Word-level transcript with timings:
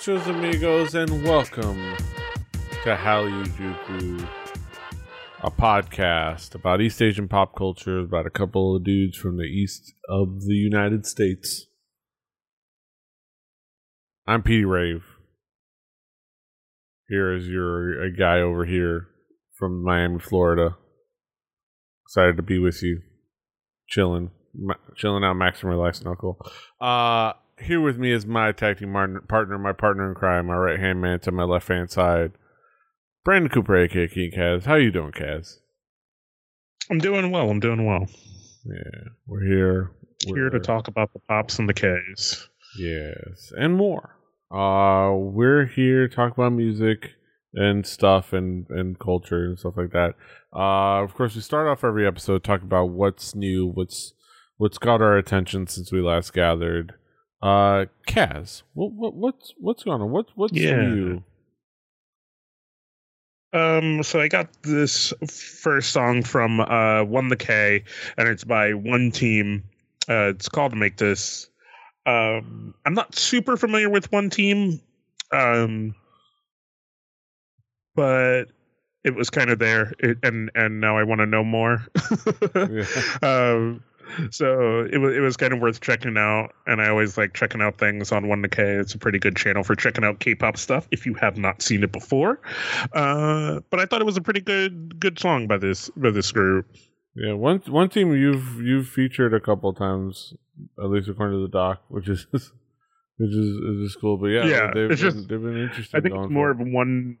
Nachos, 0.00 0.26
amigos, 0.28 0.94
and 0.94 1.22
welcome 1.24 1.94
to 2.84 2.96
Hallyu 2.96 4.26
a 5.42 5.50
podcast 5.50 6.54
about 6.54 6.80
East 6.80 7.02
Asian 7.02 7.28
pop 7.28 7.54
culture, 7.54 7.98
about 7.98 8.24
a 8.24 8.30
couple 8.30 8.74
of 8.74 8.82
dudes 8.82 9.18
from 9.18 9.36
the 9.36 9.44
east 9.44 9.92
of 10.08 10.46
the 10.46 10.54
United 10.54 11.04
States. 11.04 11.66
I'm 14.26 14.42
Petey 14.42 14.64
Rave. 14.64 15.04
Here 17.10 17.34
is 17.34 17.46
your 17.46 18.02
a 18.02 18.10
guy 18.10 18.38
over 18.40 18.64
here 18.64 19.08
from 19.58 19.84
Miami, 19.84 20.18
Florida. 20.18 20.78
Excited 22.06 22.38
to 22.38 22.42
be 22.42 22.58
with 22.58 22.82
you, 22.82 23.02
chilling, 23.86 24.30
ma- 24.54 24.76
chilling 24.96 25.24
out, 25.24 25.36
maxing 25.36 25.64
relaxing, 25.64 26.08
knuckle. 26.08 26.38
Uh, 26.80 27.34
here 27.60 27.80
with 27.80 27.98
me 27.98 28.12
is 28.12 28.26
my 28.26 28.52
tag 28.52 28.78
team 28.78 28.92
partner, 29.28 29.58
my 29.58 29.72
partner 29.72 30.08
in 30.08 30.14
crime, 30.14 30.46
my 30.46 30.56
right 30.56 30.78
hand 30.78 31.00
man 31.00 31.20
to 31.20 31.32
my 31.32 31.44
left 31.44 31.68
hand 31.68 31.90
side, 31.90 32.32
Brandon 33.24 33.50
Cooper, 33.50 33.76
aka 33.76 34.08
King 34.08 34.32
Kaz. 34.32 34.64
How 34.64 34.76
you 34.76 34.90
doing, 34.90 35.12
Kaz? 35.12 35.58
I'm 36.90 36.98
doing 36.98 37.30
well. 37.30 37.50
I'm 37.50 37.60
doing 37.60 37.84
well. 37.86 38.06
Yeah, 38.64 39.10
we're 39.26 39.44
here. 39.44 39.90
We're 40.26 40.36
here 40.36 40.50
to 40.50 40.60
talk 40.60 40.88
about 40.88 41.12
the 41.12 41.20
pops 41.20 41.58
and 41.58 41.68
the 41.68 41.74
K's. 41.74 42.48
Yes, 42.78 43.52
and 43.56 43.76
more. 43.76 44.16
Uh, 44.50 45.14
we're 45.14 45.66
here 45.66 46.08
to 46.08 46.14
talk 46.14 46.32
about 46.32 46.52
music 46.52 47.10
and 47.54 47.86
stuff 47.86 48.32
and 48.32 48.66
and 48.70 48.98
culture 48.98 49.44
and 49.46 49.58
stuff 49.58 49.76
like 49.76 49.92
that. 49.92 50.14
Uh, 50.54 51.02
of 51.02 51.14
course, 51.14 51.34
we 51.34 51.40
start 51.40 51.68
off 51.68 51.84
every 51.84 52.06
episode 52.06 52.42
talking 52.44 52.66
about 52.66 52.90
what's 52.90 53.34
new, 53.34 53.66
what's 53.66 54.14
what's 54.56 54.78
got 54.78 55.00
our 55.00 55.16
attention 55.16 55.66
since 55.66 55.92
we 55.92 56.00
last 56.00 56.32
gathered. 56.32 56.94
Uh, 57.42 57.86
Kaz, 58.06 58.62
what, 58.74 58.92
what 58.92 59.14
what's 59.14 59.54
what's 59.58 59.82
going 59.82 60.02
on? 60.02 60.10
What 60.10 60.26
what's 60.34 60.52
yeah. 60.52 60.76
new? 60.76 61.22
Um, 63.52 64.02
so 64.02 64.20
I 64.20 64.28
got 64.28 64.62
this 64.62 65.12
first 65.28 65.90
song 65.90 66.22
from 66.22 66.60
uh 66.60 67.02
One 67.04 67.28
the 67.28 67.36
K, 67.36 67.84
and 68.18 68.28
it's 68.28 68.44
by 68.44 68.74
One 68.74 69.10
Team. 69.10 69.64
Uh, 70.08 70.28
it's 70.34 70.48
called 70.48 70.76
"Make 70.76 70.98
This." 70.98 71.48
Um, 72.06 72.74
I'm 72.84 72.94
not 72.94 73.14
super 73.14 73.56
familiar 73.56 73.88
with 73.88 74.12
One 74.12 74.28
Team, 74.28 74.80
um, 75.32 75.94
but 77.94 78.44
it 79.02 79.14
was 79.14 79.30
kind 79.30 79.48
of 79.48 79.58
there, 79.58 79.94
it, 79.98 80.18
and 80.22 80.50
and 80.54 80.80
now 80.80 80.98
I 80.98 81.04
want 81.04 81.20
to 81.20 81.26
know 81.26 81.44
more. 81.44 81.86
yeah. 82.54 82.84
um, 83.22 83.82
so 84.30 84.86
it 84.90 84.98
was 84.98 85.16
it 85.16 85.20
was 85.20 85.36
kind 85.36 85.52
of 85.52 85.60
worth 85.60 85.80
checking 85.80 86.16
out, 86.16 86.50
and 86.66 86.80
I 86.80 86.88
always 86.88 87.16
like 87.18 87.34
checking 87.34 87.60
out 87.60 87.78
things 87.78 88.12
on 88.12 88.28
One 88.28 88.42
K. 88.50 88.62
It's 88.62 88.94
a 88.94 88.98
pretty 88.98 89.18
good 89.18 89.36
channel 89.36 89.62
for 89.62 89.74
checking 89.74 90.04
out 90.04 90.20
K-pop 90.20 90.56
stuff 90.56 90.88
if 90.90 91.06
you 91.06 91.14
have 91.14 91.36
not 91.36 91.62
seen 91.62 91.82
it 91.82 91.92
before. 91.92 92.40
Uh, 92.92 93.60
but 93.70 93.80
I 93.80 93.86
thought 93.86 94.00
it 94.00 94.06
was 94.06 94.16
a 94.16 94.22
pretty 94.22 94.40
good 94.40 95.00
good 95.00 95.18
song 95.18 95.46
by 95.46 95.58
this 95.58 95.88
by 95.96 96.10
this 96.10 96.30
group. 96.32 96.66
Yeah, 97.14 97.34
one 97.34 97.60
one 97.66 97.88
team 97.88 98.12
you've 98.14 98.60
you've 98.60 98.88
featured 98.88 99.34
a 99.34 99.40
couple 99.40 99.72
times, 99.72 100.34
at 100.78 100.90
least 100.90 101.08
according 101.08 101.38
to 101.38 101.42
the 101.42 101.52
doc, 101.52 101.82
which 101.88 102.08
is 102.08 102.26
which 102.32 103.30
is 103.30 103.56
is 103.90 103.96
cool. 104.00 104.16
But 104.16 104.28
yeah, 104.28 104.44
yeah, 104.46 104.70
they've 104.72 104.90
it's 104.90 105.02
been, 105.02 105.10
just 105.12 105.28
they've 105.28 105.42
been 105.42 105.58
interesting. 105.58 105.98
I 105.98 106.00
think 106.00 106.14
it's 106.14 106.30
more 106.30 106.50
of 106.50 106.58
one. 106.60 107.18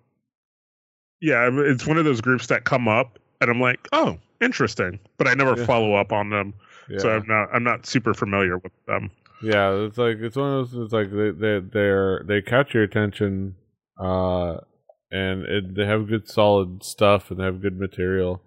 Yeah, 1.20 1.50
it's 1.52 1.86
one 1.86 1.98
of 1.98 2.04
those 2.04 2.20
groups 2.20 2.46
that 2.46 2.64
come 2.64 2.88
up, 2.88 3.18
and 3.40 3.50
I'm 3.50 3.60
like, 3.60 3.88
oh, 3.92 4.16
interesting, 4.40 5.00
but 5.18 5.28
I 5.28 5.34
never 5.34 5.58
yeah. 5.58 5.66
follow 5.66 5.94
up 5.94 6.12
on 6.12 6.30
them. 6.30 6.54
Yeah. 6.90 6.98
So 6.98 7.10
I'm 7.10 7.26
not 7.26 7.48
I'm 7.54 7.64
not 7.64 7.86
super 7.86 8.14
familiar 8.14 8.58
with 8.58 8.72
them. 8.86 9.10
Yeah, 9.42 9.72
it's 9.86 9.96
like 9.96 10.16
it's 10.18 10.36
one 10.36 10.52
of 10.52 10.70
those. 10.70 10.84
It's 10.84 10.92
like 10.92 11.10
they 11.10 11.30
they 11.30 11.60
they're 11.60 12.24
they 12.26 12.42
catch 12.42 12.74
your 12.74 12.82
attention, 12.82 13.54
uh, 13.98 14.56
and 15.10 15.44
it, 15.44 15.74
they 15.76 15.86
have 15.86 16.08
good 16.08 16.28
solid 16.28 16.82
stuff 16.82 17.30
and 17.30 17.40
they 17.40 17.44
have 17.44 17.62
good 17.62 17.78
material, 17.78 18.42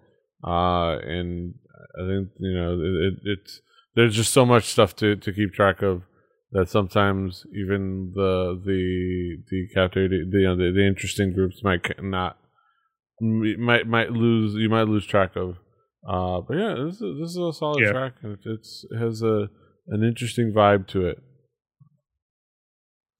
uh, 0.46 0.98
and 0.98 1.54
I 1.98 2.06
think 2.06 2.28
you 2.38 2.54
know 2.54 2.74
it, 2.74 3.06
it, 3.06 3.14
it's 3.24 3.60
there's 3.96 4.14
just 4.14 4.32
so 4.32 4.44
much 4.44 4.66
stuff 4.66 4.94
to 4.96 5.16
to 5.16 5.32
keep 5.32 5.52
track 5.52 5.82
of 5.82 6.02
that 6.52 6.68
sometimes 6.68 7.44
even 7.52 8.12
the 8.14 8.60
the 8.64 9.42
the 9.50 9.68
captivating 9.74 10.30
the 10.30 10.38
you 10.38 10.46
know, 10.46 10.56
the, 10.56 10.72
the 10.72 10.86
interesting 10.86 11.32
groups 11.32 11.64
might 11.64 11.80
not 12.02 12.38
might 13.20 13.86
might 13.86 14.12
lose 14.12 14.54
you 14.54 14.68
might 14.68 14.88
lose 14.88 15.06
track 15.06 15.34
of 15.34 15.56
uh, 16.06 16.40
but 16.40 16.56
yeah, 16.56 16.74
this 16.74 17.00
is, 17.00 17.18
this 17.20 17.30
is 17.30 17.36
a 17.36 17.52
solid 17.52 17.82
yeah. 17.82 17.92
track, 17.92 18.12
and 18.22 18.38
it's 18.44 18.84
it 18.90 18.98
has 18.98 19.22
a 19.22 19.48
an 19.88 20.02
interesting 20.02 20.52
vibe 20.52 20.86
to 20.88 21.06
it. 21.06 21.22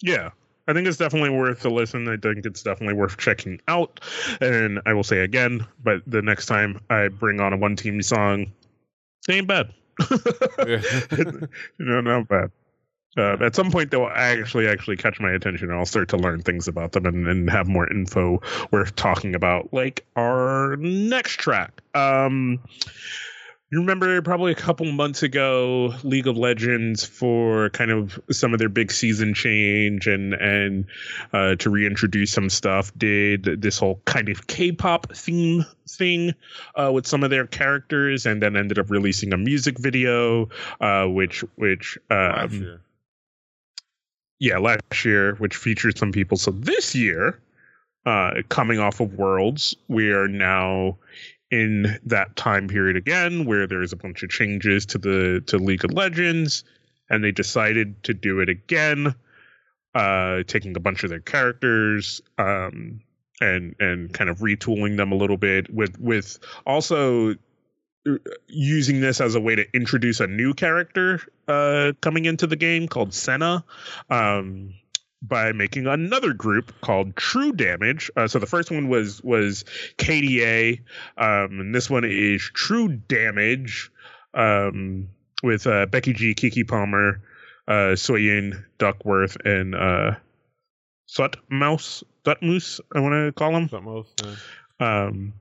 Yeah, 0.03 0.31
I 0.69 0.73
think 0.73 0.87
it's 0.87 0.97
definitely 0.97 1.31
worth 1.31 1.65
a 1.65 1.71
listen. 1.71 2.09
I 2.09 2.17
think 2.17 2.45
it's 2.45 2.63
definitely 2.63 2.95
worth 2.95 3.17
checking 3.17 3.61
out. 3.69 4.01
And 4.41 4.81
I 4.87 4.93
will 4.93 5.05
say 5.05 5.21
again, 5.21 5.67
but 5.83 6.03
the 6.07 6.23
next 6.23 6.47
time 6.47 6.81
I 6.91 7.09
bring 7.09 7.41
on 7.41 7.53
a 7.53 7.57
one 7.57 7.77
team 7.77 8.03
song, 8.03 8.53
it 9.29 9.33
ain't 9.33 9.49
bad. 9.49 9.73
yeah. 10.67 10.83
no, 11.79 12.01
not 12.01 12.29
bad 12.29 12.51
uh, 13.17 13.37
at 13.41 13.55
some 13.55 13.71
point 13.71 13.91
they'll 13.91 14.11
actually 14.13 14.69
actually 14.69 14.97
catch 14.97 15.21
my 15.21 15.33
attention 15.33 15.71
and 15.71 15.79
I'll 15.79 15.87
start 15.87 16.09
to 16.11 16.17
learn 16.17 16.43
things 16.43 16.69
about 16.69 16.93
them 16.93 17.07
and, 17.07 17.27
and 17.27 17.51
have 17.51 17.69
more 17.69 17.91
info 17.91 18.41
worth 18.71 18.95
talking 18.97 19.35
about. 19.35 19.73
Like 19.73 20.05
our 20.17 20.77
next 20.77 21.37
track 21.37 21.81
um 21.95 22.61
you 23.75 23.81
remember 23.81 24.23
probably 24.23 24.53
a 24.53 24.55
couple 24.55 24.87
months 24.93 25.25
ago 25.25 25.93
league 26.05 26.29
of 26.29 26.37
legends 26.37 27.05
for 27.05 27.71
kind 27.71 27.91
of 27.91 28.21
some 28.31 28.53
of 28.53 28.61
their 28.61 28.69
big 28.69 28.93
season 28.93 29.35
change 29.35 30.07
and 30.07 30.33
and 30.35 30.87
uh, 31.33 31.57
to 31.57 31.71
reintroduce 31.71 32.31
some 32.31 32.49
stuff 32.49 32.97
did 32.97 33.61
this 33.61 33.79
whole 33.79 34.01
kind 34.05 34.29
of 34.29 34.47
k-pop 34.47 35.13
theme 35.13 35.65
thing 35.89 36.33
uh, 36.77 36.91
with 36.93 37.05
some 37.05 37.25
of 37.25 37.31
their 37.31 37.49
characters 37.49 38.27
and 38.27 38.41
then 38.41 38.57
ended 38.57 38.79
up 38.79 38.91
releasing 38.91 39.33
a 39.33 39.37
music 39.37 39.77
video 39.79 40.49
uh, 40.81 41.07
which 41.07 41.41
which 41.57 41.99
um, 42.11 42.79
yeah, 44.39 44.59
last 44.59 45.05
year, 45.05 45.35
which 45.37 45.57
featured 45.57 45.99
some 45.99 46.13
people. 46.13 46.37
So 46.37 46.51
this 46.51 46.95
year, 46.95 47.41
uh, 48.07 48.43
coming 48.49 48.79
off 48.79 49.01
of 49.01 49.15
Worlds, 49.15 49.75
we 49.89 50.11
are 50.11 50.29
now 50.29 50.99
in 51.51 51.99
that 52.05 52.35
time 52.37 52.69
period 52.69 52.97
again, 52.97 53.45
where 53.45 53.67
there's 53.67 53.93
a 53.93 53.97
bunch 53.97 54.23
of 54.23 54.31
changes 54.31 54.87
to 54.87 54.99
the 54.99 55.43
to 55.47 55.59
League 55.59 55.85
of 55.85 55.93
Legends, 55.93 56.65
and 57.09 57.23
they 57.23 57.33
decided 57.33 58.03
to 58.05 58.15
do 58.15 58.41
it 58.41 58.49
again, 58.49 59.15
uh, 59.95 60.43
taking 60.47 60.77
a 60.77 60.81
bunch 60.81 61.05
of 61.05 61.11
their 61.11 61.21
characters, 61.21 62.21
um, 62.39 63.01
and 63.41 63.77
and 63.79 64.13
kind 64.13 64.31
of 64.31 64.39
retooling 64.39 64.97
them 64.97 65.13
a 65.13 65.17
little 65.17 65.37
bit 65.37 65.73
with 65.73 65.99
with 66.01 66.39
also 66.67 67.35
using 68.49 69.01
this 69.01 69.21
as 69.21 69.35
a 69.35 69.41
way 69.41 69.55
to 69.55 69.65
introduce 69.75 70.21
a 70.21 70.27
new 70.27 70.55
character 70.55 71.21
uh, 71.49 71.93
coming 72.01 72.25
into 72.25 72.47
the 72.47 72.57
game 72.57 72.89
called 72.89 73.15
Senna. 73.15 73.65
Um, 74.11 74.75
by 75.27 75.53
making 75.53 75.87
another 75.87 76.35
group 76.35 76.79
called 76.83 77.17
True 77.17 77.53
Damage. 77.53 78.11
Uh, 78.15 78.29
so 78.29 78.39
the 78.39 78.47
first 78.47 78.71
one 78.71 78.89
was 78.89 79.23
was 79.23 79.65
KDA, 79.97 80.81
um, 81.17 81.61
and 81.61 81.75
this 81.75 81.89
one 81.89 82.05
is 82.05 82.43
True 82.43 82.89
Damage 82.89 83.91
um, 84.35 85.09
with 85.43 85.67
uh, 85.67 85.87
Becky 85.87 86.13
G, 86.13 86.35
Keke 86.35 86.69
Palmer, 86.69 87.23
uh, 87.67 87.97
Soyeon 87.97 88.65
Duckwrth, 88.79 89.37
and 89.47 89.75
uh, 89.75 90.17
Sut 91.07 91.37
Mouse, 91.49 92.05
Moose. 92.43 92.81
I 92.95 93.01
want 93.01 93.15
to 93.15 93.33
call 93.33 93.57
him. 93.57 93.69
Mouse. 93.73 94.13
Yeah. 94.23 95.07
Um, 95.07 95.33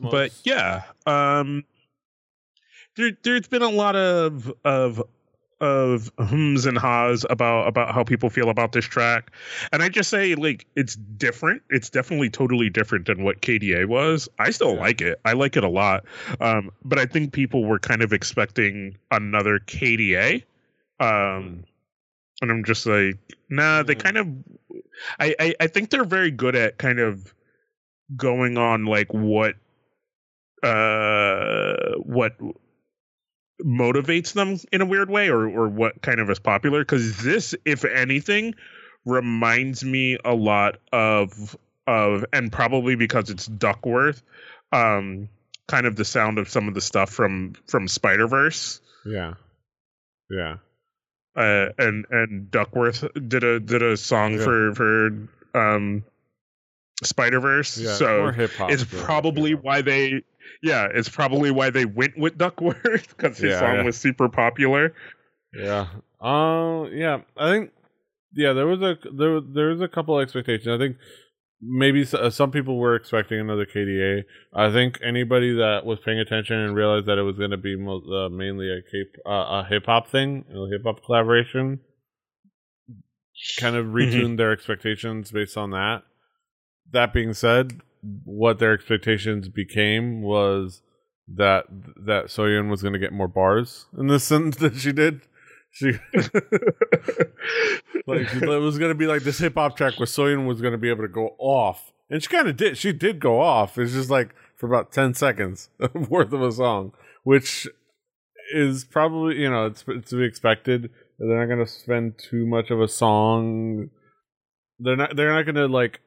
but 0.00 0.32
yeah, 0.44 0.82
um, 1.06 1.64
there 2.96 3.12
there's 3.22 3.48
been 3.48 3.62
a 3.62 3.70
lot 3.70 3.96
of 3.96 4.52
of 4.64 5.02
of 5.60 6.10
hums 6.18 6.66
and 6.66 6.78
ha's 6.78 7.26
about 7.30 7.66
about 7.66 7.92
how 7.92 8.04
people 8.04 8.30
feel 8.30 8.48
about 8.48 8.72
this 8.72 8.84
track, 8.84 9.32
and 9.72 9.82
I 9.82 9.88
just 9.88 10.10
say 10.10 10.34
like 10.34 10.66
it's 10.76 10.96
different. 10.96 11.62
It's 11.70 11.90
definitely 11.90 12.30
totally 12.30 12.70
different 12.70 13.06
than 13.06 13.24
what 13.24 13.40
KDA 13.40 13.86
was. 13.86 14.28
I 14.38 14.50
still 14.50 14.74
yeah. 14.74 14.80
like 14.80 15.00
it. 15.00 15.20
I 15.24 15.32
like 15.32 15.56
it 15.56 15.64
a 15.64 15.68
lot. 15.68 16.04
Um, 16.40 16.70
but 16.84 16.98
I 16.98 17.06
think 17.06 17.32
people 17.32 17.64
were 17.64 17.78
kind 17.78 18.02
of 18.02 18.12
expecting 18.12 18.96
another 19.10 19.58
KDA. 19.60 20.44
Um, 21.00 21.64
and 22.40 22.50
I'm 22.50 22.64
just 22.64 22.86
like, 22.86 23.18
nah. 23.48 23.82
They 23.82 23.94
kind 23.94 24.16
of, 24.16 24.28
I, 25.18 25.34
I 25.40 25.54
I 25.60 25.66
think 25.66 25.90
they're 25.90 26.04
very 26.04 26.30
good 26.30 26.54
at 26.54 26.78
kind 26.78 27.00
of 27.00 27.34
going 28.16 28.56
on 28.56 28.84
like 28.84 29.12
what 29.12 29.56
uh 30.62 31.94
what 31.98 32.32
motivates 33.64 34.32
them 34.34 34.58
in 34.72 34.80
a 34.80 34.86
weird 34.86 35.10
way 35.10 35.28
or 35.28 35.48
or 35.48 35.68
what 35.68 36.00
kind 36.02 36.20
of 36.20 36.30
is 36.30 36.38
popular 36.38 36.80
because 36.80 37.22
this 37.22 37.54
if 37.64 37.84
anything 37.84 38.54
reminds 39.04 39.84
me 39.84 40.16
a 40.24 40.34
lot 40.34 40.76
of 40.92 41.56
of 41.86 42.24
and 42.32 42.52
probably 42.52 42.94
because 42.94 43.30
it's 43.30 43.48
Duckwrth 43.48 44.22
um 44.72 45.28
kind 45.66 45.86
of 45.86 45.96
the 45.96 46.04
sound 46.04 46.38
of 46.38 46.48
some 46.48 46.68
of 46.68 46.74
the 46.74 46.80
stuff 46.80 47.10
from 47.10 47.54
from 47.66 47.88
spider 47.88 48.26
verse 48.28 48.80
yeah 49.04 49.34
yeah 50.30 50.56
uh, 51.36 51.68
and 51.78 52.04
and 52.10 52.50
Duckwrth 52.50 53.28
did 53.28 53.44
a 53.44 53.60
did 53.60 53.82
a 53.82 53.96
song 53.96 54.34
Yeah. 54.34 54.44
for 54.44 54.74
for 54.74 55.28
um 55.54 56.04
Spider 57.04 57.38
Verse. 57.38 57.78
Yeah, 57.78 57.94
so 57.94 58.18
more 58.22 58.32
hip 58.32 58.50
hop. 58.54 58.72
it's 58.72 58.84
probably 58.84 59.54
why 59.54 59.82
they 59.82 60.24
yeah 60.62 60.88
it's 60.92 61.08
probably 61.08 61.50
why 61.50 61.70
they 61.70 61.84
went 61.84 62.16
with 62.18 62.36
Duckwrth 62.38 63.08
because 63.16 63.38
his 63.38 63.50
Yeah, 63.52 63.58
song 63.60 63.74
yeah. 63.76 63.82
was 63.84 63.96
super 63.96 64.28
popular. 64.28 64.94
Yeah. 65.54 65.86
Um. 66.20 66.90
Yeah. 66.92 67.20
I 67.36 67.50
think. 67.50 67.70
Yeah. 68.34 68.52
There 68.52 68.66
was 68.66 68.82
a 68.82 68.96
there 69.16 69.40
there 69.40 69.68
was 69.68 69.80
a 69.80 69.88
couple 69.88 70.18
expectations. 70.18 70.68
I 70.68 70.78
think 70.78 70.96
maybe 71.60 72.02
s- 72.02 72.14
uh, 72.14 72.30
some 72.30 72.50
people 72.50 72.76
were 72.78 72.94
expecting 72.94 73.40
another 73.40 73.64
KDA. 73.66 74.22
I 74.54 74.70
think 74.70 74.98
anybody 75.02 75.54
that 75.54 75.84
was 75.86 75.98
paying 76.04 76.18
attention 76.20 76.56
and 76.56 76.74
realized 76.76 77.06
that 77.06 77.18
it 77.18 77.22
was 77.22 77.36
going 77.38 77.50
to 77.50 77.56
be 77.56 77.74
uh, 77.74 78.28
mainly 78.28 78.68
a 78.70 79.28
uh, 79.28 79.62
a 79.62 79.66
hip 79.68 79.86
hop 79.86 80.08
thing, 80.08 80.44
a 80.54 80.68
hip 80.70 80.82
hop 80.84 81.02
collaboration, 81.04 81.80
kind 83.58 83.76
of 83.76 83.86
retuned 83.86 84.36
their 84.36 84.52
expectations 84.52 85.30
based 85.30 85.56
on 85.56 85.70
that. 85.70 86.02
That 86.92 87.12
being 87.12 87.34
said, 87.34 87.80
what 88.24 88.58
their 88.58 88.72
expectations 88.72 89.48
became 89.48 90.22
was 90.22 90.82
that 91.26 91.64
that 92.06 92.26
Soyeon 92.26 92.70
was 92.70 92.82
going 92.82 92.94
to 92.94 92.98
get 92.98 93.12
more 93.12 93.28
bars 93.28 93.86
in 93.98 94.06
this 94.06 94.24
sentence 94.24 94.56
that 94.56 94.76
she 94.76 94.92
did. 94.92 95.22
She 95.70 95.92
like 98.06 98.32
it 98.34 98.60
was 98.60 98.78
going 98.78 98.90
to 98.90 98.94
be 98.94 99.06
like 99.06 99.22
this 99.22 99.38
hip 99.38 99.54
hop 99.54 99.76
track 99.76 99.98
where 99.98 100.06
Soyeon 100.06 100.46
was 100.46 100.60
going 100.60 100.72
to 100.72 100.78
be 100.78 100.88
able 100.88 101.02
to 101.02 101.08
go 101.08 101.34
off, 101.38 101.92
and 102.08 102.22
she 102.22 102.28
kind 102.28 102.48
of 102.48 102.56
did. 102.56 102.78
She 102.78 102.92
did 102.92 103.20
go 103.20 103.40
off. 103.40 103.78
It's 103.78 103.92
just 103.92 104.10
like 104.10 104.34
for 104.56 104.66
about 104.66 104.92
ten 104.92 105.12
seconds 105.14 105.68
worth 105.94 106.32
of 106.32 106.42
a 106.42 106.52
song, 106.52 106.92
which 107.24 107.68
is 108.54 108.84
probably 108.84 109.36
you 109.36 109.50
know 109.50 109.66
it's, 109.66 109.84
it's 109.88 110.10
to 110.10 110.16
be 110.16 110.24
expected. 110.24 110.90
They're 111.18 111.38
not 111.38 111.54
going 111.54 111.64
to 111.64 111.70
spend 111.70 112.14
too 112.18 112.46
much 112.46 112.70
of 112.70 112.80
a 112.80 112.88
song. 112.88 113.90
They're 114.78 114.96
not. 114.96 115.16
They're 115.16 115.34
not 115.34 115.44
going 115.44 115.56
to 115.56 115.66
like 115.66 116.00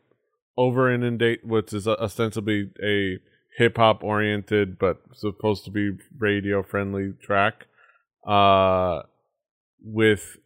over 0.57 0.91
inundate 0.93 1.45
what 1.45 1.71
is 1.73 1.87
ostensibly 1.87 2.69
a 2.83 3.17
hip 3.57 3.77
hop 3.77 4.03
oriented 4.03 4.77
but 4.79 5.01
supposed 5.13 5.65
to 5.65 5.71
be 5.71 5.91
radio 6.19 6.61
friendly 6.63 7.13
track 7.21 7.67
uh 8.27 9.01
with 9.83 10.37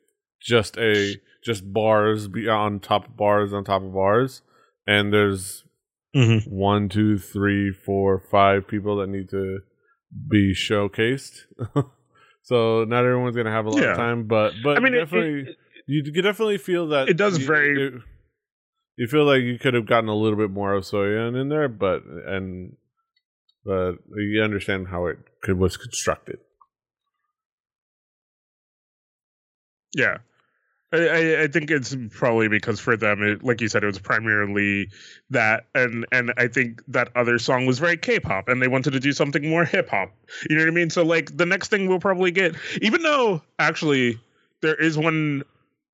just 0.41 0.77
a 0.77 1.15
just 1.43 1.71
bars 1.73 2.27
be 2.27 2.47
on 2.47 2.79
top 2.79 3.05
of 3.07 3.17
bars 3.17 3.53
on 3.53 3.63
top 3.63 3.81
of 3.83 3.93
bars 3.93 4.41
and 4.87 5.11
there's 5.13 5.63
Mhm. 6.15 6.47
one 6.49 6.87
two 6.87 7.17
three 7.17 7.71
four 7.71 8.19
five 8.31 8.67
people 8.67 8.97
that 8.97 9.07
need 9.07 9.29
to 9.29 9.59
be 10.29 10.53
showcased 10.53 11.41
so 12.43 12.85
not 12.85 13.03
everyone's 13.03 13.35
gonna 13.35 13.51
have 13.51 13.65
a 13.65 13.69
lot 13.69 13.81
Yeah. 13.81 13.91
of 13.91 13.97
time 13.97 14.25
but 14.27 14.53
but 14.63 14.77
I 14.77 14.79
mean, 14.79 14.93
definitely 14.93 15.51
it, 15.51 15.57
you 15.87 16.03
definitely 16.21 16.57
feel 16.57 16.87
that 16.87 17.09
It 17.09 17.17
does 17.17 17.39
you- 17.39 17.45
very- 17.45 17.87
it- 17.87 18.01
you 18.97 19.07
feel 19.07 19.25
like 19.25 19.41
you 19.41 19.59
could 19.59 19.73
have 19.73 19.85
gotten 19.85 20.09
a 20.09 20.15
little 20.15 20.37
bit 20.37 20.51
more 20.51 20.73
of 20.73 20.83
Soyeon 20.83 21.39
in 21.39 21.49
there, 21.49 21.67
but 21.67 22.03
and 22.05 22.75
but 23.63 23.95
you 24.15 24.41
understand 24.43 24.87
how 24.87 25.07
it 25.07 25.17
could 25.41 25.57
was 25.57 25.77
constructed. 25.77 26.39
Yeah. 29.95 30.17
I, 30.93 31.43
I, 31.43 31.47
think 31.47 31.71
it's 31.71 31.95
probably 32.11 32.47
because 32.47 32.79
for 32.79 32.95
them, 32.95 33.21
it, 33.21 33.43
like 33.43 33.59
you 33.59 33.67
said, 33.67 33.83
it 33.83 33.87
was 33.87 33.99
primarily 33.99 34.89
that, 35.29 35.65
and 35.73 36.05
and 36.11 36.31
I 36.37 36.47
think 36.47 36.83
that 36.87 37.09
other 37.15 37.37
song 37.37 37.65
was 37.65 37.79
very 37.79 37.97
K-pop, 37.97 38.47
and 38.47 38.61
they 38.61 38.67
wanted 38.67 38.91
to 38.91 38.99
do 38.99 39.11
something 39.11 39.49
more 39.49 39.65
hip 39.65 39.89
hop. 39.89 40.13
You 40.49 40.55
know 40.55 40.61
what 40.61 40.69
I 40.69 40.73
mean? 40.73 40.89
So 40.89 41.03
like 41.03 41.35
the 41.35 41.45
next 41.45 41.69
thing 41.69 41.87
we'll 41.87 41.99
probably 41.99 42.31
get, 42.31 42.55
even 42.81 43.01
though 43.01 43.41
actually 43.59 44.19
there 44.61 44.75
is 44.75 44.97
one 44.97 45.43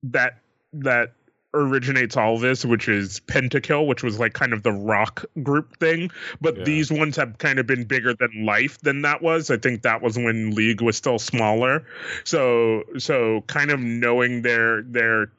that 0.04 0.38
that 0.74 1.14
originates 1.54 2.16
all 2.16 2.38
this, 2.38 2.64
which 2.64 2.88
is 2.88 3.20
Pentakill, 3.20 3.86
which 3.86 4.02
was 4.02 4.18
like 4.18 4.32
kind 4.32 4.52
of 4.52 4.62
the 4.62 4.72
rock 4.72 5.24
group 5.42 5.78
thing. 5.78 6.10
But 6.40 6.56
Yeah. 6.58 6.64
these 6.64 6.90
ones 6.90 7.16
have 7.16 7.38
kind 7.38 7.58
of 7.58 7.66
been 7.66 7.84
bigger 7.84 8.14
than 8.14 8.44
life 8.44 8.78
than 8.80 9.02
that 9.02 9.22
was. 9.22 9.50
I 9.50 9.58
think 9.58 9.82
that 9.82 10.02
was 10.02 10.16
when 10.16 10.54
League 10.54 10.80
was 10.80 10.96
still 10.96 11.18
smaller. 11.18 11.84
So 12.24 12.84
so 12.98 13.42
kind 13.46 13.70
of 13.70 13.80
knowing 13.80 14.42
their 14.42 14.82
their 14.82 15.32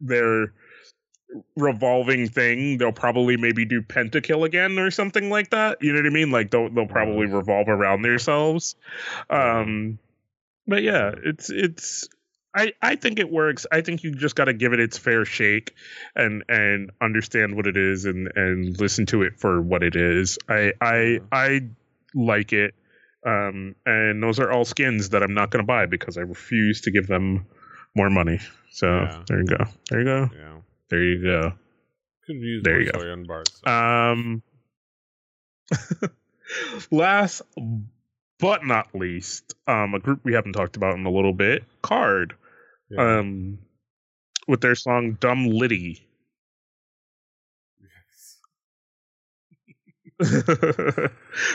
their 0.00 0.52
revolving 1.56 2.28
thing, 2.28 2.78
they'll 2.78 2.90
probably 2.92 3.36
maybe 3.36 3.64
do 3.64 3.82
Pentakill 3.82 4.44
again 4.44 4.78
or 4.78 4.90
something 4.90 5.30
like 5.30 5.50
that. 5.50 5.78
You 5.80 5.92
know 5.92 6.00
what 6.00 6.06
I 6.06 6.10
mean? 6.10 6.30
Like 6.30 6.50
they'll 6.50 6.68
they'll 6.70 6.86
probably 6.86 7.26
revolve 7.26 7.68
around 7.68 8.02
themselves. 8.02 8.74
Um 9.28 9.98
but 10.66 10.82
yeah, 10.82 11.12
it's 11.24 11.50
it's 11.50 12.08
I, 12.54 12.72
I 12.82 12.96
think 12.96 13.18
it 13.20 13.30
works. 13.30 13.64
I 13.70 13.80
think 13.80 14.02
you 14.02 14.12
just 14.12 14.34
got 14.34 14.46
to 14.46 14.52
give 14.52 14.72
it 14.72 14.80
its 14.80 14.98
fair 14.98 15.24
shake 15.24 15.74
and 16.16 16.42
and 16.48 16.90
understand 17.00 17.54
what 17.54 17.66
it 17.66 17.76
is 17.76 18.04
and 18.06 18.30
and 18.34 18.78
listen 18.80 19.06
to 19.06 19.22
it 19.22 19.38
for 19.38 19.60
what 19.62 19.82
it 19.82 19.94
is. 19.94 20.38
I 20.48 20.72
I 20.80 21.20
I 21.30 21.60
like 22.14 22.52
it. 22.52 22.74
Um 23.24 23.76
and 23.86 24.22
those 24.22 24.40
are 24.40 24.50
all 24.50 24.64
skins 24.64 25.10
that 25.10 25.22
I'm 25.22 25.34
not 25.34 25.50
going 25.50 25.62
to 25.62 25.66
buy 25.66 25.86
because 25.86 26.16
I 26.18 26.22
refuse 26.22 26.80
to 26.82 26.90
give 26.90 27.06
them 27.06 27.46
more 27.94 28.10
money. 28.10 28.40
So 28.72 28.86
Yeah. 28.86 29.22
there 29.28 29.38
you 29.40 29.46
go. 29.46 29.64
There 29.90 29.98
you 30.00 30.04
go. 30.04 30.30
Yeah, 30.34 30.56
There 30.88 31.02
you 31.02 31.22
go. 31.22 31.52
could 32.26 32.36
use 32.36 32.62
There 32.64 32.80
you 32.80 32.90
go. 32.90 33.24
Bars. 33.28 33.62
Um, 33.64 34.42
last 36.90 37.42
but 38.40 38.64
not 38.64 38.94
least, 38.94 39.54
um, 39.66 39.94
a 39.94 39.98
group 40.00 40.20
we 40.24 40.34
haven't 40.34 40.52
talked 40.54 40.76
about 40.76 40.96
in 40.96 41.06
a 41.06 41.10
little 41.10 41.32
bit, 41.34 41.64
KARD, 41.82 42.32
Yeah. 42.90 43.18
um, 43.18 43.58
with 44.48 44.60
their 44.60 44.74
song 44.74 45.16
"Dumb 45.20 45.46
Litty." 45.48 46.06
I 50.20 51.08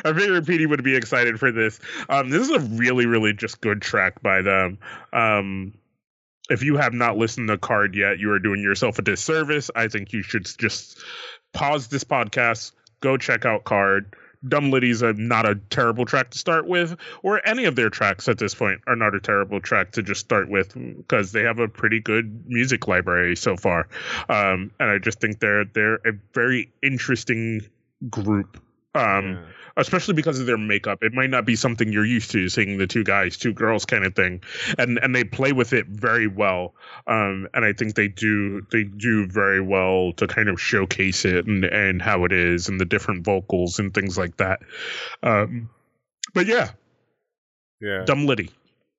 figured 0.04 0.48
Petey 0.48 0.66
would 0.66 0.84
be 0.84 0.96
excited 0.96 1.40
for 1.40 1.52
this. 1.52 1.80
Um, 2.10 2.30
this 2.30 2.42
is 2.42 2.50
a 2.50 2.60
really, 2.60 3.06
really 3.06 3.34
just 3.34 3.62
good 3.62 3.82
track 3.82 4.22
by 4.24 4.42
them. 4.42 4.80
Um, 5.14 5.74
if 6.50 6.64
you 6.64 6.78
have 6.78 6.94
not 6.94 7.18
listened 7.18 7.48
to 7.50 7.58
KARD 7.58 7.96
yet, 7.96 8.20
you 8.20 8.32
are 8.32 8.40
doing 8.40 8.62
yourself 8.62 8.98
a 8.98 9.02
disservice. 9.04 9.70
I 9.76 9.88
think 9.88 10.14
you 10.14 10.24
should 10.24 10.46
just 10.58 11.00
pause 11.54 11.88
this 11.88 12.04
podcast, 12.04 12.72
go 13.02 13.18
check 13.18 13.46
out 13.46 13.66
KARD. 13.66 14.14
Dumb 14.48 14.72
Litty's 14.72 15.02
a 15.02 15.14
not 15.14 15.48
a 15.48 15.56
terrible 15.56 16.06
track 16.06 16.32
to 16.32 16.38
start 16.38 16.68
with, 16.68 16.98
or 17.24 17.46
any 17.48 17.66
of 17.66 17.76
their 17.76 17.90
tracks 17.90 18.28
at 18.28 18.38
this 18.38 18.54
point 18.56 18.82
are 18.88 18.96
not 18.96 19.16
a 19.16 19.20
terrible 19.20 19.60
track 19.60 19.92
to 19.94 20.04
just 20.04 20.22
start 20.22 20.50
with 20.50 20.74
because 20.74 21.32
they 21.32 21.44
have 21.44 21.60
a 21.60 21.68
pretty 21.68 22.00
good 22.00 22.44
music 22.48 22.88
library 22.88 23.36
so 23.36 23.56
far. 23.56 23.88
Um, 24.30 24.72
and 24.80 24.90
I 24.90 24.98
just 25.00 25.20
think 25.20 25.40
they're 25.40 25.66
they're 25.66 25.96
a 26.06 26.14
very 26.34 26.72
interesting 26.82 27.62
group. 28.10 28.58
Um, 28.94 29.34
Yeah. 29.34 29.42
Especially 29.78 30.14
because 30.14 30.40
of 30.40 30.46
their 30.46 30.58
makeup. 30.58 31.00
It 31.02 31.14
might 31.14 31.30
not 31.30 31.46
be 31.46 31.56
something 31.56 31.92
you're 31.92 32.06
used 32.06 32.32
to 32.32 32.48
seeing 32.48 32.78
the 32.78 32.88
two 32.88 33.04
guys, 33.04 33.38
two 33.38 33.54
girls 33.54 33.86
kind 33.86 34.06
of 34.06 34.16
thing, 34.16 34.42
and 34.78 35.00
and 35.02 35.14
they 35.14 35.24
play 35.24 35.52
with 35.52 35.74
it 35.74 35.88
very 35.88 36.28
well. 36.28 36.74
Um, 37.08 37.48
and 37.54 37.66
I 37.66 37.74
think 37.74 37.96
they 37.96 38.08
do 38.08 38.66
they 38.72 38.84
do 38.84 39.28
very 39.28 39.62
well 39.62 40.14
to 40.14 40.28
kind 40.28 40.50
of 40.50 40.62
showcase 40.62 41.26
it 41.26 41.46
and 41.46 41.66
and 41.66 42.02
how 42.02 42.24
it 42.24 42.32
is 42.32 42.70
and 42.70 42.80
the 42.80 42.86
different 42.86 43.26
vocals 43.26 43.80
and 43.80 43.94
things 43.94 44.18
like 44.18 44.38
that. 44.38 44.62
Um, 45.22 45.70
but 46.34 46.48
yeah, 46.48 46.72
yeah. 47.82 48.04
Dumb 48.06 48.26
Litty. 48.26 48.52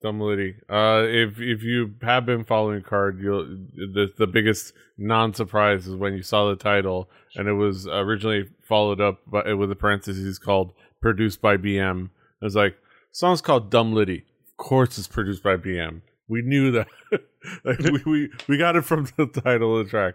Dumb 0.02 0.20
Litty. 0.20 0.56
Uh, 0.68 1.04
if 1.06 1.40
if 1.40 1.62
you 1.62 1.94
have 2.02 2.26
been 2.26 2.44
following 2.44 2.82
KARD, 2.82 3.20
you'll 3.20 3.46
the 3.74 4.12
the 4.18 4.26
biggest 4.26 4.72
non 4.98 5.34
surprise 5.34 5.86
is 5.86 5.96
when 5.96 6.14
you 6.14 6.22
saw 6.22 6.48
the 6.48 6.56
title 6.56 7.08
and 7.34 7.48
it 7.48 7.54
was 7.54 7.86
originally 7.86 8.48
followed 8.62 9.00
up 9.00 9.20
by 9.26 9.52
with 9.54 9.70
a 9.70 9.76
parenthesis 9.76 10.38
called 10.38 10.72
"produced 11.00 11.40
by 11.40 11.56
BM." 11.56 12.10
It 12.40 12.44
was 12.44 12.56
like 12.56 12.76
song's 13.12 13.40
called 13.40 13.70
"Dumb 13.70 13.94
Litty." 13.94 14.24
Of 14.50 14.56
course, 14.58 14.98
it's 14.98 15.08
produced 15.08 15.42
by 15.42 15.56
BM. 15.56 16.02
We 16.28 16.42
knew 16.42 16.70
that. 16.72 16.88
like, 17.64 17.78
we, 17.78 18.02
we 18.04 18.30
we 18.48 18.58
got 18.58 18.76
it 18.76 18.82
from 18.82 19.08
the 19.16 19.26
title 19.26 19.78
of 19.78 19.86
the 19.86 19.90
track. 19.90 20.14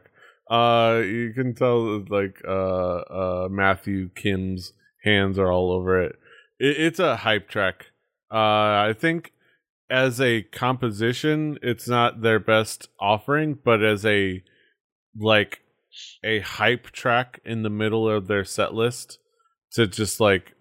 Uh, 0.49 1.01
you 1.03 1.31
can 1.33 1.55
tell 1.55 2.03
like 2.09 2.41
uh 2.47 2.97
uh 2.97 3.47
Matthew 3.49 4.09
Kim's 4.09 4.73
hands 5.03 5.39
are 5.39 5.51
all 5.51 5.71
over 5.71 6.01
it. 6.01 6.19
it 6.59 6.77
it's 6.77 6.99
a 6.99 7.17
hype 7.17 7.49
track. 7.49 7.87
Uh, 8.31 8.87
I 8.87 8.95
think 8.97 9.33
as 9.91 10.21
a 10.21 10.43
composition, 10.43 11.59
it's 11.61 11.87
not 11.87 12.21
their 12.21 12.39
best 12.39 12.87
offering, 12.99 13.59
but 13.63 13.83
as 13.83 14.05
a 14.05 14.41
like 15.19 15.59
a 16.23 16.39
hype 16.39 16.89
track 16.91 17.41
in 17.43 17.63
the 17.63 17.69
middle 17.69 18.09
of 18.09 18.27
their 18.27 18.45
set 18.45 18.73
list 18.73 19.19
to 19.73 19.85
just 19.85 20.21
like 20.21 20.53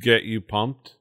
get 0.00 0.24
you 0.24 0.40
pumped, 0.40 0.96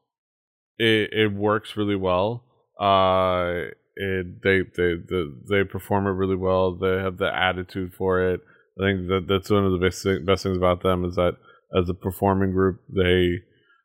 it 0.77 1.12
it 1.12 1.33
works 1.33 1.75
really 1.75 1.95
well. 1.95 2.43
Uh, 2.79 3.71
it 3.95 4.43
they 4.43 4.62
they 4.77 4.93
they, 5.10 5.24
they 5.50 5.63
perform 5.63 6.05
it 6.05 6.12
really 6.12 6.36
well. 6.36 6.75
They 6.75 6.98
have 6.98 7.17
the 7.17 7.36
attitude 7.36 7.93
for 7.95 8.21
it. 8.21 8.41
I 8.79 8.83
think 8.83 9.07
that 9.07 9.25
that's 9.27 9.50
one 9.50 9.65
of 9.65 9.71
the 9.71 9.79
best 9.79 10.05
best 10.25 10.43
things 10.43 10.57
about 10.57 10.83
them 10.83 11.03
is 11.05 11.15
that 11.15 11.38
as 11.75 11.89
a 11.89 11.95
performing 11.95 12.51
group, 12.51 12.81
they 12.88 13.39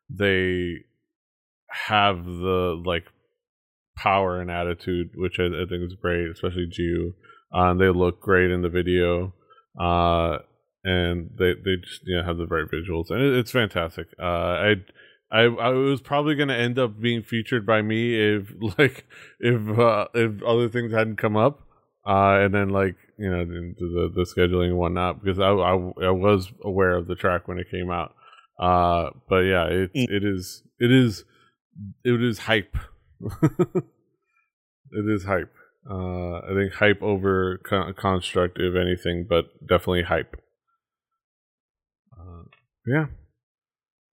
they 0.09 0.85
have 1.87 2.23
the 2.23 2.81
like 2.85 3.05
power 3.97 4.39
and 4.39 4.49
attitude, 4.49 5.09
which 5.15 5.39
I, 5.39 5.45
I 5.47 5.65
think 5.69 5.83
is 5.83 5.95
great, 6.01 6.29
especially 6.29 6.67
Jiwoo. 6.67 7.13
Uh, 7.53 7.73
they 7.73 7.89
look 7.89 8.21
great 8.21 8.51
in 8.51 8.61
the 8.61 8.69
video. 8.69 9.33
Uh, 9.79 10.37
and 10.83 11.29
they 11.37 11.53
they 11.53 11.75
just 11.83 12.01
you 12.05 12.15
know 12.15 12.23
have 12.23 12.37
the 12.37 12.47
right 12.47 12.65
visuals, 12.71 13.09
and 13.11 13.21
it, 13.21 13.33
it's 13.33 13.51
fantastic. 13.51 14.07
Uh, 14.19 14.23
I. 14.23 14.75
I, 15.29 15.41
I 15.41 15.69
was 15.71 15.99
probably 15.99 16.35
gonna 16.35 16.53
end 16.53 16.79
up 16.79 17.01
being 17.01 17.21
featured 17.21 17.65
by 17.65 17.81
me 17.81 18.15
if 18.15 18.49
like 18.79 19.03
if 19.41 19.77
uh, 19.77 20.07
if 20.13 20.41
other 20.41 20.69
things 20.69 20.93
hadn't 20.93 21.17
come 21.17 21.35
up, 21.35 21.67
uh, 22.07 22.39
and 22.39 22.53
then 22.55 22.69
like 22.69 22.95
you 23.19 23.29
know 23.29 23.43
the, 23.43 23.73
the, 23.77 24.11
the 24.15 24.21
scheduling 24.23 24.67
and 24.69 24.77
whatnot 24.77 25.21
because 25.21 25.37
I, 25.37 25.49
I, 25.49 25.73
I 26.07 26.11
was 26.11 26.49
aware 26.63 26.95
of 26.95 27.07
the 27.07 27.15
track 27.15 27.49
when 27.49 27.59
it 27.59 27.69
came 27.69 27.91
out. 27.91 28.15
Uh, 28.57 29.09
but 29.27 29.39
yeah, 29.39 29.65
it 29.65 29.93
Mm. 29.93 30.09
it 30.09 30.23
is 30.23 30.63
it 30.79 30.91
is 30.93 31.25
it 32.05 32.23
is 32.23 32.39
hype. 32.39 32.77
it 34.91 35.05
is 35.07 35.25
hype. 35.25 35.53
Uh, 35.89 36.39
I 36.39 36.49
think 36.53 36.73
hype 36.73 37.01
over 37.01 37.59
con- 37.63 37.93
construct, 37.93 38.59
if 38.59 38.75
anything, 38.75 39.25
but 39.29 39.45
definitely 39.61 40.03
hype. 40.03 40.35
Uh, 42.17 42.43
yeah, 42.85 43.05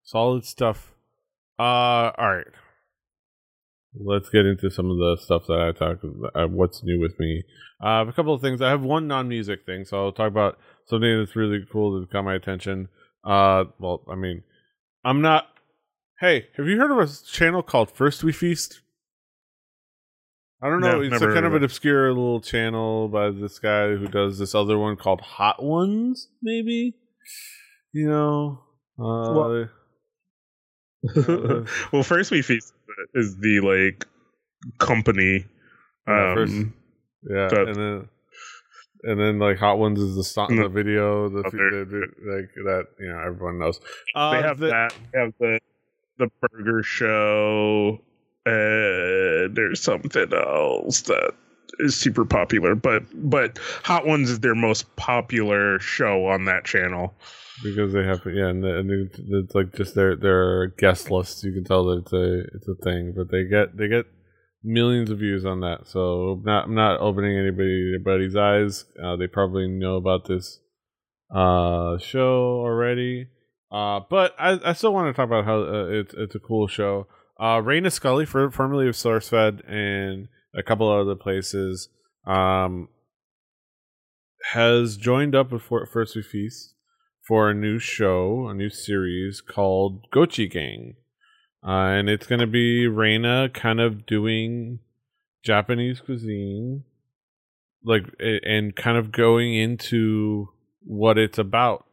solid 0.04 0.46
stuff. 0.46 0.92
Uh, 1.60 2.12
all 2.18 2.36
right. 2.36 2.48
Let's 3.96 4.30
get 4.30 4.46
into 4.46 4.72
some 4.72 4.90
of 4.90 4.98
the 4.98 5.18
stuff 5.22 5.44
that 5.48 5.60
I 5.60 5.72
talk. 5.72 6.04
about. 6.04 6.36
Uh, 6.36 6.48
what's 6.48 6.84
new 6.84 7.00
with 7.00 7.20
me? 7.20 7.44
I 7.82 8.00
have 8.00 8.08
a 8.08 8.14
couple 8.14 8.34
of 8.34 8.42
things. 8.42 8.62
I 8.62 8.70
have 8.70 8.82
one 8.82 9.08
non-music 9.08 9.66
thing, 9.66 9.86
so 9.86 10.04
I'll 10.06 10.12
talk 10.12 10.30
about 10.30 10.58
something 10.88 11.20
that's 11.20 11.36
really 11.36 11.66
cool 11.72 12.00
that 12.00 12.12
got 12.12 12.24
my 12.24 12.34
attention. 12.34 12.88
Uh, 13.24 13.66
well, 13.80 14.04
I 14.12 14.16
mean, 14.16 14.44
I'm 15.04 15.22
not. 15.22 15.48
Hey, 16.20 16.48
have 16.58 16.68
you 16.68 16.78
heard 16.78 16.92
of 16.92 16.98
a 16.98 17.08
channel 17.26 17.62
called 17.62 17.92
First 17.92 18.24
We 18.24 18.32
Feast? 18.32 18.82
I 20.64 20.70
don't 20.70 20.80
know. 20.80 21.00
No, 21.00 21.02
it's 21.02 21.22
a 21.22 21.26
kind 21.28 21.40
of 21.40 21.46
of 21.46 21.56
an 21.56 21.64
obscure 21.66 22.10
little 22.10 22.40
channel 22.40 23.10
by 23.10 23.32
this 23.32 23.60
guy 23.60 23.90
who 23.96 24.08
does 24.08 24.40
this 24.40 24.56
other 24.56 24.78
one 24.78 24.96
called 24.96 25.20
Hot 25.22 25.62
Ones, 25.62 26.30
maybe. 26.42 26.96
You 27.92 28.08
know, 28.10 28.60
uh, 28.98 29.34
Well- 29.34 29.70
well, 31.92 32.04
first 32.04 32.32
we 32.32 32.42
feast 32.42 32.74
is 33.14 33.36
the 33.38 33.60
like 33.60 34.06
company. 34.80 35.46
Yeah, 36.08 36.30
Um, 36.32 36.36
first- 36.36 36.54
yeah, 37.30 37.48
but- 37.50 37.68
and 37.68 37.76
then 37.76 38.10
and 39.06 39.20
then 39.20 39.38
like 39.40 39.58
Hot 39.58 39.78
Ones 39.80 40.00
is 40.00 40.16
the 40.16 40.24
song, 40.24 40.56
No. 40.56 40.64
the 40.64 40.70
video, 40.70 41.28
the, 41.28 41.40
Other- 41.40 41.52
the, 41.52 41.86
the- 41.86 42.32
like 42.36 42.50
that. 42.66 42.86
You 43.00 43.10
know, 43.12 43.20
everyone 43.20 43.60
knows. 43.60 43.82
Uh, 44.16 44.32
they 44.32 44.42
have 44.48 44.60
the- 44.60 44.68
that. 44.68 44.96
They 45.12 45.20
have 45.20 45.34
the 45.40 45.60
the 46.20 46.30
burger 46.42 46.84
show. 46.84 48.00
Uh, 48.46 49.48
there's 49.52 49.82
something 49.82 50.34
else 50.34 51.02
that 51.02 51.34
is 51.80 51.96
super 51.96 52.26
popular, 52.26 52.76
but 52.76 53.04
but 53.14 53.58
Hot 53.84 54.06
Ones 54.06 54.30
is 54.30 54.40
their 54.40 54.56
most 54.56 54.94
popular 54.96 55.80
show 55.80 56.28
on 56.28 56.46
that 56.46 56.66
channel. 56.66 57.14
because 57.64 57.94
they 57.94 58.04
have 58.04 58.22
yeah, 58.26 58.48
and, 58.48 58.64
the, 58.64 58.78
and 58.80 58.92
it's, 58.92 59.56
like 59.56 59.74
just 59.76 59.96
their 59.96 60.16
their 60.16 60.68
guest 60.68 61.10
list. 61.10 61.44
You 61.44 61.54
can 61.54 61.64
tell 61.64 61.86
that 61.86 62.00
it's 62.00 62.14
a 62.14 62.40
it's 62.56 62.68
a 62.68 62.84
thing, 62.84 63.14
but 63.16 63.32
they 63.32 63.46
get 63.46 63.78
they 63.78 63.88
get 63.88 64.06
millions 64.64 65.10
of 65.10 65.20
views 65.20 65.46
on 65.46 65.62
that. 65.62 65.88
So 65.88 66.40
I'm 66.40 66.44
not 66.44 66.66
I'm 66.66 66.76
not 66.76 67.00
opening 67.00 67.38
anybody 67.38 67.94
anybody's 67.96 68.36
eyes. 68.36 68.86
Uh, 69.02 69.16
they 69.16 69.28
probably 69.28 69.68
know 69.68 69.96
about 69.96 70.28
this 70.28 70.60
uh 71.34 71.98
show 71.98 72.60
already. 72.62 73.28
Uh, 73.72 74.02
but 74.08 74.36
I, 74.38 74.60
I 74.64 74.74
still 74.74 74.94
want 74.94 75.08
to 75.08 75.14
talk 75.14 75.28
about 75.28 75.46
how 75.46 75.62
uh, 75.62 75.88
it's 75.88 76.14
it's 76.14 76.36
a 76.36 76.40
cool 76.40 76.68
show. 76.68 77.08
Uh, 77.44 77.60
Reina 77.60 77.92
Scully, 77.92 78.26
for, 78.26 78.50
formerly 78.52 78.88
of 78.88 78.96
SourceFed 78.96 79.70
and 79.70 80.30
a 80.56 80.64
couple 80.64 80.90
other 80.90 81.16
places, 81.16 81.90
um, 82.26 82.88
has 84.54 84.96
joined 84.96 85.36
up 85.36 85.52
with 85.52 85.62
For- 85.62 85.86
First 85.86 86.16
We 86.16 86.22
Feast 86.22 86.74
for 87.28 87.50
a 87.50 87.54
new 87.54 87.80
show, 87.80 88.48
a 88.48 88.54
new 88.54 88.70
series 88.70 89.42
called 89.42 90.06
Gochi 90.14 90.50
Gang. 90.50 90.96
Uh, 91.66 91.88
and 92.00 92.10
it's 92.10 92.28
going 92.28 92.40
to 92.40 92.48
be 92.48 92.88
Reina 92.88 93.50
kind 93.54 93.82
of 93.82 94.06
doing 94.06 94.80
Japanese 95.44 96.00
cuisine, 96.00 96.84
like, 97.84 98.06
and 98.22 98.74
kind 98.74 98.98
of 98.98 99.12
going 99.12 99.54
into 99.54 100.48
what 100.82 101.18
it's 101.18 101.38
about. 101.38 101.86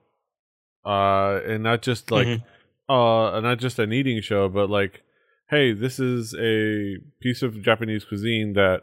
Uh, 0.87 1.41
and 1.45 1.65
not 1.65 1.83
just 1.83 2.13
like, 2.13 2.27
Mhm. 2.29 2.45
uh, 2.89 3.41
not 3.41 3.59
just 3.59 3.81
an 3.81 3.93
eating 3.93 4.21
show, 4.21 4.49
but 4.49 4.71
like, 4.71 5.03
hey, 5.51 5.73
this 5.73 5.99
is 5.99 6.35
a 6.35 6.97
piece 7.21 7.43
of 7.43 7.63
Japanese 7.63 8.05
cuisine 8.05 8.53
that, 8.55 8.83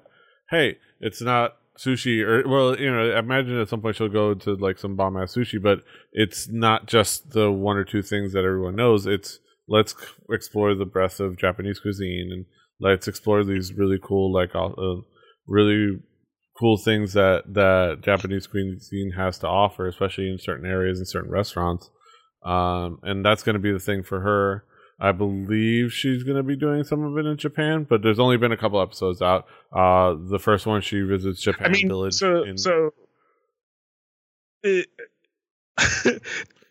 hey, 0.49 0.77
it's 0.99 1.21
not 1.21 1.57
sushi 1.77 2.21
or 2.21 2.47
well, 2.47 2.77
you 2.77 2.91
know, 2.91 3.11
I 3.11 3.19
imagine 3.19 3.59
at 3.59 3.69
some 3.69 3.81
point 3.81 3.95
she'll 3.95 4.09
go 4.09 4.33
to 4.33 4.55
like 4.55 4.77
some 4.77 4.95
bomb 4.95 5.17
ass 5.17 5.35
sushi, 5.35 5.61
but 5.61 5.79
it's 6.11 6.49
not 6.49 6.87
just 6.87 7.31
the 7.31 7.51
one 7.51 7.77
or 7.77 7.83
two 7.83 8.01
things 8.01 8.33
that 8.33 8.43
everyone 8.43 8.75
knows. 8.75 9.05
It's 9.05 9.39
let's 9.67 9.95
explore 10.29 10.75
the 10.75 10.85
breadth 10.85 11.19
of 11.19 11.37
Japanese 11.37 11.79
cuisine 11.79 12.29
and 12.31 12.45
let's 12.79 13.07
explore 13.07 13.43
these 13.43 13.73
really 13.73 13.99
cool, 14.01 14.33
like, 14.33 14.55
uh, 14.55 15.01
really 15.47 15.99
cool 16.59 16.77
things 16.77 17.13
that 17.13 17.43
that 17.53 18.01
Japanese 18.01 18.47
cuisine 18.47 19.11
has 19.15 19.37
to 19.39 19.47
offer, 19.47 19.87
especially 19.87 20.29
in 20.29 20.39
certain 20.39 20.65
areas 20.65 20.97
and 20.97 21.07
certain 21.07 21.31
restaurants. 21.31 21.89
Um, 22.43 22.99
and 23.03 23.25
that's 23.25 23.43
going 23.43 23.55
to 23.55 23.59
be 23.59 23.71
the 23.71 23.79
thing 23.79 24.03
for 24.03 24.21
her. 24.21 24.63
I 24.99 25.11
believe 25.11 25.93
she's 25.93 26.23
going 26.23 26.37
to 26.37 26.43
be 26.43 26.55
doing 26.55 26.83
some 26.83 27.03
of 27.03 27.17
it 27.17 27.25
in 27.29 27.37
Japan, 27.37 27.85
but 27.87 28.01
there's 28.01 28.17
only 28.19 28.37
been 28.37 28.51
a 28.51 28.57
couple 28.57 28.81
episodes 28.81 29.21
out. 29.21 29.45
Uh, 29.71 30.15
the 30.17 30.39
first 30.39 30.65
one 30.65 30.81
she 30.81 31.01
visits 31.01 31.39
Japan 31.41 31.67
I 31.67 31.71
mean, 31.71 31.87
Village. 31.87 32.13
so 32.15 32.43
in- 32.43 32.57
so 32.57 32.91
it, 34.63 34.87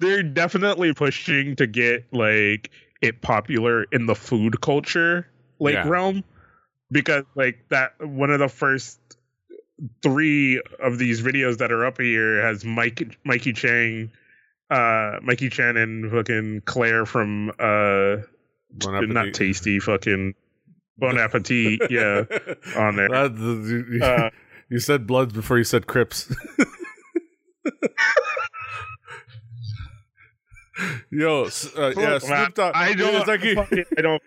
they're 0.00 0.22
definitely 0.22 0.92
pushing 0.92 1.56
to 1.56 1.66
get 1.66 2.04
like 2.12 2.70
it 3.00 3.22
popular 3.22 3.84
in 3.92 4.06
the 4.06 4.14
food 4.14 4.60
culture 4.60 5.28
like 5.60 5.74
Yeah. 5.74 5.88
realm 5.88 6.24
because 6.90 7.24
like 7.34 7.58
that 7.70 7.92
one 8.04 8.30
of 8.30 8.38
the 8.40 8.48
first 8.48 8.98
three 10.02 10.60
of 10.80 10.98
these 10.98 11.22
videos 11.22 11.58
that 11.58 11.70
are 11.70 11.84
up 11.86 12.00
here 12.00 12.42
has 12.42 12.64
Mike 12.64 13.18
Mikey 13.24 13.52
Chang 13.52 14.10
uh 14.70 15.18
Mikey 15.22 15.48
Chan 15.50 15.76
and 15.76 16.10
fucking 16.10 16.62
Claire 16.64 17.06
from 17.06 17.50
uh 17.58 18.16
Bon 18.72 19.08
not 19.12 19.32
tasty 19.34 19.78
fucking 19.78 20.34
Bon 20.98 21.18
Appetit 21.18 21.80
yeah 21.90 22.24
on 22.76 22.96
there 22.96 23.08
That- 23.08 23.84
you, 23.90 24.02
uh, 24.02 24.30
you 24.70 24.78
said 24.78 25.06
Bloods 25.06 25.32
before 25.32 25.58
you 25.58 25.64
said 25.64 25.86
Crips. 25.86 26.34
Yo, 31.10 31.44
uh, 31.76 31.92
yeah, 31.96 32.18
Snoop 32.18 32.54
Dogg. 32.54 32.72
I 32.74 32.92
don't. 32.92 33.26
Like 33.26 33.42
you, 33.44 33.58
I 33.96 34.00
don't. 34.02 34.22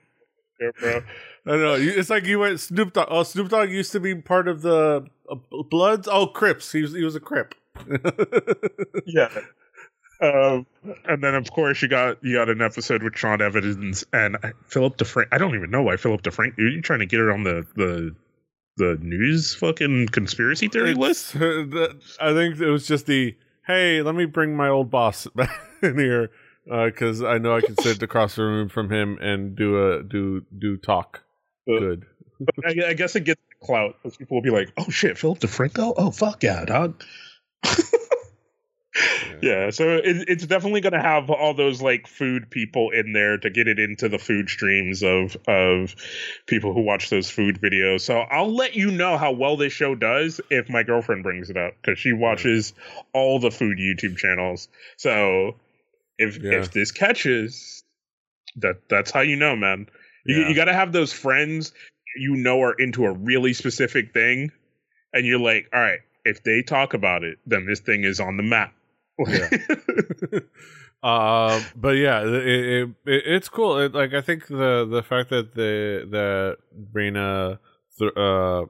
care, 0.60 0.72
bro. 0.79 1.01
I 1.46 1.50
don't 1.51 1.62
know. 1.62 1.75
You, 1.75 1.91
it's 1.91 2.10
like 2.10 2.25
you 2.25 2.39
went 2.39 2.60
Snoop 2.60 2.93
Dogg. 2.93 3.08
Oh, 3.12 3.22
Snoop 3.24 3.50
Dogg 3.50 3.69
used 3.69 3.91
to 3.91 4.00
be 4.00 4.15
part 4.15 4.48
of 4.48 4.63
the 4.63 5.05
uh, 5.29 5.36
Bloods. 5.69 6.08
Oh, 6.12 6.25
Crips. 6.25 6.72
He 6.72 6.81
was 6.81 6.93
he 6.93 7.03
was 7.03 7.15
a 7.15 7.19
Crip. 7.19 7.53
Yeah. 9.05 9.29
Um, 10.21 10.65
and 11.05 11.23
then 11.23 11.33
of 11.35 11.49
course 11.51 11.81
you 11.81 11.88
got 11.88 12.21
you 12.23 12.35
got 12.35 12.49
an 12.49 12.61
episode 12.61 13.03
with 13.03 13.15
Sean 13.15 13.41
Evans 13.41 14.05
and 14.11 14.38
Philip 14.67 14.97
DeFrank. 14.97 15.27
I 15.31 15.38
don't 15.38 15.55
even 15.55 15.71
know 15.71 15.81
why 15.83 15.95
Philip 15.97 16.23
DeFrank. 16.23 16.57
Are 16.57 16.67
you 16.67 16.81
trying 16.81 16.99
to 16.99 17.05
get 17.05 17.19
it 17.21 17.29
on 17.29 17.43
the 17.43 17.65
the 17.75 18.15
the 18.77 18.97
news 19.01 19.55
fucking 19.55 20.07
conspiracy 20.07 20.67
theory 20.67 20.93
list? 20.93 21.35
Uh, 21.35 21.65
I 22.21 22.33
think 22.33 22.59
it 22.59 22.69
was 22.69 22.85
just 22.85 23.05
the 23.05 23.35
hey, 23.65 24.01
let 24.01 24.15
me 24.15 24.25
bring 24.25 24.57
my 24.57 24.67
old 24.67 24.89
boss 24.91 25.27
back 25.35 25.57
in 25.81 25.97
here 25.97 26.31
because 26.65 27.23
I 27.23 27.38
know 27.38 27.55
I 27.55 27.61
can 27.61 27.75
sit 27.77 28.03
across 28.03 28.35
the 28.35 28.43
room 28.43 28.67
from 28.69 28.91
him 28.91 29.17
and 29.21 29.55
do 29.55 29.91
a 29.93 30.03
do 30.03 30.45
do 30.57 30.75
talk. 30.77 31.23
Uh, 31.69 31.79
Good. 31.79 32.05
I, 32.65 32.75
I 32.89 32.93
guess 32.93 33.15
it 33.15 33.25
gets 33.25 33.41
clout. 33.61 33.95
'cause 34.03 34.17
People 34.17 34.35
will 34.38 34.41
be 34.43 34.49
like, 34.49 34.71
"Oh 34.77 34.89
shit, 34.89 35.17
Philip 35.17 35.39
DeFranco! 35.39 35.93
Oh 35.97 36.11
fuck 36.11 36.43
yeah, 36.43 36.65
dog." 36.65 37.01
yeah, 39.41 39.69
so 39.69 39.97
it, 39.97 40.25
it's 40.27 40.45
definitely 40.45 40.81
going 40.81 40.93
to 40.93 41.01
have 41.01 41.29
all 41.29 41.53
those 41.53 41.81
like 41.81 42.07
food 42.07 42.49
people 42.49 42.91
in 42.91 43.13
there 43.13 43.37
to 43.37 43.49
get 43.49 43.67
it 43.67 43.79
into 43.79 44.09
the 44.09 44.19
food 44.19 44.49
streams 44.49 45.03
of 45.03 45.37
of 45.47 45.95
people 46.47 46.73
who 46.73 46.81
watch 46.81 47.09
those 47.09 47.29
food 47.29 47.59
videos. 47.61 48.01
So 48.01 48.19
I'll 48.19 48.53
let 48.53 48.75
you 48.75 48.91
know 48.91 49.17
how 49.17 49.31
well 49.31 49.57
this 49.57 49.73
show 49.73 49.95
does 49.95 50.41
if 50.49 50.69
my 50.69 50.83
girlfriend 50.83 51.23
brings 51.23 51.49
it 51.49 51.57
up 51.57 51.75
because 51.81 51.99
she 51.99 52.13
watches 52.13 52.73
all 53.13 53.39
the 53.39 53.51
food 53.51 53.77
YouTube 53.77 54.17
channels. 54.17 54.67
So 54.97 55.55
if 56.17 56.37
Yeah. 56.37 56.53
if 56.59 56.71
this 56.71 56.91
catches, 56.91 57.83
that 58.57 58.89
that's 58.89 59.11
how 59.11 59.21
you 59.21 59.35
know, 59.35 59.55
man. 59.55 59.87
You, 60.25 60.41
Yeah. 60.41 60.49
you 60.49 60.55
got 60.55 60.65
to 60.65 60.73
have 60.73 60.91
those 60.91 61.13
friends 61.13 61.73
you 62.15 62.35
know 62.35 62.61
are 62.61 62.73
into 62.73 63.05
a 63.05 63.11
really 63.11 63.53
specific 63.53 64.13
thing, 64.13 64.51
and 65.13 65.25
you're 65.25 65.39
like, 65.39 65.69
all 65.73 65.79
right, 65.79 65.99
if 66.25 66.43
they 66.43 66.61
talk 66.61 66.93
about 66.93 67.23
it, 67.23 67.37
then 67.45 67.65
this 67.65 67.79
thing 67.79 68.03
is 68.03 68.19
on 68.19 68.37
the 68.37 68.43
map. 68.43 68.73
Yeah. 69.27 69.49
uh, 71.03 71.61
but 71.75 71.91
yeah, 71.91 72.21
it, 72.21 72.33
it, 72.33 72.89
it 73.05 73.23
it's 73.25 73.49
cool. 73.49 73.89
Like 73.89 74.13
I 74.13 74.21
think 74.21 74.47
the 74.47 74.88
the 74.89 75.03
fact 75.03 75.29
that 75.29 75.55
the 75.55 76.07
that 76.11 76.57
Reina 76.93 77.59
th- 77.97 78.15
uh, 78.15 78.65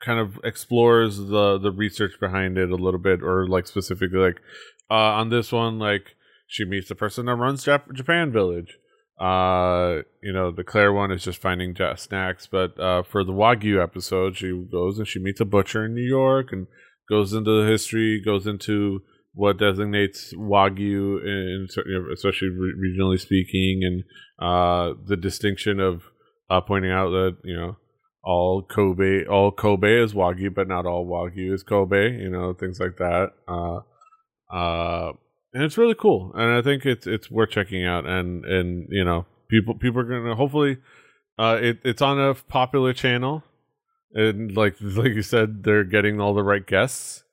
kind 0.00 0.20
of 0.20 0.38
explores 0.44 1.18
the 1.18 1.58
the 1.58 1.72
research 1.72 2.12
behind 2.20 2.58
it 2.58 2.70
a 2.70 2.76
little 2.76 3.00
bit, 3.00 3.22
or 3.22 3.46
like 3.46 3.66
specifically 3.66 4.18
like 4.18 4.40
uh, 4.90 4.94
on 4.94 5.28
this 5.30 5.52
one, 5.52 5.78
like 5.78 6.14
she 6.46 6.64
meets 6.64 6.88
the 6.88 6.94
person 6.94 7.26
that 7.26 7.34
runs 7.34 7.64
Jap- 7.64 7.92
Japan 7.92 8.32
Village. 8.32 8.78
Uh, 9.20 10.02
you 10.22 10.32
know, 10.32 10.52
the 10.52 10.62
Claire 10.62 10.92
one 10.92 11.10
is 11.10 11.24
just 11.24 11.40
finding 11.40 11.76
snacks, 11.96 12.46
but 12.46 12.78
uh, 12.78 13.02
for 13.02 13.24
the 13.24 13.32
Wagyu 13.32 13.82
episode, 13.82 14.36
she 14.36 14.52
goes 14.70 14.98
and 14.98 15.08
she 15.08 15.18
meets 15.18 15.40
a 15.40 15.44
butcher 15.44 15.84
in 15.86 15.94
New 15.94 16.06
York 16.06 16.52
and 16.52 16.68
goes 17.08 17.32
into 17.32 17.62
the 17.62 17.70
history, 17.70 18.20
goes 18.24 18.46
into 18.46 19.02
what 19.34 19.58
designates 19.58 20.34
Wagyu, 20.34 21.22
in, 21.22 21.68
especially 22.12 22.48
regionally 22.48 23.20
speaking, 23.20 23.82
and 23.84 24.04
uh, 24.38 24.94
the 25.06 25.16
distinction 25.16 25.80
of 25.80 26.02
uh, 26.50 26.60
pointing 26.60 26.90
out 26.90 27.10
that 27.10 27.36
you 27.44 27.56
know 27.56 27.76
all 28.24 28.62
Kobe, 28.62 29.24
all 29.26 29.52
Kobe 29.52 30.02
is 30.02 30.12
Wagyu, 30.12 30.54
but 30.54 30.68
not 30.68 30.86
all 30.86 31.06
Wagyu 31.06 31.54
is 31.54 31.62
Kobe. 31.62 32.12
You 32.12 32.30
know, 32.30 32.52
things 32.52 32.80
like 32.80 32.96
that. 32.98 33.30
Uh, 33.46 33.80
uh, 34.54 35.12
and 35.54 35.62
it's 35.62 35.78
really 35.78 35.94
cool, 35.94 36.32
and 36.34 36.52
I 36.52 36.62
think 36.62 36.84
it's 36.84 37.06
it's 37.06 37.30
worth 37.30 37.50
checking 37.50 37.84
out. 37.84 38.06
And 38.06 38.44
and 38.44 38.88
you 38.90 39.04
know, 39.04 39.26
people 39.48 39.74
people 39.74 40.00
are 40.00 40.04
gonna 40.04 40.34
hopefully, 40.34 40.78
uh, 41.38 41.58
it 41.60 41.78
it's 41.84 42.02
on 42.02 42.20
a 42.20 42.34
popular 42.34 42.92
channel, 42.92 43.44
and 44.12 44.56
like 44.56 44.76
like 44.80 45.14
you 45.14 45.22
said, 45.22 45.64
they're 45.64 45.84
getting 45.84 46.20
all 46.20 46.34
the 46.34 46.42
right 46.42 46.66
guests, 46.66 47.24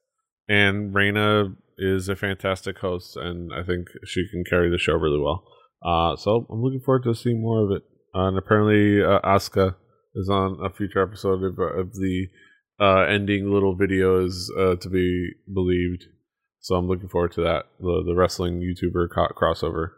and 0.47 0.93
Reina 0.93 1.55
is 1.77 2.07
a 2.07 2.15
fantastic 2.15 2.79
host, 2.79 3.17
and 3.17 3.51
I 3.53 3.63
think 3.63 3.87
she 4.05 4.27
can 4.29 4.43
carry 4.43 4.69
the 4.69 4.77
show 4.77 4.93
really 4.93 5.19
well. 5.19 5.43
Uh, 5.83 6.15
so 6.15 6.45
I'm 6.49 6.61
looking 6.61 6.79
forward 6.79 7.03
to 7.03 7.15
seeing 7.15 7.41
more 7.41 7.63
of 7.63 7.71
it. 7.71 7.83
Uh, 8.13 8.27
and 8.29 8.37
apparently, 8.37 9.03
uh, 9.03 9.19
Asuka 9.19 9.75
is 10.15 10.29
on 10.29 10.57
a 10.63 10.69
future 10.69 11.03
episode 11.03 11.43
of, 11.43 11.59
of 11.59 11.93
the 11.93 12.27
uh, 12.79 13.01
ending 13.01 13.51
little 13.51 13.77
videos 13.77 14.47
uh, 14.57 14.75
to 14.77 14.89
be 14.89 15.31
believed. 15.53 16.05
So 16.59 16.75
I'm 16.75 16.87
looking 16.87 17.09
forward 17.09 17.33
to 17.33 17.41
that 17.41 17.65
the 17.79 18.03
the 18.05 18.15
wrestling 18.15 18.59
YouTuber 18.59 19.09
co- 19.13 19.33
crossover. 19.35 19.91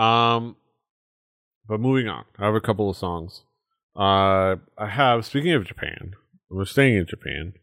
Um, 0.00 0.56
but 1.68 1.78
moving 1.78 2.08
on, 2.08 2.24
I 2.38 2.46
have 2.46 2.54
a 2.54 2.60
couple 2.60 2.90
of 2.90 2.96
songs. 2.96 3.44
Uh, 3.94 4.56
I 4.78 4.88
have 4.88 5.26
speaking 5.26 5.52
of 5.52 5.66
Japan, 5.66 6.14
we're 6.48 6.64
staying 6.64 6.96
in 6.96 7.06
Japan. 7.06 7.54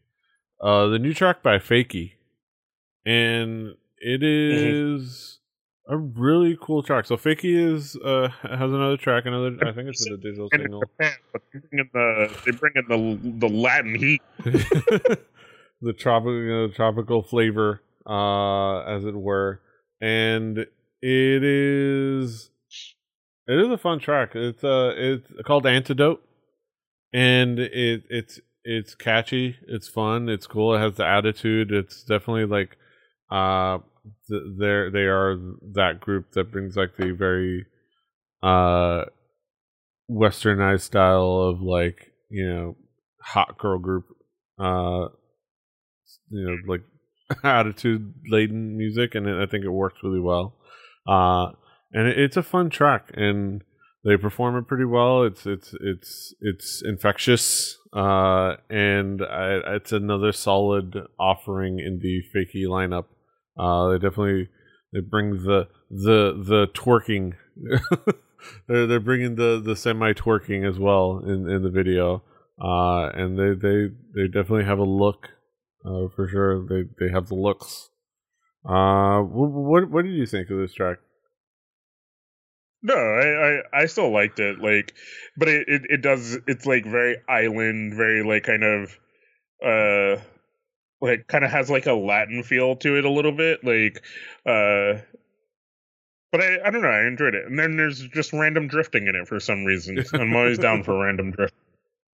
Uh, 0.60 0.86
the 0.86 0.98
new 0.98 1.12
track 1.12 1.42
by 1.42 1.58
FAKY, 1.58 2.14
and 3.04 3.74
it 3.98 4.22
is 4.22 5.40
mm-hmm. 5.88 5.94
a 5.94 5.96
really 5.96 6.56
cool 6.60 6.84
track. 6.84 7.06
So 7.06 7.16
FAKY 7.16 7.56
is 7.56 7.96
uh 7.96 8.28
has 8.42 8.70
another 8.72 8.96
track, 8.96 9.26
another 9.26 9.56
I 9.66 9.72
think 9.72 9.88
it's 9.88 10.06
a 10.06 10.16
digital 10.18 10.48
single. 10.52 10.82
Japan, 10.82 11.12
they 11.32 11.58
bring 11.58 11.80
in 11.80 11.90
the 11.92 12.40
they 12.44 12.52
bring 12.52 12.72
in 12.76 12.84
the 12.88 13.48
the 13.48 13.52
Latin 13.52 13.94
heat, 13.96 14.22
the 14.44 15.92
tropical 15.92 16.34
you 16.34 16.48
know, 16.48 16.68
tropical 16.68 17.22
flavor, 17.24 17.82
uh, 18.06 18.82
as 18.82 19.04
it 19.04 19.16
were, 19.16 19.60
and 20.00 20.58
it 20.58 21.44
is 21.44 22.49
it 23.50 23.58
is 23.58 23.68
a 23.68 23.78
fun 23.78 23.98
track. 23.98 24.34
It's 24.34 24.62
uh 24.62 24.92
it's 24.96 25.28
called 25.44 25.66
Antidote, 25.66 26.22
and 27.12 27.58
it 27.58 28.04
it's 28.08 28.40
it's 28.64 28.94
catchy, 28.94 29.56
it's 29.66 29.88
fun, 29.88 30.28
it's 30.28 30.46
cool. 30.46 30.74
It 30.74 30.80
has 30.80 30.94
the 30.96 31.06
attitude. 31.06 31.72
It's 31.72 32.02
definitely 32.04 32.46
like 32.46 32.76
uh 33.30 33.78
they're 34.58 34.90
they 34.90 35.04
are 35.04 35.36
that 35.72 36.00
group 36.00 36.32
that 36.32 36.52
brings 36.52 36.76
like 36.76 36.96
the 36.96 37.10
very 37.10 37.66
uh 38.42 39.04
westernized 40.10 40.82
style 40.82 41.38
of 41.40 41.60
like 41.60 42.12
you 42.30 42.48
know 42.48 42.76
hot 43.20 43.58
girl 43.58 43.78
group 43.78 44.06
uh 44.58 45.06
you 46.30 46.44
know 46.44 46.56
like 46.66 46.82
attitude 47.44 48.12
laden 48.28 48.76
music 48.76 49.14
and 49.14 49.26
it, 49.28 49.40
i 49.40 49.46
think 49.46 49.64
it 49.64 49.68
works 49.70 49.98
really 50.02 50.18
well 50.20 50.54
uh 51.06 51.50
and 51.92 52.08
it, 52.08 52.18
it's 52.18 52.36
a 52.36 52.42
fun 52.42 52.70
track 52.70 53.10
and 53.14 53.62
they 54.04 54.16
perform 54.16 54.56
it 54.56 54.66
pretty 54.66 54.84
well 54.84 55.22
it's 55.22 55.46
it's 55.46 55.74
it's 55.80 56.34
it's 56.40 56.82
infectious 56.82 57.76
uh 57.92 58.54
and 58.68 59.22
I, 59.22 59.60
it's 59.76 59.92
another 59.92 60.32
solid 60.32 60.96
offering 61.18 61.78
in 61.78 62.00
the 62.00 62.22
FAKY 62.32 62.64
lineup 62.64 63.06
uh, 63.60 63.90
they 63.90 63.98
definitely 63.98 64.48
they 64.92 65.00
bring 65.00 65.42
the 65.44 65.68
the 65.90 66.32
the 66.42 66.68
twerking. 66.72 67.34
they're 68.68 68.86
they're 68.86 69.00
bringing 69.00 69.36
the 69.36 69.60
the 69.62 69.76
semi 69.76 70.12
twerking 70.12 70.68
as 70.68 70.78
well 70.78 71.22
in 71.24 71.48
in 71.48 71.62
the 71.62 71.70
video. 71.70 72.22
Uh, 72.62 73.08
and 73.14 73.38
they 73.38 73.54
they 73.54 73.88
they 74.14 74.26
definitely 74.26 74.64
have 74.64 74.78
a 74.78 74.84
look 74.84 75.28
uh, 75.84 76.08
for 76.14 76.28
sure. 76.28 76.66
They 76.66 76.84
they 76.98 77.12
have 77.12 77.28
the 77.28 77.34
looks. 77.34 77.90
Uh, 78.64 79.20
what 79.20 79.90
what 79.90 80.04
did 80.04 80.14
you 80.14 80.26
think 80.26 80.50
of 80.50 80.58
this 80.58 80.74
track? 80.74 80.98
No, 82.82 82.94
I, 82.94 83.26
I, 83.26 83.82
I 83.82 83.86
still 83.86 84.10
liked 84.10 84.40
it. 84.40 84.58
Like, 84.58 84.94
but 85.36 85.48
it, 85.48 85.68
it, 85.68 85.82
it 85.90 86.02
does. 86.02 86.38
It's 86.46 86.66
like 86.66 86.84
very 86.84 87.18
island, 87.28 87.94
very 87.94 88.22
like 88.22 88.44
kind 88.44 88.64
of 88.64 88.98
uh 89.64 90.22
like 91.02 91.26
kind 91.26 91.44
of 91.44 91.50
has 91.50 91.70
like 91.70 91.86
a 91.86 91.92
Latin 91.92 92.42
feel 92.42 92.76
to 92.76 92.96
it 92.96 93.04
a 93.04 93.10
little 93.10 93.32
bit, 93.32 93.64
like 93.64 94.02
uh 94.46 95.00
but 96.32 96.40
I, 96.40 96.58
I 96.66 96.70
don't 96.70 96.82
know, 96.82 96.88
I 96.88 97.06
enjoyed 97.06 97.34
it. 97.34 97.44
And 97.46 97.58
then 97.58 97.76
there's 97.76 98.06
just 98.08 98.32
random 98.32 98.68
drifting 98.68 99.08
in 99.08 99.16
it 99.16 99.26
for 99.26 99.40
some 99.40 99.64
reason. 99.64 100.04
I'm 100.14 100.34
always 100.34 100.58
down 100.58 100.84
for 100.84 100.98
random 100.98 101.32
drift. 101.32 101.54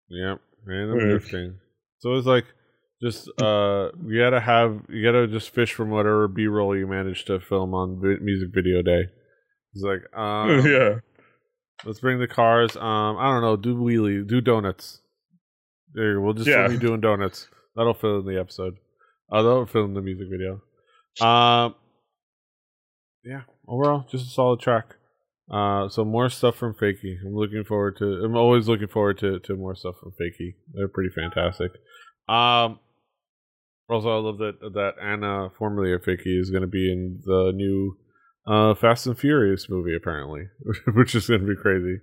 Yep, 0.09 0.41
random 0.65 0.99
drifting. 0.99 1.59
So 1.99 2.15
it's 2.15 2.27
like 2.27 2.47
just 3.03 3.29
uh 3.41 3.91
you 4.07 4.19
gotta 4.19 4.41
have 4.41 4.83
you 4.89 5.05
gotta 5.05 5.29
just 5.29 5.51
fish 5.51 5.75
from 5.75 5.91
whatever 5.91 6.29
B 6.29 6.47
roll 6.47 6.77
you 6.77 6.87
manage 6.87 7.25
to 7.27 7.39
film 7.41 7.75
on 7.75 8.01
music 8.01 8.49
video 8.53 8.83
day. 8.83 9.09
It's 9.77 9.85
like 9.85 10.03
um 10.19 10.67
yeah. 10.67 10.97
Let's 11.85 12.01
bring 12.01 12.19
the 12.19 12.27
cars. 12.27 12.75
Um, 12.75 13.19
I 13.19 13.31
don't 13.31 13.43
know. 13.43 13.57
Do 13.57 13.77
wheelie. 13.77 14.27
Do 14.27 14.41
donuts. 14.41 15.03
There, 15.93 16.21
we'll 16.21 16.33
just 16.33 16.49
yeah. 16.49 16.69
you 16.69 16.79
doing 16.79 17.01
donuts. 17.01 17.49
That'll 17.75 17.95
fill 17.95 18.21
in 18.21 18.27
the 18.27 18.41
episode. 18.41 18.79
Oh, 19.31 19.43
that'll 19.43 19.67
fill 19.67 19.85
in 19.85 19.95
the 19.95 20.01
music 20.01 20.29
video. 20.31 20.62
Um, 21.21 21.75
yeah. 23.25 23.43
Overall, 23.69 24.07
just 24.11 24.27
a 24.27 24.31
solid 24.31 24.61
track. 24.61 24.97
Uh, 25.51 25.89
so 25.89 26.05
more 26.05 26.29
stuff 26.29 26.57
from 26.57 26.75
FAKY. 26.75 27.19
I'm 27.25 27.35
looking 27.35 27.65
forward 27.65 27.99
to. 27.99 28.05
I'm 28.25 28.37
always 28.37 28.69
looking 28.69 28.89
forward 28.89 29.19
to 29.19 29.39
to 29.41 29.55
more 29.55 29.75
stuff 29.75 29.97
from 30.01 30.12
FAKY. 30.12 30.57
They're 30.73 30.89
pretty 30.89 31.11
fantastic. 31.15 31.73
Um, 32.29 32.81
also, 33.89 34.11
I 34.11 34.21
love 34.21 34.39
that 34.39 34.59
that 34.75 34.95
Anna, 35.01 35.51
formerly 35.57 35.93
of 35.93 36.03
FAKY, 36.03 36.41
is 36.41 36.51
going 36.51 36.62
to 36.62 36.69
be 36.69 36.91
in 36.91 37.21
the 37.25 37.53
new 37.55 37.97
uh, 38.47 38.75
Fast 38.75 39.07
and 39.07 39.19
Furious 39.19 39.69
movie, 39.69 39.95
apparently, 39.95 40.49
which 40.95 41.15
is 41.15 41.27
going 41.27 41.41
to 41.41 41.47
be 41.47 41.57
crazy. 41.57 42.01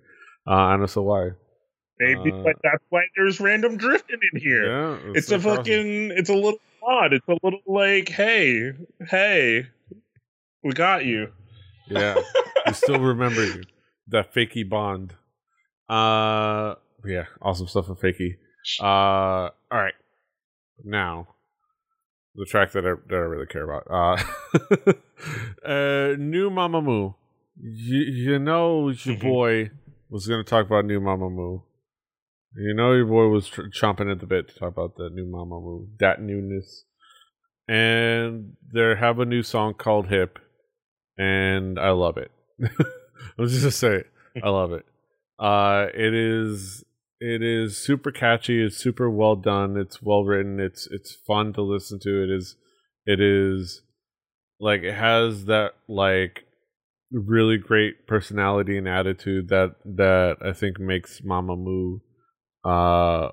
Uh, 0.47 0.73
Anna 0.73 0.85
Sawai. 0.85 1.35
Maybe, 1.99 2.31
uh, 2.31 2.43
but 2.43 2.55
that's 2.63 2.83
why 2.89 3.03
there's 3.15 3.39
random 3.39 3.77
drifting 3.77 4.19
in 4.33 4.41
here. 4.41 4.65
Yeah, 4.65 4.97
it's, 5.11 5.31
it's 5.31 5.31
a 5.31 5.39
fucking. 5.39 6.11
It's 6.15 6.29
a 6.29 6.33
little 6.33 6.59
odd. 6.85 7.13
It's 7.13 7.27
a 7.27 7.37
little 7.43 7.59
like, 7.67 8.09
hey, 8.09 8.71
hey, 9.07 9.67
we 10.63 10.73
got 10.73 11.05
you. 11.05 11.31
Yeah, 11.87 12.15
we 12.65 12.73
still 12.73 12.99
remember 12.99 13.45
you. 13.45 13.63
That 14.07 14.33
FAKY 14.33 14.63
bond. 14.63 15.13
Uh, 15.87 16.75
yeah, 17.05 17.25
awesome 17.41 17.67
stuff 17.67 17.85
from 17.85 17.97
FAKY. 17.97 18.37
Uh, 18.81 18.83
all 18.85 19.51
right, 19.71 19.93
now 20.83 21.27
the 22.35 22.45
track 22.45 22.71
that 22.71 22.85
I 22.85 22.93
that 23.07 23.15
I 23.15 23.19
really 23.19 23.45
care 23.45 23.69
about. 23.69 23.87
Uh, 23.89 24.93
uh 25.65 26.15
new 26.17 26.49
Mamamoo. 26.49 27.15
You, 27.61 27.99
you 27.99 28.39
know 28.39 28.89
your 28.89 28.95
mm-hmm. 28.95 29.27
boy 29.27 29.71
was 30.09 30.27
going 30.27 30.43
to 30.43 30.49
talk 30.49 30.65
about 30.65 30.85
new 30.85 30.99
Mama 30.99 31.25
Mamamoo. 31.25 31.63
You 32.55 32.73
know 32.75 32.93
your 32.93 33.05
boy 33.05 33.27
was 33.27 33.47
tr- 33.47 33.63
chomping 33.63 34.11
at 34.11 34.19
the 34.19 34.27
bit 34.27 34.47
to 34.47 34.55
talk 34.55 34.71
about 34.71 34.95
the 34.95 35.09
new 35.09 35.25
Mama 35.25 35.55
Mamamoo, 35.55 35.87
that 35.99 36.21
newness. 36.21 36.85
And 37.67 38.53
they 38.73 38.95
have 38.99 39.19
a 39.19 39.25
new 39.25 39.41
song 39.41 39.73
called 39.73 40.07
Hip, 40.07 40.37
and 41.17 41.79
I 41.79 41.91
love 41.91 42.17
it. 42.17 42.31
I'm 42.61 43.47
just 43.47 43.61
gonna 43.61 43.71
say 43.71 43.95
it. 43.95 44.07
I 44.43 44.49
love 44.49 44.71
it. 44.71 44.85
Uh, 45.39 45.87
it 45.93 46.13
is 46.13 46.83
it 47.19 47.41
is 47.41 47.77
super 47.77 48.11
catchy. 48.11 48.63
It's 48.63 48.77
super 48.77 49.09
well 49.09 49.35
done. 49.35 49.77
It's 49.77 50.01
well 50.01 50.23
written. 50.23 50.59
It's 50.59 50.87
it's 50.91 51.15
fun 51.25 51.53
to 51.53 51.61
listen 51.61 51.99
to. 52.01 52.23
It 52.23 52.29
is 52.29 52.55
it 53.05 53.19
is 53.19 53.81
like 54.63 54.83
it 54.83 54.95
has 54.95 55.45
that 55.45 55.73
like 55.89 56.45
really 57.11 57.57
great 57.57 58.07
personality 58.07 58.77
and 58.77 58.87
attitude 58.87 59.49
that 59.49 59.75
that 59.83 60.37
I 60.43 60.53
think 60.53 60.79
makes 60.79 61.21
Mamamoo 61.21 61.99
uh 62.63 63.29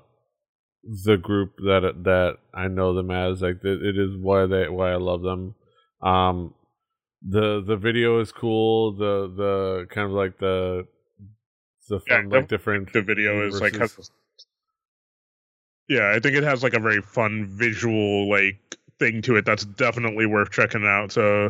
the 0.83 1.15
group 1.15 1.55
that 1.57 2.03
that 2.03 2.37
I 2.53 2.67
know 2.67 2.93
them 2.93 3.11
as. 3.11 3.41
Like 3.41 3.63
it, 3.63 3.81
it 3.81 3.97
is 3.97 4.17
why 4.17 4.45
they 4.45 4.67
why 4.67 4.91
I 4.91 4.97
love 4.97 5.21
them. 5.21 5.55
Um 6.03 6.53
the 7.21 7.63
the 7.65 7.77
video 7.77 8.19
is 8.19 8.31
cool. 8.33 8.93
The 8.97 9.33
the 9.35 9.87
kind 9.89 10.07
of 10.07 10.13
like 10.13 10.37
the 10.37 10.85
the 11.87 11.99
fun 12.01 12.29
yeah, 12.29 12.37
like 12.39 12.47
different 12.49 12.91
the 12.91 13.01
video 13.01 13.47
is 13.47 13.61
like 13.61 13.75
has 13.77 14.11
Yeah, 15.87 16.11
I 16.13 16.19
think 16.19 16.35
it 16.35 16.43
has 16.43 16.61
like 16.61 16.73
a 16.73 16.79
very 16.79 17.01
fun 17.01 17.47
visual 17.47 18.29
like 18.29 18.77
thing 19.01 19.21
to 19.23 19.35
it 19.35 19.45
that's 19.45 19.65
definitely 19.65 20.27
worth 20.27 20.51
checking 20.51 20.85
out. 20.85 21.11
So 21.11 21.47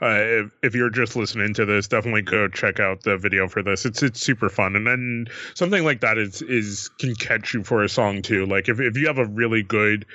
uh, 0.00 0.06
if, 0.08 0.52
if 0.62 0.74
you're 0.74 0.88
just 0.88 1.14
listening 1.14 1.52
to 1.54 1.66
this, 1.66 1.86
definitely 1.86 2.22
go 2.22 2.48
check 2.48 2.80
out 2.80 3.02
the 3.02 3.18
video 3.18 3.46
for 3.46 3.62
this. 3.62 3.84
It's 3.84 4.02
it's 4.02 4.20
super 4.20 4.48
fun, 4.48 4.74
and 4.74 4.86
then 4.86 5.26
something 5.54 5.84
like 5.84 6.00
that 6.00 6.16
is 6.16 6.40
is 6.42 6.88
can 6.98 7.14
catch 7.16 7.52
you 7.52 7.62
for 7.62 7.84
a 7.84 7.88
song 7.88 8.22
too. 8.22 8.46
Like 8.46 8.70
if 8.70 8.80
if 8.80 8.96
you 8.96 9.06
have 9.06 9.18
a 9.18 9.26
really 9.26 9.62
good 9.62 10.06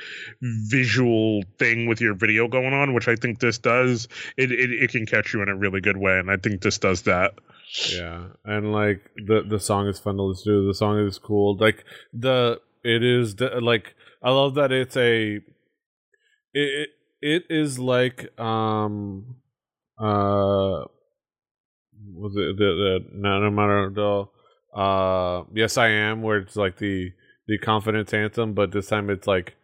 visual 0.42 1.44
thing 1.60 1.88
with 1.88 2.02
your 2.02 2.16
video 2.16 2.48
going 2.48 2.74
on, 2.74 2.96
which 2.96 3.08
I 3.08 3.16
think 3.16 3.40
this 3.40 3.60
does, 3.60 4.08
it 4.36 4.52
it, 4.52 4.72
it 4.72 4.90
can 4.90 5.06
catch 5.06 5.34
you 5.34 5.44
in 5.44 5.50
a 5.50 5.56
really 5.56 5.82
good 5.82 5.98
way, 5.98 6.18
and 6.18 6.32
I 6.32 6.38
think 6.38 6.62
this 6.62 6.80
does 6.80 7.04
that. 7.04 7.36
Yeah, 7.92 8.24
and 8.44 8.72
like 8.74 9.12
the 9.16 9.44
the 9.48 9.60
song 9.60 9.88
is 9.88 10.00
fun 10.00 10.18
to 10.18 10.24
listen 10.24 10.52
to. 10.52 10.68
The 10.68 10.74
song 10.74 10.98
is 11.06 11.20
cool. 11.20 11.56
Like 11.56 11.86
the 12.12 12.60
it 12.84 13.04
is 13.04 13.36
the, 13.36 13.62
like 13.62 13.94
I 14.24 14.32
love 14.32 14.56
that 14.56 14.72
it's 14.72 14.98
a 14.98 15.42
it 16.54 16.90
it 17.22 17.44
is 17.50 17.80
like 17.80 18.38
um 18.40 19.36
uh 20.00 20.86
was 22.14 22.36
it 22.36 22.58
the 22.58 23.00
the 23.02 23.06
no 23.14 23.50
matter 23.50 23.90
the 23.90 24.80
uh 24.80 25.44
yes 25.54 25.78
I 25.78 25.90
am 25.90 26.22
where 26.22 26.38
it's 26.38 26.56
like 26.56 26.78
the 26.78 27.12
the 27.48 27.58
confidence 27.58 28.14
anthem 28.14 28.54
but 28.54 28.72
this 28.72 28.88
time 28.88 29.10
it's 29.10 29.28
like 29.28 29.56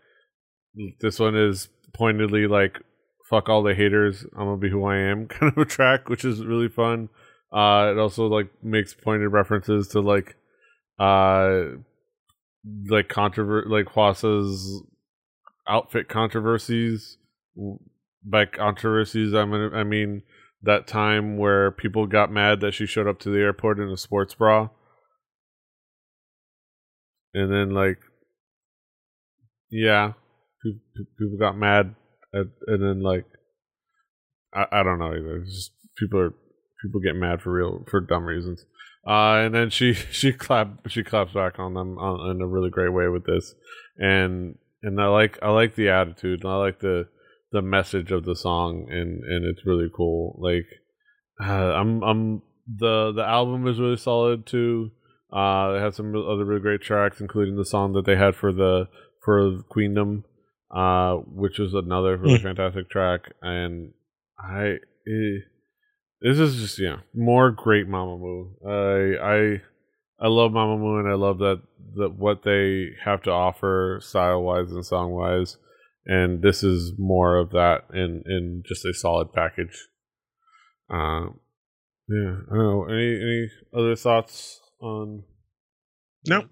this 1.00 1.20
one 1.20 1.36
is 1.36 1.70
pointedly 1.94 2.48
like 2.48 2.82
fuck 3.30 3.50
all 3.50 3.64
the 3.64 3.76
haters 3.76 4.24
I'm 4.34 4.46
gonna 4.46 4.58
be 4.58 4.70
who 4.70 4.86
I 4.86 4.98
am 4.98 5.28
kind 5.28 5.52
of 5.52 5.58
a 5.58 5.66
track 5.66 6.10
which 6.10 6.26
is 6.26 6.46
really 6.46 6.70
fun. 6.70 7.10
Uh 7.52 7.94
it 7.96 8.00
also 8.00 8.28
like 8.28 8.50
makes 8.64 8.94
pointed 8.94 9.30
references 9.30 9.88
to 9.90 10.02
like 10.02 10.36
uh 11.00 11.62
like 12.90 13.08
controvert 13.08 13.70
like 13.70 13.88
Hwasa's 13.88 14.84
outfit 15.68 16.10
controversies. 16.10 17.18
By 18.24 18.46
controversies, 18.46 19.34
I 19.34 19.46
mean 19.46 19.74
I 19.74 19.84
mean 19.84 20.24
that 20.64 20.88
time 20.88 21.38
where 21.38 21.72
people 21.72 22.08
got 22.08 22.32
mad 22.32 22.60
that 22.62 22.74
she 22.74 22.86
showed 22.86 23.08
up 23.08 23.20
to 23.20 23.30
the 23.30 23.40
airport 23.40 23.80
in 23.80 23.90
a 23.90 23.98
sports 23.98 24.34
bra, 24.34 24.70
and 27.34 27.52
then 27.52 27.70
like, 27.72 28.00
yeah, 29.70 30.14
people 30.64 31.38
got 31.40 31.58
mad, 31.58 31.96
at, 32.34 32.48
and 32.68 32.82
then 32.82 33.02
like, 33.02 33.26
I, 34.54 34.66
I 34.72 34.84
don't 34.84 35.00
know 35.00 35.14
either. 35.14 35.38
It's 35.38 35.54
just 35.54 35.72
people 35.98 36.20
are 36.20 36.34
people 36.82 37.00
get 37.02 37.16
mad 37.16 37.42
for 37.42 37.52
real 37.52 37.86
for 37.90 38.02
dumb 38.02 38.26
reasons. 38.26 38.66
Uh, 39.08 39.46
and 39.46 39.54
then 39.54 39.70
she 39.70 39.94
she 40.12 40.34
clap 40.34 40.90
she 40.90 41.04
claps 41.04 41.34
back 41.34 41.60
on 41.60 41.74
them 41.74 41.98
on, 41.98 42.32
in 42.32 42.42
a 42.42 42.48
really 42.48 42.70
great 42.70 42.94
way 42.94 43.08
with 43.08 43.26
this, 43.26 43.54
and 43.98 44.58
and 44.86 45.02
I 45.02 45.08
like 45.08 45.40
I 45.42 45.50
like 45.50 45.76
the 45.76 45.90
attitude 45.90 46.44
and 46.44 46.54
I 46.54 46.58
like 46.58 46.80
the 46.80 47.08
the 47.52 47.62
message 47.62 48.12
of 48.12 48.24
the 48.24 48.36
song 48.36 48.88
and 48.90 49.24
and 49.24 49.46
it's 49.46 49.66
really 49.66 49.90
cool. 49.94 50.38
Like 50.40 50.68
uh, 51.42 51.74
I'm 51.74 52.04
I'm 52.04 52.42
the 52.68 53.12
the 53.14 53.24
album 53.24 53.68
is 53.68 53.80
really 53.80 53.98
solid 53.98 54.46
too. 54.46 54.92
Uh, 55.34 55.74
it 55.76 55.82
has 55.82 55.96
some 55.96 56.16
other 56.16 56.46
really 56.46 56.62
great 56.62 56.82
tracks, 56.82 57.20
including 57.20 57.56
the 57.58 57.66
song 57.66 57.94
that 57.94 58.06
they 58.06 58.16
had 58.16 58.36
for 58.36 58.54
the 58.54 58.88
for 59.24 59.64
Queendom, 59.70 60.24
uh, 60.74 61.16
which 61.16 61.60
is 61.60 61.74
another 61.74 62.16
really 62.16 62.38
mm. 62.38 62.44
fantastic 62.44 62.90
track. 62.90 63.34
And 63.42 63.94
I, 64.40 64.76
it, 65.06 65.44
this 66.22 66.38
is 66.38 66.62
just 66.62 66.80
yeah 66.80 66.98
more 67.14 67.52
great 67.52 67.88
Mamamoo. 67.88 68.52
I 68.66 69.34
I 69.34 69.62
I 70.20 70.28
love 70.28 70.52
Mamamoo 70.52 71.00
and 71.00 71.10
I 71.10 71.16
love 71.16 71.40
that 71.40 71.62
that 71.96 72.16
what 72.16 72.44
they 72.44 72.90
have 73.04 73.22
to 73.24 73.32
offer 73.32 74.00
style 74.02 74.42
wise 74.42 74.72
and 74.72 74.86
song 74.86 75.12
wise, 75.12 75.58
and 76.06 76.42
this 76.42 76.64
is 76.64 76.94
more 76.98 77.38
of 77.38 77.52
that 77.52 77.86
in 77.94 78.24
in 78.26 78.64
just 78.66 78.86
a 78.86 78.94
solid 78.94 79.34
package. 79.34 79.88
Um, 80.90 81.40
yeah, 82.08 82.38
I 82.52 82.56
don't 82.56 82.58
know. 82.58 82.86
Any 82.86 83.16
any 83.16 83.50
other 83.76 83.96
thoughts 83.96 84.62
on? 84.82 85.24
No, 86.28 86.46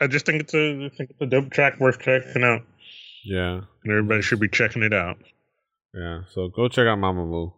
I 0.00 0.08
just 0.08 0.26
think 0.26 0.42
it's 0.42 0.54
a 0.54 0.86
I 0.86 0.96
think 0.96 1.10
it's 1.10 1.20
a 1.20 1.26
dope 1.26 1.50
track 1.50 1.80
worth 1.80 2.00
checking 2.00 2.44
out. 2.44 2.62
Yeah, 3.24 3.60
and 3.84 3.92
everybody 3.92 4.22
should 4.22 4.40
be 4.40 4.48
checking 4.48 4.82
it 4.82 4.92
out. 4.92 5.16
Yeah, 5.94 6.20
so 6.32 6.48
go 6.54 6.68
check 6.68 6.86
out 6.86 6.98
Mamamoo. 6.98 7.52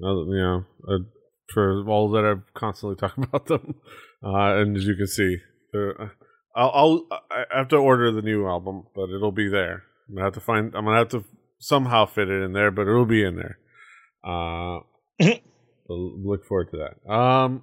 You 0.00 0.24
know, 0.26 0.64
uh, 0.88 0.98
for 1.52 1.86
all 1.88 2.10
that 2.12 2.24
I've 2.24 2.54
constantly 2.54 2.96
talked 2.96 3.18
about 3.24 3.46
them. 3.46 3.74
Uh, 4.24 4.60
and 4.60 4.76
as 4.76 4.84
you 4.84 4.94
can 4.94 5.06
see, 5.06 5.38
uh, 5.74 6.08
I'll, 6.54 7.06
I'll 7.10 7.20
I 7.30 7.58
have 7.58 7.68
to 7.68 7.76
order 7.76 8.10
the 8.12 8.22
new 8.22 8.46
album, 8.46 8.84
but 8.94 9.08
it'll 9.08 9.32
be 9.32 9.48
there. 9.48 9.84
I'm 10.08 10.16
gonna 10.16 10.26
have 10.26 10.34
to 10.34 10.40
find. 10.40 10.74
I'm 10.74 10.84
gonna 10.84 10.98
have 10.98 11.08
to 11.10 11.24
somehow 11.58 12.06
fit 12.06 12.28
it 12.28 12.42
in 12.42 12.52
there, 12.52 12.70
but 12.70 12.82
it'll 12.82 13.06
be 13.06 13.24
in 13.24 13.36
there. 13.36 13.58
Uh, 14.24 14.80
look 15.88 16.44
forward 16.44 16.70
to 16.72 16.78
that. 16.78 17.10
Um, 17.10 17.62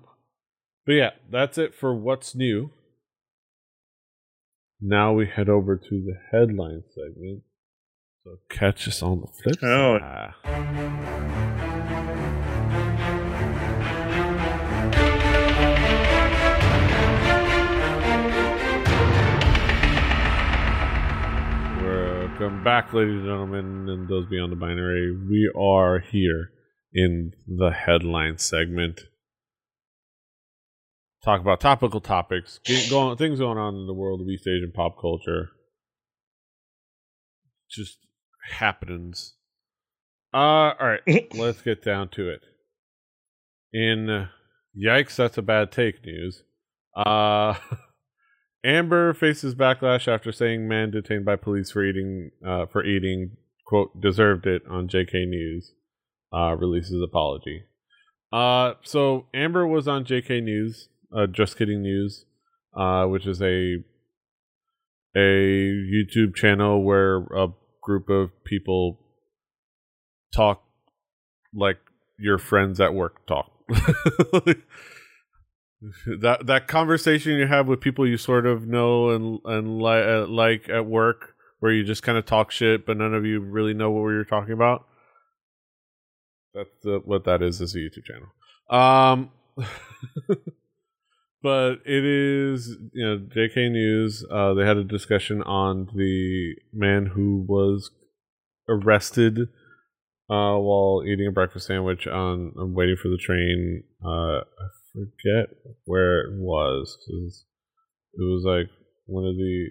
but 0.85 0.93
yeah, 0.93 1.11
that's 1.29 1.57
it 1.57 1.75
for 1.75 1.93
what's 1.93 2.33
new. 2.33 2.71
Now 4.79 5.13
we 5.13 5.27
head 5.27 5.49
over 5.49 5.75
to 5.75 5.89
the 5.89 6.15
headline 6.31 6.83
segment. 6.93 7.43
So 8.23 8.37
catch 8.49 8.87
us 8.87 9.01
on 9.01 9.21
the 9.21 9.27
flip 9.27 9.63
oh. 9.63 11.33
Welcome 22.39 22.63
back, 22.63 22.93
ladies 22.93 23.15
and 23.15 23.23
gentlemen, 23.25 23.89
and 23.89 24.07
those 24.07 24.27
beyond 24.27 24.51
the 24.51 24.55
binary. 24.55 25.11
We 25.11 25.51
are 25.59 25.97
here 25.97 26.51
in 26.93 27.31
the 27.47 27.71
headline 27.71 28.37
segment. 28.37 29.01
Talk 31.25 31.41
about 31.41 31.59
topical 31.59 31.99
topics, 31.99 32.59
going, 32.91 33.17
things 33.17 33.39
going 33.39 33.57
on 33.57 33.73
in 33.73 33.87
the 33.87 33.93
world 33.95 34.21
of 34.21 34.27
East 34.27 34.45
Asian 34.45 34.71
pop 34.71 35.01
culture. 35.01 35.49
Just 37.71 37.97
happenings. 38.51 39.33
Uh, 40.31 40.37
all 40.37 40.75
right, 40.79 41.33
let's 41.33 41.63
get 41.63 41.83
down 41.83 42.09
to 42.09 42.29
it. 42.29 42.41
In 43.73 44.11
uh, 44.11 44.27
yikes, 44.79 45.15
that's 45.15 45.39
a 45.39 45.41
bad 45.41 45.71
take 45.71 46.05
news. 46.05 46.43
Uh, 46.95 47.55
Amber 48.63 49.13
faces 49.13 49.55
backlash 49.55 50.07
after 50.07 50.31
saying 50.31 50.67
man 50.67 50.91
detained 50.91 51.25
by 51.25 51.35
police 51.35 51.71
for 51.71 51.83
eating 51.85 52.31
uh, 52.45 52.65
for 52.65 52.83
eating 52.83 53.37
quote 53.65 54.01
deserved 54.01 54.45
it 54.45 54.63
on 54.69 54.87
JK 54.87 55.27
News 55.27 55.73
uh, 56.33 56.55
releases 56.55 57.01
apology. 57.01 57.63
Uh, 58.31 58.73
so 58.83 59.27
Amber 59.33 59.65
was 59.65 59.87
on 59.87 60.03
JK 60.03 60.43
News, 60.43 60.89
uh, 61.15 61.27
Just 61.27 61.57
Kidding 61.57 61.81
News, 61.81 62.25
uh, 62.75 63.05
which 63.05 63.25
is 63.25 63.41
a 63.41 63.77
a 65.15 65.19
YouTube 65.19 66.35
channel 66.35 66.83
where 66.83 67.17
a 67.35 67.47
group 67.81 68.09
of 68.09 68.31
people 68.43 68.99
talk 70.33 70.61
like 71.53 71.77
your 72.19 72.37
friends 72.37 72.79
at 72.79 72.93
work 72.93 73.25
talk. 73.25 73.51
that 76.19 76.45
that 76.47 76.67
conversation 76.67 77.33
you 77.33 77.47
have 77.47 77.67
with 77.67 77.81
people 77.81 78.07
you 78.07 78.17
sort 78.17 78.45
of 78.45 78.67
know 78.67 79.09
and 79.09 79.39
and 79.45 79.81
li- 79.81 80.01
uh, 80.01 80.25
like 80.27 80.69
at 80.69 80.85
work 80.85 81.35
where 81.59 81.71
you 81.71 81.83
just 81.83 82.03
kind 82.03 82.17
of 82.17 82.25
talk 82.25 82.51
shit 82.51 82.85
but 82.85 82.97
none 82.97 83.13
of 83.13 83.25
you 83.25 83.39
really 83.39 83.73
know 83.73 83.91
what 83.91 84.09
you're 84.09 84.23
talking 84.23 84.53
about? 84.53 84.87
That's 86.53 86.69
the, 86.83 87.01
what 87.03 87.25
that 87.25 87.41
is 87.43 87.61
is 87.61 87.75
a 87.75 87.79
youtube 87.79 88.05
channel. 88.05 88.29
Um 88.69 89.31
but 91.43 91.79
it 91.85 92.03
is 92.05 92.75
you 92.93 93.05
know 93.05 93.17
jk 93.17 93.71
news 93.71 94.25
uh 94.31 94.53
they 94.53 94.65
had 94.65 94.77
a 94.77 94.83
discussion 94.83 95.41
on 95.43 95.89
the 95.95 96.55
man 96.73 97.07
who 97.07 97.45
was 97.47 97.91
arrested 98.67 99.39
uh 100.29 100.57
while 100.57 101.03
eating 101.05 101.27
a 101.27 101.31
breakfast 101.31 101.67
sandwich 101.67 102.05
on, 102.07 102.53
on 102.57 102.73
waiting 102.73 102.97
for 103.01 103.09
the 103.09 103.17
train 103.17 103.83
uh 104.05 104.41
forget 104.97 105.57
where 105.85 106.21
it 106.21 106.33
was 106.33 106.97
because 107.05 107.45
it 108.13 108.21
was 108.21 108.43
like 108.45 108.69
one 109.05 109.25
of 109.25 109.35
the 109.35 109.69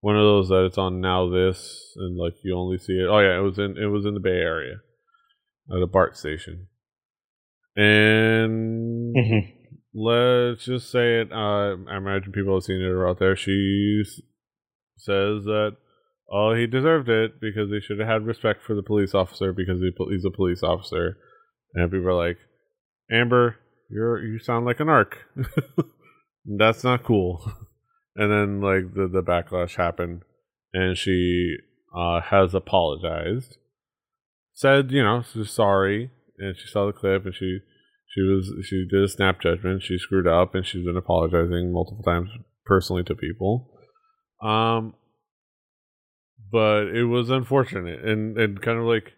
one 0.00 0.16
of 0.16 0.22
those 0.22 0.48
that 0.48 0.66
it's 0.66 0.76
on 0.76 1.00
now 1.00 1.30
this 1.30 1.94
and 1.96 2.18
like 2.18 2.34
you 2.42 2.54
only 2.54 2.78
see 2.78 2.92
it. 2.92 3.08
Oh 3.08 3.20
yeah, 3.20 3.38
it 3.38 3.42
was 3.42 3.58
in 3.58 3.76
it 3.78 3.86
was 3.86 4.04
in 4.04 4.14
the 4.14 4.20
Bay 4.20 4.30
Area 4.30 4.76
at 5.74 5.82
a 5.82 5.86
BART 5.86 6.16
station, 6.16 6.66
and 7.74 9.16
mm-hmm. 9.16 9.50
let's 9.94 10.66
just 10.66 10.90
say 10.90 11.20
it. 11.20 11.32
Uh, 11.32 11.76
I 11.88 11.96
imagine 11.96 12.32
people 12.32 12.54
have 12.54 12.64
seen 12.64 12.82
it 12.82 12.94
out 12.94 13.18
there. 13.18 13.34
She 13.34 14.02
says 14.98 15.44
that 15.44 15.76
oh 16.30 16.52
he 16.54 16.66
deserved 16.66 17.08
it 17.08 17.40
because 17.40 17.70
he 17.70 17.80
should 17.80 17.98
have 17.98 18.08
had 18.08 18.26
respect 18.26 18.62
for 18.62 18.74
the 18.74 18.82
police 18.82 19.14
officer 19.14 19.54
because 19.54 19.80
he's 19.80 20.24
a 20.26 20.30
police 20.30 20.62
officer, 20.62 21.16
and 21.72 21.90
people 21.90 22.08
are 22.08 22.28
like, 22.28 22.36
Amber, 23.10 23.56
you're 23.94 24.22
you 24.22 24.38
sound 24.38 24.66
like 24.66 24.80
an 24.80 24.88
arc. 24.88 25.18
That's 26.44 26.84
not 26.84 27.04
cool. 27.04 27.40
and 28.16 28.30
then 28.30 28.60
like 28.60 28.94
the 28.94 29.08
the 29.08 29.22
backlash 29.22 29.76
happened, 29.76 30.22
and 30.72 30.98
she 30.98 31.56
uh, 31.96 32.20
has 32.20 32.54
apologized. 32.54 33.56
Said, 34.52 34.90
you 34.90 35.02
know, 35.02 35.22
she's 35.22 35.50
sorry, 35.50 36.10
and 36.38 36.56
she 36.56 36.66
saw 36.66 36.86
the 36.86 36.92
clip, 36.92 37.24
and 37.24 37.34
she 37.34 37.60
she 38.12 38.20
was 38.20 38.52
she 38.64 38.86
did 38.90 39.02
a 39.02 39.08
snap 39.08 39.40
judgment. 39.40 39.82
She 39.82 39.98
screwed 39.98 40.26
up, 40.26 40.54
and 40.54 40.66
she's 40.66 40.84
been 40.84 40.96
apologizing 40.96 41.72
multiple 41.72 42.04
times 42.04 42.30
personally 42.64 43.04
to 43.04 43.14
people. 43.14 43.70
Um, 44.42 44.94
but 46.50 46.88
it 46.88 47.04
was 47.04 47.30
unfortunate, 47.30 48.04
and 48.04 48.36
and 48.38 48.60
kind 48.60 48.78
of 48.78 48.84
like 48.84 49.12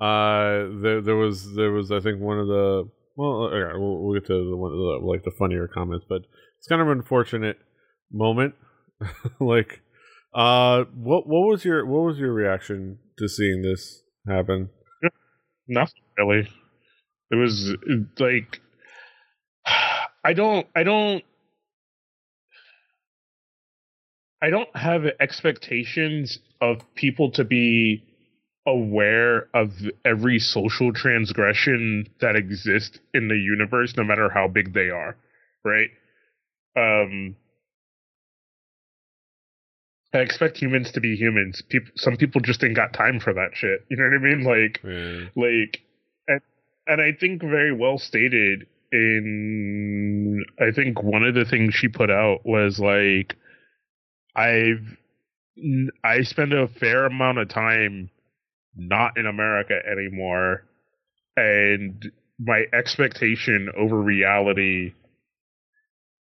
uh, 0.00 0.80
there 0.82 1.00
there 1.02 1.16
was 1.16 1.54
there 1.54 1.72
was 1.72 1.90
I 1.90 2.00
think 2.00 2.20
one 2.20 2.38
of 2.38 2.46
the 2.46 2.88
well, 3.16 3.44
okay, 3.44 3.78
we'll, 3.78 4.02
we'll 4.02 4.20
get 4.20 4.26
to 4.26 4.50
the 4.50 4.56
one 4.56 4.72
the, 4.72 5.06
like 5.06 5.24
the 5.24 5.32
funnier 5.38 5.68
comments, 5.68 6.04
but 6.08 6.22
it's 6.58 6.66
kind 6.68 6.80
of 6.80 6.88
an 6.88 6.98
unfortunate 6.98 7.58
moment. 8.12 8.54
like, 9.40 9.80
uh, 10.34 10.84
what 10.94 11.26
what 11.26 11.48
was 11.48 11.64
your 11.64 11.84
what 11.86 12.04
was 12.04 12.18
your 12.18 12.32
reaction 12.32 12.98
to 13.18 13.28
seeing 13.28 13.62
this 13.62 14.02
happen? 14.26 14.70
Nothing 15.68 16.02
really. 16.18 16.48
It 17.30 17.36
was 17.36 17.74
like 18.18 18.60
I 20.24 20.32
don't 20.32 20.66
I 20.74 20.82
don't 20.82 21.24
I 24.42 24.50
don't 24.50 24.74
have 24.76 25.04
expectations 25.20 26.38
of 26.60 26.78
people 26.94 27.30
to 27.32 27.44
be 27.44 28.04
aware 28.66 29.48
of 29.54 29.70
every 30.04 30.38
social 30.38 30.92
transgression 30.92 32.06
that 32.20 32.36
exists 32.36 32.98
in 33.14 33.28
the 33.28 33.36
universe 33.36 33.96
no 33.96 34.04
matter 34.04 34.28
how 34.28 34.46
big 34.48 34.74
they 34.74 34.90
are, 34.90 35.16
right? 35.64 35.88
Um 36.76 37.36
I 40.12 40.18
expect 40.18 40.56
humans 40.58 40.90
to 40.92 41.00
be 41.00 41.14
humans. 41.14 41.62
People, 41.68 41.92
some 41.96 42.16
people 42.16 42.40
just 42.40 42.64
ain't 42.64 42.74
got 42.74 42.92
time 42.92 43.20
for 43.20 43.32
that 43.32 43.50
shit. 43.54 43.84
You 43.88 43.96
know 43.96 44.04
what 44.04 44.14
I 44.14 44.18
mean? 44.18 44.42
Like, 44.42 44.80
Yeah. 44.82 45.28
like, 45.36 45.80
and 46.26 46.40
and 46.86 47.00
I 47.00 47.12
think 47.12 47.42
very 47.42 47.72
well 47.72 47.98
stated 47.98 48.66
in. 48.90 50.44
I 50.58 50.72
think 50.72 51.02
one 51.02 51.22
of 51.22 51.34
the 51.34 51.44
things 51.44 51.74
she 51.74 51.86
put 51.88 52.10
out 52.10 52.44
was 52.44 52.80
like, 52.80 53.36
I've 54.34 54.96
I 56.02 56.22
spend 56.22 56.52
a 56.54 56.66
fair 56.66 57.04
amount 57.06 57.38
of 57.38 57.48
time 57.48 58.10
not 58.76 59.16
in 59.16 59.26
America 59.26 59.78
anymore, 59.90 60.64
and 61.36 62.10
my 62.38 62.64
expectation 62.72 63.68
over 63.76 64.00
reality, 64.00 64.94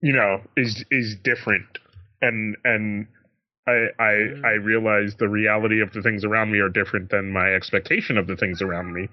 you 0.01 0.13
know, 0.13 0.41
is 0.57 0.85
is 0.91 1.17
different, 1.17 1.79
and 2.21 2.57
and 2.65 3.07
I 3.67 3.89
I 3.99 4.13
mm. 4.13 4.45
I 4.45 4.53
realize 4.53 5.17
the 5.17 5.29
reality 5.29 5.81
of 5.81 5.93
the 5.93 6.03
things 6.03 6.25
around 6.25 6.53
me 6.53 6.59
are 6.59 6.69
different 6.69 7.11
than 7.11 7.33
my 7.33 7.55
expectation 7.55 8.19
of 8.19 8.27
the 8.27 8.37
things 8.37 8.63
around 8.63 8.93
me. 8.93 9.09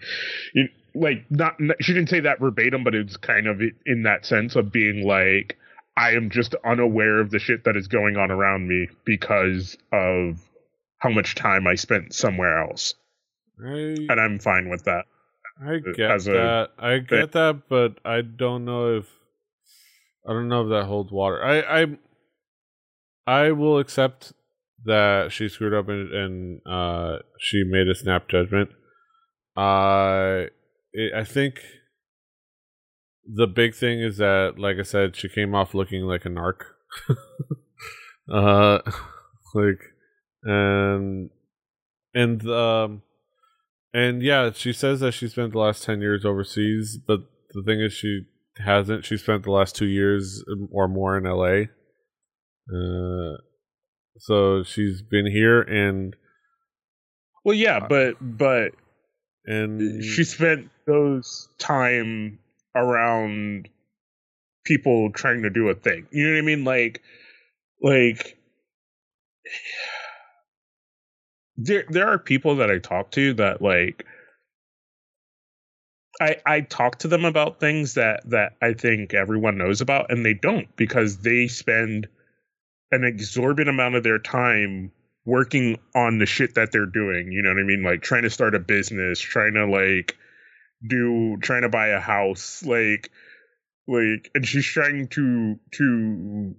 You, 0.54 0.68
like 0.94 1.26
not, 1.30 1.56
she 1.80 1.94
didn't 1.94 2.10
say 2.10 2.20
that 2.22 2.40
verbatim, 2.40 2.84
but 2.84 2.96
it's 2.96 3.16
kind 3.18 3.48
of 3.48 3.62
in 3.86 4.04
that 4.04 4.26
sense 4.26 4.56
of 4.56 4.72
being 4.72 5.06
like 5.08 5.58
I 5.98 6.12
am 6.12 6.30
just 6.30 6.56
unaware 6.66 7.20
of 7.20 7.32
the 7.32 7.40
shit 7.40 7.64
that 7.66 7.76
is 7.76 7.88
going 7.88 8.18
on 8.18 8.32
around 8.32 8.68
me 8.68 8.88
because 9.06 9.78
of 9.92 10.40
how 10.98 11.10
much 11.10 11.36
time 11.36 11.68
I 11.68 11.76
spent 11.76 12.14
somewhere 12.14 12.62
else, 12.62 12.96
I 13.66 13.96
and 14.10 14.20
I'm 14.20 14.40
fine 14.40 14.70
with 14.70 14.84
that. 14.86 15.06
I 15.64 15.80
get 15.96 16.12
as 16.12 16.26
that. 16.26 16.70
I 16.80 17.00
get 17.00 17.34
that, 17.34 17.64
but 17.70 18.00
I 18.04 18.22
don't 18.22 18.66
know 18.66 18.98
if 18.98 19.08
I 20.28 20.34
don't 20.34 20.48
know 20.48 20.64
if 20.64 20.70
that 20.70 20.86
holds 20.86 21.12
water. 21.12 21.44
I 21.44 21.82
I 21.82 21.86
I 23.28 23.52
will 23.52 23.78
accept 23.78 24.34
that 24.86 25.32
she 25.32 25.48
screwed 25.48 25.74
up 25.74 25.90
and, 25.90 26.12
and 26.12 26.62
uh 26.66 27.20
she 27.40 27.64
made 27.64 27.88
a 27.88 27.96
snap 27.96 28.28
judgment. 28.28 28.72
Uh 29.56 30.46
it, 30.94 31.14
I 31.16 31.24
think 31.24 31.62
the 33.26 33.48
big 33.48 33.76
thing 33.76 34.02
is 34.02 34.18
that 34.18 34.56
like 34.58 34.78
I 34.80 34.84
said 34.84 35.16
she 35.16 35.30
came 35.30 35.54
off 35.54 35.76
looking 35.76 36.04
like 36.04 36.26
a 36.26 36.30
narc. 36.30 36.62
uh 38.34 38.80
like 39.54 39.82
and 40.44 41.30
and 42.16 42.48
um 42.50 43.04
and 43.94 44.22
yeah, 44.22 44.52
she 44.54 44.74
says 44.74 45.00
that 45.02 45.14
she 45.14 45.28
spent 45.28 45.54
the 45.54 45.60
last 45.60 45.84
10 45.84 46.02
years 46.02 46.26
overseas, 46.26 46.98
but 47.06 47.22
the 47.54 47.64
thing 47.64 47.82
is, 47.82 47.94
she 47.94 48.22
hasn't. 48.58 49.06
She 49.06 49.18
spent 49.18 49.44
the 49.44 49.52
last 49.52 49.76
two 49.76 49.88
years 49.88 50.44
or 50.72 50.88
more 50.88 51.18
in 51.18 51.24
LA. 51.24 51.66
Uh, 52.74 53.38
so 54.18 54.64
she's 54.64 55.02
been 55.02 55.26
here 55.26 55.62
and. 55.62 56.16
Well, 57.44 57.56
yeah, 57.56 57.88
but 57.88 58.16
but 58.22 58.72
and 59.46 60.04
she 60.04 60.24
spent 60.24 60.70
those 60.86 61.50
time 61.58 62.40
around 62.76 63.68
people 64.64 65.12
trying 65.12 65.42
to 65.42 65.50
do 65.50 65.70
a 65.70 65.76
thing. 65.76 66.08
You 66.12 66.28
know 66.28 66.34
what 66.34 66.40
I 66.40 66.42
mean? 66.42 66.64
Like, 66.64 67.02
like 67.82 68.38
there 71.66 71.86
there 71.90 72.08
are 72.08 72.20
people 72.20 72.58
that 72.58 72.72
I 72.72 72.80
talk 72.80 73.12
to 73.12 73.34
that 73.36 73.62
like 73.62 74.06
I 76.20 76.38
I 76.46 76.62
talk 76.62 77.00
to 77.00 77.08
them 77.08 77.26
about 77.26 77.60
things 77.60 77.96
that 77.96 78.30
that 78.30 78.54
I 78.62 78.74
think 78.74 79.14
everyone 79.14 79.58
knows 79.58 79.82
about 79.82 80.12
and 80.12 80.26
they 80.26 80.34
don't 80.34 80.74
because 80.76 81.18
they 81.18 81.48
spend 81.48 82.08
an 82.92 83.04
exorbitant 83.04 83.70
amount 83.70 83.96
of 83.96 84.04
their 84.04 84.20
time 84.20 84.92
working 85.26 85.78
on 85.96 86.18
the 86.18 86.26
shit 86.26 86.56
that 86.56 86.72
they're 86.72 86.86
doing, 86.86 87.32
you 87.32 87.42
know 87.42 87.50
what 87.50 87.60
I 87.60 87.64
mean? 87.64 87.84
Like 87.84 88.02
trying 88.02 88.24
to 88.24 88.30
start 88.30 88.56
a 88.56 88.60
business, 88.60 89.20
trying 89.20 89.54
to 89.54 89.66
like 89.66 90.18
do 90.86 91.38
trying 91.42 91.62
to 91.62 91.70
buy 91.70 91.90
a 91.90 92.00
house, 92.00 92.64
like 92.66 93.12
like 93.88 94.32
and 94.36 94.46
she's 94.46 94.66
trying 94.66 95.08
to 95.10 95.60
to 95.74 96.56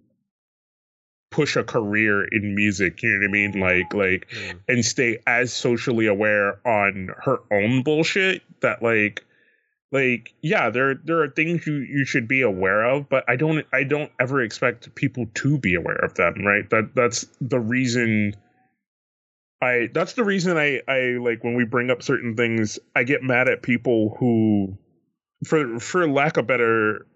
push 1.32 1.56
a 1.56 1.64
career 1.64 2.24
in 2.24 2.54
music, 2.54 3.02
you 3.02 3.08
know 3.10 3.18
what 3.20 3.28
I 3.28 3.32
mean? 3.32 3.60
Like 3.60 3.94
like 3.94 4.30
and 4.68 4.84
stay 4.84 5.18
as 5.26 5.52
socially 5.52 6.06
aware 6.06 6.60
on 6.66 7.10
her 7.24 7.38
own 7.50 7.82
bullshit 7.82 8.42
that 8.60 8.82
like 8.82 9.24
like 9.92 10.32
yeah 10.40 10.70
there 10.70 10.94
there 10.94 11.22
are 11.22 11.28
things 11.28 11.66
you 11.66 11.74
you 11.74 12.04
should 12.04 12.26
be 12.26 12.40
aware 12.40 12.82
of 12.82 13.08
but 13.08 13.24
i 13.28 13.36
don't 13.36 13.64
i 13.72 13.84
don't 13.84 14.10
ever 14.18 14.40
expect 14.40 14.92
people 14.94 15.26
to 15.34 15.58
be 15.58 15.74
aware 15.74 16.02
of 16.02 16.14
them 16.14 16.34
right 16.44 16.68
that 16.70 16.94
that's 16.94 17.26
the 17.42 17.60
reason 17.60 18.34
i 19.60 19.88
that's 19.92 20.14
the 20.14 20.24
reason 20.24 20.56
i 20.56 20.80
i 20.88 21.18
like 21.20 21.44
when 21.44 21.54
we 21.54 21.64
bring 21.64 21.90
up 21.90 22.02
certain 22.02 22.34
things 22.34 22.78
i 22.96 23.04
get 23.04 23.22
mad 23.22 23.48
at 23.48 23.62
people 23.62 24.16
who 24.18 24.76
for 25.44 25.78
for 25.78 26.08
lack 26.08 26.38
of 26.38 26.46
better 26.46 27.06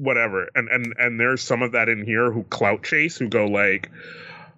whatever. 0.00 0.48
And 0.54 0.68
and 0.68 0.94
and 0.98 1.20
there's 1.20 1.42
some 1.42 1.62
of 1.62 1.72
that 1.72 1.88
in 1.88 2.04
here 2.04 2.32
who 2.32 2.42
clout 2.44 2.82
chase 2.82 3.16
who 3.18 3.28
go 3.28 3.46
like 3.46 3.90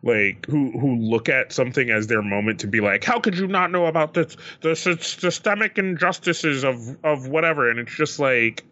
like 0.02 0.46
who 0.46 0.70
who 0.78 0.96
look 0.96 1.28
at 1.28 1.52
something 1.52 1.90
as 1.90 2.07
their 2.07 2.22
moment 2.22 2.61
to 2.61 2.66
be 2.66 2.81
like 2.81 3.05
how 3.05 3.20
could 3.20 3.37
you 3.38 3.46
not 3.46 3.70
know 3.70 3.87
about 3.87 4.14
this 4.14 4.37
the 4.61 4.74
systemic 4.74 5.78
injustices 5.78 6.64
of 6.64 6.96
of 7.05 7.28
whatever? 7.28 7.70
And 7.70 7.78
it's 7.78 7.94
just 7.94 8.18
like 8.18 8.64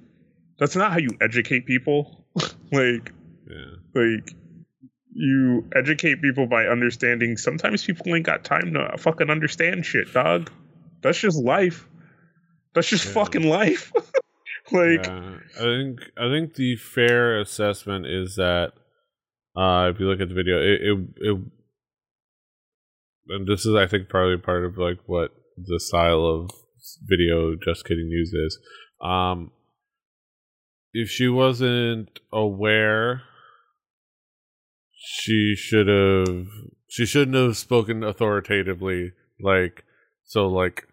that's 0.59 0.76
not 0.76 0.92
how 0.92 0.98
you 0.98 1.11
educate 1.20 1.66
people. 1.66 2.24
Like 2.72 3.12
yeah. 3.50 3.74
like 3.94 4.33
you 5.12 5.68
educate 5.74 6.22
people 6.22 6.46
by 6.46 6.66
understanding 6.66 7.37
sometimes 7.37 7.85
people 7.85 8.14
ain't 8.14 8.24
got 8.24 8.44
time 8.44 8.74
to 8.74 8.96
fucking 8.96 9.28
understand 9.28 9.85
shit 9.85 10.12
dog. 10.12 10.48
That's 11.02 11.18
just 11.18 11.37
life. 11.37 11.88
That's 12.74 12.88
just 12.88 13.06
Yeah. 13.06 13.12
fucking 13.14 13.42
life 13.42 13.92
like 14.72 15.06
Yeah. 15.06 15.38
I 15.59 15.62
think 15.62 16.00
I 16.16 16.28
think 16.28 16.54
the 16.54 16.76
fair 16.76 17.40
assessment 17.40 18.06
is 18.06 18.37
that 18.37 18.72
uh, 19.56 19.90
if 19.92 19.98
you 19.98 20.06
look 20.06 20.20
at 20.20 20.28
the 20.28 20.35
video, 20.35 20.61
it, 20.61 20.80
it 20.83 20.98
it 21.16 21.38
and 23.28 23.46
this 23.46 23.66
is 23.66 23.74
I 23.74 23.87
think 23.87 24.09
probably 24.09 24.38
part 24.38 24.64
of 24.64 24.78
like 24.78 24.98
what 25.06 25.33
the 25.56 25.80
style 25.80 26.24
of 26.24 26.50
video 27.02 27.56
just 27.56 27.85
kidding 27.85 28.09
news 28.09 28.33
is. 28.33 28.59
Um, 29.00 29.52
if 30.92 31.09
she 31.09 31.28
wasn't 31.28 32.20
aware, 32.33 33.22
she 35.02 35.54
should 35.56 35.88
have 35.88 36.46
she 36.88 37.06
shouldn't 37.06 37.37
have 37.37 37.56
spoken 37.56 38.04
authoritatively 38.04 39.12
like 39.40 39.85
so 40.24 40.46
like 40.46 40.87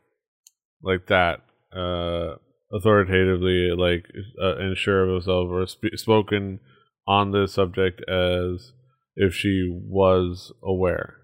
like 0.81 1.07
that 1.07 1.41
uh 1.75 2.35
authoritatively 2.71 3.71
like 3.77 4.05
uh, 4.41 4.57
and 4.57 4.77
sure 4.77 5.03
of 5.03 5.09
herself 5.09 5.49
or 5.49 5.65
sp- 5.67 5.95
spoken 5.95 6.59
on 7.07 7.31
this 7.31 7.53
subject 7.53 8.01
as 8.09 8.73
if 9.15 9.33
she 9.33 9.69
was 9.71 10.51
aware 10.63 11.15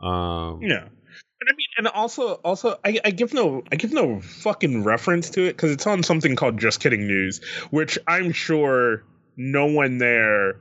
um 0.00 0.60
Yeah. 0.62 0.88
And 1.40 1.48
I 1.48 1.54
mean, 1.54 1.68
and 1.78 1.86
also, 1.88 2.34
also, 2.44 2.78
I, 2.84 2.98
I 3.04 3.10
give 3.12 3.32
no, 3.32 3.62
I 3.70 3.76
give 3.76 3.92
no 3.92 4.20
fucking 4.20 4.82
reference 4.82 5.30
to 5.30 5.42
it 5.42 5.52
because 5.52 5.70
it's 5.70 5.86
on 5.86 6.02
something 6.02 6.34
called 6.34 6.58
Just 6.58 6.80
Kidding 6.80 7.06
News, 7.06 7.40
which 7.70 7.96
I'm 8.08 8.32
sure 8.32 9.04
no 9.36 9.66
one 9.66 9.98
there 9.98 10.56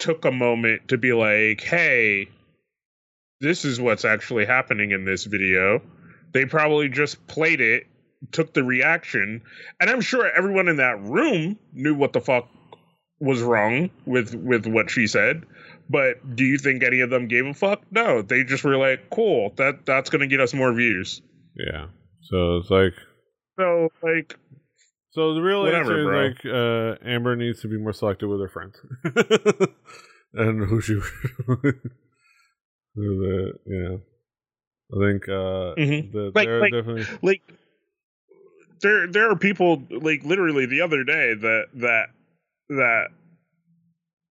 took 0.00 0.24
a 0.24 0.32
moment 0.32 0.88
to 0.88 0.98
be 0.98 1.12
like, 1.12 1.60
"Hey, 1.60 2.28
this 3.40 3.64
is 3.64 3.80
what's 3.80 4.04
actually 4.04 4.44
happening 4.44 4.90
in 4.90 5.04
this 5.04 5.24
video. 5.24 5.80
They 6.32 6.46
probably 6.46 6.88
just 6.88 7.24
played 7.28 7.60
it, 7.60 7.86
took 8.32 8.52
the 8.54 8.62
reaction, 8.64 9.42
and 9.80 9.90
I'm 9.90 10.00
sure 10.00 10.30
everyone 10.30 10.68
in 10.68 10.76
that 10.76 11.00
room 11.00 11.58
knew 11.72 11.94
what 11.94 12.12
the 12.12 12.20
fuck 12.20 12.48
was 13.20 13.40
wrong 13.42 13.90
with 14.06 14.34
with 14.34 14.66
what 14.66 14.90
she 14.90 15.06
said. 15.06 15.44
But 15.88 16.36
do 16.36 16.44
you 16.44 16.56
think 16.58 16.82
any 16.84 17.00
of 17.00 17.10
them 17.10 17.26
gave 17.28 17.46
a 17.46 17.54
fuck? 17.54 17.82
No, 17.90 18.22
they 18.22 18.44
just 18.44 18.62
were 18.64 18.76
like, 18.76 19.10
"Cool, 19.10 19.52
that 19.56 19.84
that's 19.86 20.10
gonna 20.10 20.26
get 20.28 20.40
us 20.40 20.54
more 20.54 20.72
views." 20.72 21.20
Yeah. 21.56 21.86
So 22.22 22.58
it's 22.58 22.70
like 22.70 22.94
So 23.58 23.88
like, 24.02 24.38
so 25.10 25.34
the 25.34 25.40
real 25.42 25.62
Whatever, 25.62 25.78
answer 25.80 26.04
bro. 26.04 26.26
is 26.26 26.34
like 26.34 26.44
uh 27.04 27.08
Amber 27.08 27.34
needs 27.36 27.60
to 27.62 27.68
be 27.68 27.76
more 27.78 27.92
selective 27.92 28.28
with 28.28 28.40
her 28.40 28.48
friends. 28.48 28.76
and 30.34 30.64
who 30.68 30.80
she 30.80 30.92
who 31.46 31.62
the 32.94 33.52
know 33.66 34.00
I 34.92 35.10
think 35.12 35.28
uh 35.28 35.74
Mhm. 35.76 36.12
the, 36.12 36.32
Like- 36.34 36.48
like- 36.48 36.72
definitely 36.72 37.06
like 37.22 37.42
there 38.80 39.06
there 39.06 39.30
are 39.30 39.36
people 39.36 39.82
like 39.90 40.24
literally 40.24 40.66
the 40.66 40.80
other 40.80 41.04
day 41.04 41.34
that 41.34 41.66
that 41.74 42.06
that 42.68 43.08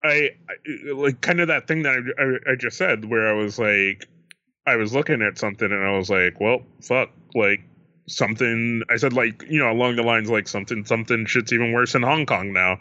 I, 0.05 0.31
I 0.49 0.93
like 0.93 1.21
kind 1.21 1.41
of 1.41 1.49
that 1.49 1.67
thing 1.67 1.83
that 1.83 1.97
I, 2.19 2.23
I 2.23 2.53
I 2.53 2.57
just 2.57 2.77
said 2.77 3.05
where 3.05 3.29
I 3.29 3.33
was 3.33 3.59
like 3.59 4.09
I 4.67 4.77
was 4.77 4.95
looking 4.95 5.23
at 5.23 5.39
something 5.39 5.71
and 5.71 5.85
I 5.85 5.97
was 5.97 6.11
like 6.11 6.41
well 6.41 6.63
fuck 6.83 7.11
like 7.35 7.61
something 8.09 8.83
I 8.91 8.97
said 8.97 9.13
like 9.13 9.45
you 9.49 9.59
know 9.59 9.71
along 9.71 9.97
the 9.97 10.03
lines 10.03 10.31
like 10.31 10.49
something 10.49 10.85
something 10.85 11.27
shit's 11.27 11.53
even 11.53 11.73
worse 11.73 11.95
in 11.95 12.03
Hong 12.03 12.27
Kong 12.27 12.53
now. 12.53 12.73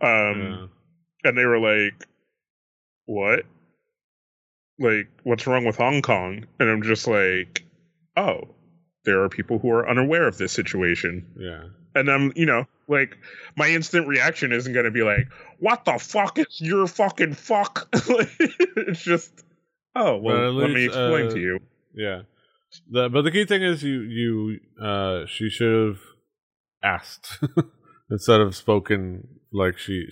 Um 0.00 0.40
yeah. 0.40 0.66
and 1.24 1.38
they 1.38 1.44
were 1.44 1.58
like 1.60 2.06
what? 3.06 3.44
Like 4.78 5.08
what's 5.22 5.46
wrong 5.46 5.64
with 5.64 5.76
hong 5.76 6.02
kong? 6.02 6.46
And 6.58 6.68
i'm 6.68 6.82
just 6.82 7.06
like 7.06 7.64
oh 8.16 8.48
there 9.04 9.22
are 9.22 9.28
people 9.28 9.58
who 9.58 9.70
are 9.70 9.88
unaware 9.88 10.26
of 10.26 10.36
this 10.38 10.52
situation 10.52 11.26
yeah. 11.38 11.64
and 11.94 12.10
i'm 12.10 12.32
you 12.36 12.46
know 12.46 12.64
like 12.88 13.16
my 13.56 13.68
instant 13.68 14.06
reaction 14.08 14.52
isn't 14.52 14.72
going 14.72 14.84
to 14.84 14.90
be 14.90 15.02
like 15.02 15.26
what 15.58 15.84
the 15.84 15.98
fuck 15.98 16.38
is 16.38 16.60
your 16.60 16.86
fucking 16.86 17.34
fuck 17.34 17.88
it's 17.92 19.02
just 19.02 19.32
oh 19.96 20.16
well 20.16 20.52
let 20.52 20.70
me 20.70 20.84
explain 20.86 21.26
uh, 21.26 21.30
to 21.30 21.38
you 21.40 21.58
Yeah. 21.94 22.22
The, 22.90 23.08
but 23.08 23.22
the 23.22 23.30
key 23.30 23.44
thing 23.44 23.62
is 23.62 23.82
you 23.84 24.00
you 24.00 24.58
uh 24.82 25.26
she 25.26 25.48
should 25.48 25.88
have 25.88 25.98
asked 26.82 27.38
instead 28.10 28.40
of 28.40 28.56
spoken 28.56 29.28
like 29.52 29.78
she 29.78 30.08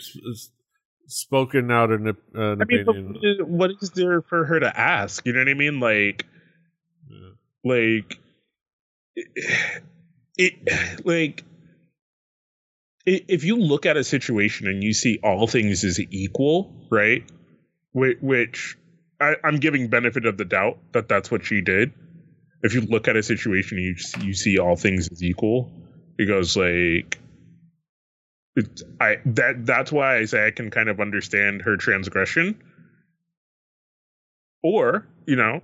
spoken 1.07 1.71
out 1.71 1.91
an, 1.91 2.07
an 2.35 2.63
i 2.63 2.65
mean 2.65 2.81
opinion. 2.89 3.15
what 3.15 3.25
is- 3.25 3.41
what 3.43 3.71
is 3.83 3.91
there 3.91 4.23
for 4.23 4.45
her 4.47 4.61
to 4.61 4.79
ask 4.81 5.27
you 5.27 5.33
know 5.33 5.41
what 5.41 5.49
i 5.49 5.55
mean 5.55 5.81
like 5.81 6.25
Yeah. 7.11 7.31
like 7.65 8.19
it, 9.17 9.83
it 10.37 11.07
like 11.07 11.45
if 13.05 13.45
you 13.45 13.57
look 13.57 13.85
at 13.85 13.97
a 13.97 14.05
situation 14.05 14.69
and 14.69 14.83
you 14.83 14.93
see 14.93 15.19
all 15.23 15.47
things 15.47 15.85
as 15.85 15.99
equal 16.11 16.73
right 16.91 17.25
which, 17.95 18.77
I, 19.21 19.37
i'm 19.45 19.57
giving 19.57 19.89
benefit 19.89 20.25
of 20.25 20.37
the 20.39 20.45
doubt 20.45 20.79
that 20.93 21.09
that's 21.09 21.31
what 21.31 21.45
she 21.45 21.61
did. 21.61 21.93
If 22.63 22.75
you 22.75 22.83
look 22.83 23.09
at 23.09 23.17
a 23.17 23.23
situation 23.23 23.79
you 23.79 23.97
you 24.25 24.35
see 24.35 24.59
all 24.59 24.77
things 24.77 25.09
as 25.11 25.23
equal 25.23 25.71
because 26.17 26.57
like 26.57 27.19
it, 28.57 28.83
i 29.01 29.17
that 29.27 29.67
that's 29.67 29.93
why 29.93 30.19
i 30.19 30.25
say 30.25 30.47
i 30.47 30.51
can 30.51 30.71
kind 30.71 30.89
of 30.89 31.01
understand 31.01 31.63
her 31.63 31.77
transgression. 31.77 32.63
Or 34.63 35.07
you 35.27 35.37
know 35.37 35.61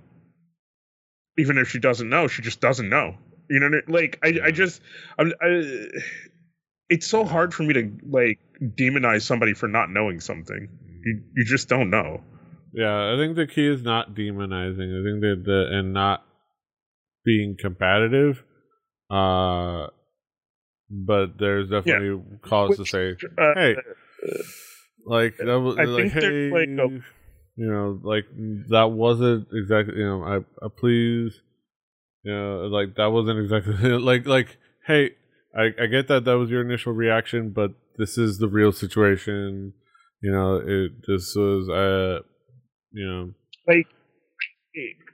even 1.37 1.57
if 1.57 1.69
she 1.69 1.79
doesn't 1.79 2.09
know 2.09 2.27
she 2.27 2.41
just 2.41 2.59
doesn't 2.59 2.89
know 2.89 3.15
you 3.49 3.59
know 3.59 3.69
like 3.87 4.19
i 4.23 4.33
i 4.45 4.51
just 4.51 4.81
I'm, 5.17 5.31
I, 5.41 5.87
it's 6.89 7.07
so 7.07 7.23
hard 7.25 7.53
for 7.53 7.63
me 7.63 7.73
to 7.73 7.91
like 8.09 8.39
demonize 8.61 9.21
somebody 9.23 9.53
for 9.53 9.67
not 9.67 9.89
knowing 9.91 10.19
something. 10.19 10.67
You, 11.05 11.21
you 11.35 11.45
just 11.45 11.69
don't 11.69 11.89
know. 11.91 12.23
Yeah, 12.73 13.13
I 13.13 13.15
think 13.17 13.35
the 13.35 13.45
key 13.47 13.67
is 13.67 13.83
not 13.83 14.15
demonizing. 14.15 14.89
I 14.89 15.01
think 15.05 15.21
that 15.21 15.43
the 15.45 15.67
and 15.71 15.93
not 15.93 16.23
being 17.23 17.55
competitive. 17.59 18.43
Uh, 19.09 19.87
but 20.89 21.37
there's 21.37 21.69
definitely 21.69 22.21
cause 22.41 22.75
to 22.75 22.81
Which- 22.81 22.89
say, 22.91 23.15
uh, 23.37 23.53
hey, 23.55 23.75
like 25.05 25.37
that 25.37 25.59
was 25.59 25.77
I 25.77 25.83
like, 25.83 26.11
think 26.11 26.23
hey, 26.23 26.49
like, 26.51 26.69
a- 26.69 27.03
you 27.55 27.71
know, 27.71 27.99
like 28.03 28.25
that 28.69 28.91
wasn't 28.91 29.47
exactly, 29.53 29.95
you 29.97 30.05
know, 30.05 30.23
I, 30.23 30.37
I 30.65 30.69
please, 30.75 31.39
you 32.23 32.33
know, 32.33 32.67
like 32.71 32.95
that 32.95 33.07
wasn't 33.11 33.39
exactly 33.39 33.73
like 33.99 34.25
like 34.25 34.57
hey, 34.85 35.11
I 35.55 35.69
I 35.81 35.85
get 35.87 36.07
that 36.07 36.25
that 36.25 36.37
was 36.37 36.49
your 36.49 36.61
initial 36.61 36.93
reaction, 36.93 37.49
but 37.51 37.71
this 37.97 38.17
is 38.17 38.37
the 38.37 38.47
real 38.47 38.71
situation. 38.71 39.73
You 40.21 40.31
know, 40.31 40.55
it 40.57 40.91
this 41.07 41.33
was 41.35 41.69
uh, 41.69 42.19
you 42.91 43.05
know, 43.07 43.33
like 43.67 43.87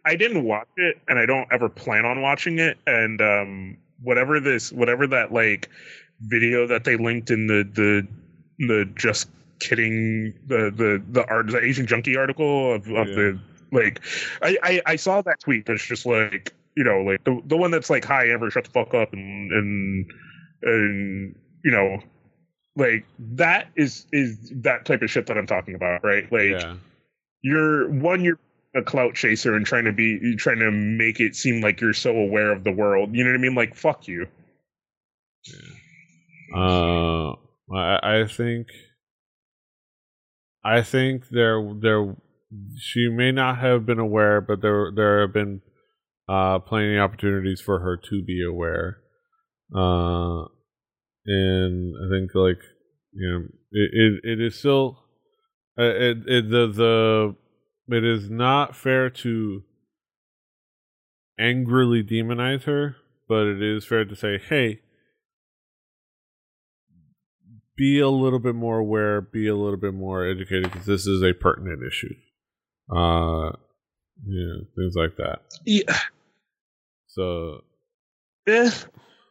I 0.06 0.16
didn't 0.16 0.44
watch 0.44 0.68
it, 0.78 0.98
and 1.08 1.18
I 1.20 1.26
don't 1.26 1.48
ever 1.52 1.70
plan 1.70 2.06
on 2.06 2.22
watching 2.22 2.60
it. 2.60 2.78
And 2.86 3.22
um, 3.22 3.78
whatever 4.02 4.40
this, 4.40 4.72
whatever 4.72 5.08
that 5.08 5.32
like 5.32 5.70
video 6.22 6.68
that 6.68 6.84
they 6.84 6.96
linked 6.96 7.30
in 7.32 7.48
the 7.48 7.64
the 7.74 8.08
the 8.68 8.90
just 8.96 9.30
kidding 9.60 10.34
the 10.48 10.72
the 10.76 11.04
the 11.12 11.26
art 11.28 11.48
the 11.48 11.60
Asian 11.64 11.86
junkie 11.86 12.16
article 12.18 12.74
of, 12.76 12.88
of 12.88 13.08
Yeah. 13.10 13.16
the 13.16 13.40
like, 13.72 14.02
I, 14.42 14.58
I 14.64 14.82
I 14.86 14.96
saw 14.96 15.22
that 15.24 15.40
tweet. 15.40 15.66
That's 15.66 15.86
just 15.86 16.06
like 16.06 16.54
you 16.76 16.84
know 16.84 17.02
like 17.02 17.24
the 17.24 17.42
the 17.46 17.58
one 17.58 17.72
that's 17.72 17.90
like 17.90 18.06
hi 18.06 18.28
Amber 18.30 18.50
shut 18.50 18.66
the 18.66 18.70
fuck 18.72 18.94
up 18.94 19.14
and 19.14 19.52
and 19.52 20.12
and 20.64 21.36
you 21.64 21.72
know 21.72 22.00
like 22.76 23.06
that 23.20 23.68
is 23.76 24.06
is 24.12 24.52
that 24.64 24.86
type 24.86 25.02
of 25.02 25.10
shit 25.10 25.28
that 25.28 25.38
I'm 25.38 25.48
talking 25.48 25.76
about 25.76 26.04
right? 26.04 26.32
Like 26.32 26.62
yeah, 26.62 26.76
you're 27.42 27.90
one 27.90 28.24
you're 28.24 28.40
a 28.76 28.82
clout 28.82 29.16
chaser 29.16 29.56
and 29.56 29.66
trying 29.66 29.86
to 29.86 29.94
be 29.94 30.20
you're 30.22 30.38
trying 30.38 30.60
to 30.60 30.72
make 30.72 31.20
it 31.20 31.36
seem 31.36 31.62
like 31.62 31.80
you're 31.80 31.94
so 31.94 32.16
aware 32.16 32.52
of 32.52 32.64
the 32.64 32.72
world. 32.72 33.16
You 33.16 33.24
know 33.24 33.30
what 33.32 33.38
i 33.38 33.42
mean? 33.42 33.56
Like 33.56 33.76
fuck 33.76 34.08
you. 34.08 34.28
Yeah. 35.46 35.76
Uh, 36.54 37.36
I, 37.74 38.22
I 38.22 38.28
think, 38.28 38.68
I 40.64 40.82
think 40.82 41.30
there, 41.30 41.74
there, 41.80 42.16
she 42.78 43.10
may 43.10 43.32
not 43.32 43.58
have 43.60 43.86
been 43.86 44.00
aware, 44.00 44.42
but 44.42 44.62
there, 44.62 44.92
there 44.96 45.22
have 45.22 45.34
been, 45.34 45.62
uh, 46.28 46.60
plenty 46.60 46.96
of 46.96 47.04
opportunities 47.04 47.62
for 47.62 47.80
her 47.80 47.98
to 48.10 48.24
be 48.24 48.44
aware. 48.44 48.98
Uh, 49.76 50.46
and 51.26 51.96
I 51.96 52.10
think 52.10 52.32
like, 52.34 52.62
you 53.14 53.30
know, 53.30 53.48
it, 53.72 53.90
it, 53.94 54.40
it 54.40 54.42
is 54.42 54.58
still, 54.58 55.00
uh, 55.78 55.84
it, 55.84 56.18
it, 56.28 56.50
the, 56.50 56.68
the, 57.88 57.96
it 57.96 58.04
is 58.04 58.30
not 58.30 58.76
fair 58.76 59.10
to 59.10 59.64
angrily 61.40 62.04
demonize 62.04 62.64
her, 62.64 62.96
but 63.28 63.46
it 63.46 63.62
is 63.62 63.86
fair 63.86 64.06
to 64.06 64.16
say, 64.16 64.38
hey, 64.38 64.82
be 67.76 68.00
a 68.00 68.10
little 68.10 68.40
bit 68.40 68.56
more 68.56 68.80
aware, 68.80 69.22
be 69.22 69.48
a 69.48 69.56
little 69.56 69.78
bit 69.80 69.94
more 69.94 70.26
educated 70.26 70.72
because 70.72 70.86
this 70.86 71.06
is 71.06 71.22
a 71.22 71.34
pertinent 71.34 71.82
issue. 71.86 72.14
Uh, 72.90 73.52
yeah, 74.26 74.64
things 74.76 74.96
like 74.96 75.18
that. 75.18 75.42
yeah 75.66 76.00
So 77.16 77.64
eh, 78.48 78.70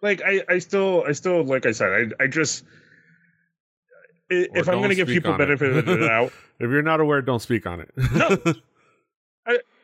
like 0.02 0.22
i 0.24 0.42
i 0.48 0.58
still 0.58 1.04
i 1.06 1.12
still 1.12 1.44
like 1.44 1.66
i 1.66 1.72
said 1.72 2.12
i 2.18 2.24
i 2.24 2.26
just 2.26 2.64
if 4.30 4.68
i'm 4.68 4.80
gonna 4.80 4.94
give 4.94 5.06
people 5.06 5.36
benefit 5.36 5.76
of 5.76 5.84
the 5.84 5.96
doubt 6.08 6.32
if 6.58 6.70
you're 6.70 6.82
not 6.82 7.00
aware, 7.00 7.20
don't 7.20 7.40
speak 7.40 7.66
on 7.66 7.80
it. 7.80 7.90
No. 7.96 8.28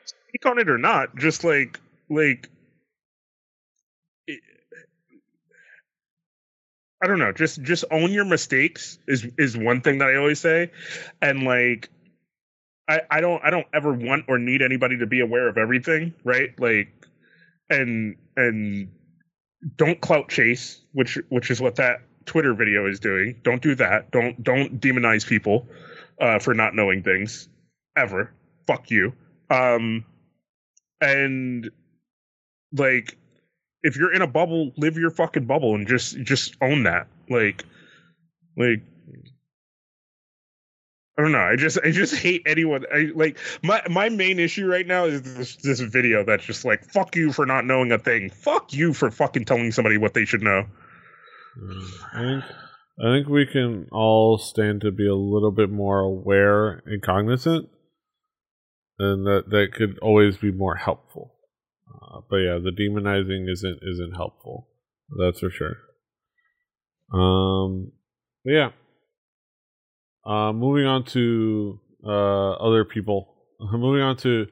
speak 0.05 0.47
on 0.47 0.59
it 0.59 0.69
or 0.69 0.79
not 0.79 1.17
just 1.17 1.45
like 1.45 1.81
like 2.09 2.49
I 7.03 7.07
don't 7.07 7.19
know. 7.19 7.33
Just 7.33 7.63
just 7.63 7.85
own 7.91 8.13
your 8.13 8.25
mistakes 8.25 8.99
is 9.09 9.27
is 9.39 9.57
one 9.57 9.81
thing 9.81 9.99
that 9.99 10.09
I 10.09 10.17
always 10.17 10.39
say, 10.39 10.71
and 11.21 11.45
like 11.45 11.89
I 12.89 13.01
I 13.11 13.21
don't 13.21 13.43
I 13.45 13.51
don't 13.51 13.67
ever 13.73 13.93
want 13.93 14.27
or 14.29 14.39
need 14.39 14.63
anybody 14.63 14.99
to 14.99 15.07
be 15.07 15.21
aware 15.21 15.49
of 15.49 15.57
everything, 15.59 16.15
right? 16.25 16.59
Like 16.61 16.93
and 17.71 18.17
and 18.37 18.89
don't 19.77 20.01
clout 20.01 20.29
chase, 20.29 20.81
which 20.93 21.19
which 21.29 21.51
is 21.51 21.61
what 21.61 21.77
that 21.77 22.03
Twitter 22.27 22.55
video 22.55 22.87
is 22.87 23.01
doing. 23.01 23.41
Don't 23.43 23.63
do 23.63 23.75
that. 23.77 24.11
Don't 24.11 24.43
don't 24.43 24.81
demonize 24.81 25.27
people 25.27 25.67
uh, 26.21 26.39
for 26.39 26.55
not 26.55 26.75
knowing 26.75 27.03
things 27.03 27.49
ever. 27.97 28.33
Fuck 28.67 28.91
you. 28.91 29.13
Um, 29.51 30.05
and 31.01 31.71
like 32.73 33.17
if 33.83 33.97
you're 33.97 34.13
in 34.13 34.23
a 34.23 34.27
bubble, 34.27 34.73
live 34.77 34.97
your 34.97 35.11
fucking 35.11 35.47
bubble 35.47 35.75
and 35.75 35.87
just 35.87 36.21
just 36.23 36.57
own 36.61 36.85
that. 36.85 37.07
Like 37.29 37.65
like 38.57 38.83
I 41.21 41.23
don't 41.23 41.33
know. 41.33 41.39
I 41.39 41.57
just 41.57 41.79
I 41.85 41.91
just 41.91 42.15
hate 42.15 42.45
anyone. 42.47 42.87
I 42.91 43.11
like 43.15 43.37
my 43.63 43.83
my 43.91 44.09
main 44.09 44.39
issue 44.39 44.67
right 44.67 44.87
now 44.87 45.05
is 45.05 45.21
this 45.21 45.57
this 45.57 45.81
video 45.81 46.25
that's 46.25 46.47
just 46.47 46.65
like 46.65 46.83
fuck 46.83 47.15
you 47.15 47.31
for 47.31 47.45
not 47.45 47.67
knowing 47.67 47.93
a 47.93 47.99
thing. 47.99 48.31
Fuck 48.31 48.73
you 48.73 48.95
for 48.95 49.11
fucking 49.11 49.45
telling 49.45 49.71
somebody 49.71 49.99
what 49.99 50.15
they 50.15 50.25
should 50.25 50.41
know. 50.41 50.65
I 52.15 52.21
think 52.21 52.45
I 53.05 53.13
think 53.13 53.29
we 53.29 53.45
can 53.45 53.89
all 53.93 54.39
stand 54.39 54.81
to 54.81 54.91
be 54.91 55.07
a 55.07 55.15
little 55.15 55.51
bit 55.51 55.71
more 55.71 56.01
aware 56.01 56.83
and 56.87 57.03
cognizant, 57.03 57.69
and 58.99 59.27
that 59.27 59.51
that 59.51 59.75
could 59.75 59.99
always 59.99 60.39
be 60.39 60.51
more 60.51 60.77
helpful. 60.77 61.35
Uh, 61.87 62.21
but 62.31 62.37
yeah, 62.37 62.59
the 62.59 62.73
demonizing 62.73 63.47
isn't 63.47 63.81
isn't 63.83 64.17
helpful. 64.17 64.69
That's 65.19 65.41
for 65.41 65.51
sure. 65.51 65.77
Um, 67.13 67.93
yeah. 68.43 68.71
Uh, 70.25 70.53
moving 70.53 70.87
on 70.87 71.05
to 71.05 71.81
uh, 72.05 72.53
other 72.53 72.85
people. 72.85 73.35
moving 73.61 74.03
on 74.03 74.17
to 74.19 74.47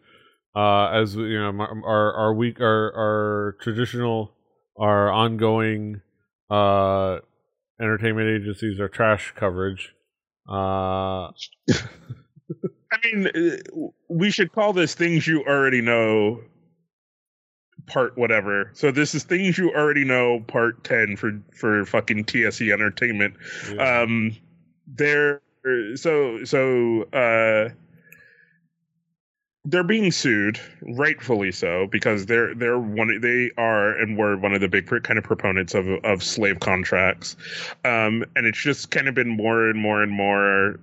uh, 0.55 0.89
as 0.89 1.15
you 1.15 1.39
know, 1.39 1.67
our 1.85 2.13
our 2.15 2.35
week, 2.35 2.61
our 2.61 2.93
our 2.95 3.57
traditional, 3.61 4.35
our 4.77 5.11
ongoing 5.11 6.01
uh, 6.51 7.19
entertainment 7.81 8.29
agencies, 8.29 8.81
our 8.81 8.89
trash 8.89 9.33
coverage. 9.37 9.95
Uh, 10.49 11.31
I 12.91 12.97
mean, 13.05 13.27
uh, 13.29 13.89
we 14.09 14.31
should 14.31 14.53
call 14.53 14.73
this 14.73 14.95
things 14.95 15.27
you 15.27 15.45
already 15.45 15.83
know 15.83 16.41
part 17.87 18.17
whatever. 18.17 18.71
So 18.75 18.91
this 18.91 19.15
is 19.15 19.25
things 19.25 19.59
you 19.59 19.71
already 19.71 20.05
know 20.05 20.41
part 20.47 20.83
10 20.85 21.17
for 21.17 21.41
for 21.55 21.85
fucking 21.85 22.25
TS 22.25 22.61
entertainment. 22.63 23.35
Yeah. 23.73 24.03
Um 24.03 24.37
there 24.87 25.41
so 25.97 26.45
so 26.45 27.03
uh 27.13 27.71
they're 29.65 29.85
being 29.85 30.11
sued, 30.11 30.59
rightfully 30.81 31.53
so, 31.53 31.87
because 31.91 32.25
they're 32.27 32.55
they're 32.55 32.79
one 32.79 33.21
they 33.21 33.51
are 33.59 33.99
and 33.99 34.17
were 34.17 34.37
one 34.37 34.55
of 34.55 34.61
the 34.63 34.69
big 34.69 34.87
kind 35.03 35.19
of 35.19 35.25
proponents 35.25 35.75
of 35.75 35.87
of 36.05 36.23
slave 36.23 36.61
contracts, 36.61 37.37
um, 37.85 38.25
and 38.35 38.47
it's 38.47 38.61
just 38.61 38.91
kind 38.91 39.09
of 39.09 39.15
been 39.15 39.29
more 39.29 39.69
and 39.69 39.79
more 39.79 40.03
and 40.03 40.11
more 40.11 40.81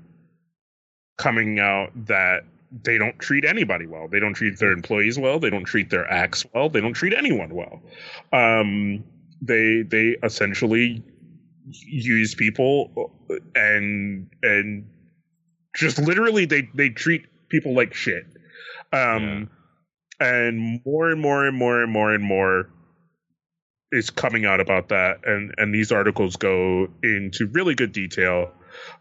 coming 1.17 1.59
out 1.59 1.89
that 1.95 2.43
they 2.83 2.97
don't 2.97 3.17
treat 3.19 3.45
anybody 3.45 3.87
well. 3.87 4.07
They 4.07 4.19
don't 4.19 4.33
treat 4.33 4.59
their 4.59 4.71
employees 4.71 5.17
well. 5.17 5.39
They 5.39 5.49
don't 5.49 5.63
treat 5.63 5.89
their 5.89 6.09
acts 6.11 6.45
well. 6.53 6.69
They 6.69 6.81
don't 6.81 6.93
treat 6.93 7.13
anyone 7.13 7.55
well. 7.55 7.81
Um, 8.33 9.03
they 9.41 9.81
they 9.81 10.17
essentially 10.21 11.01
use 11.69 12.35
people 12.35 13.11
and 13.55 14.29
and 14.43 14.87
just 15.75 15.99
literally 15.99 16.45
they 16.45 16.69
they 16.73 16.89
treat 16.89 17.25
people 17.49 17.73
like 17.75 17.93
shit. 17.93 18.25
Um, 18.93 19.49
yeah. 20.21 20.27
and 20.27 20.81
more 20.85 21.09
and 21.09 21.21
more 21.21 21.45
and 21.45 21.57
more 21.57 21.81
and 21.81 21.91
more 21.91 22.13
and 22.13 22.23
more 22.23 22.69
is 23.91 24.09
coming 24.09 24.45
out 24.45 24.59
about 24.59 24.89
that, 24.89 25.19
and 25.25 25.53
and 25.57 25.73
these 25.73 25.91
articles 25.91 26.35
go 26.35 26.87
into 27.03 27.47
really 27.51 27.75
good 27.75 27.91
detail. 27.91 28.51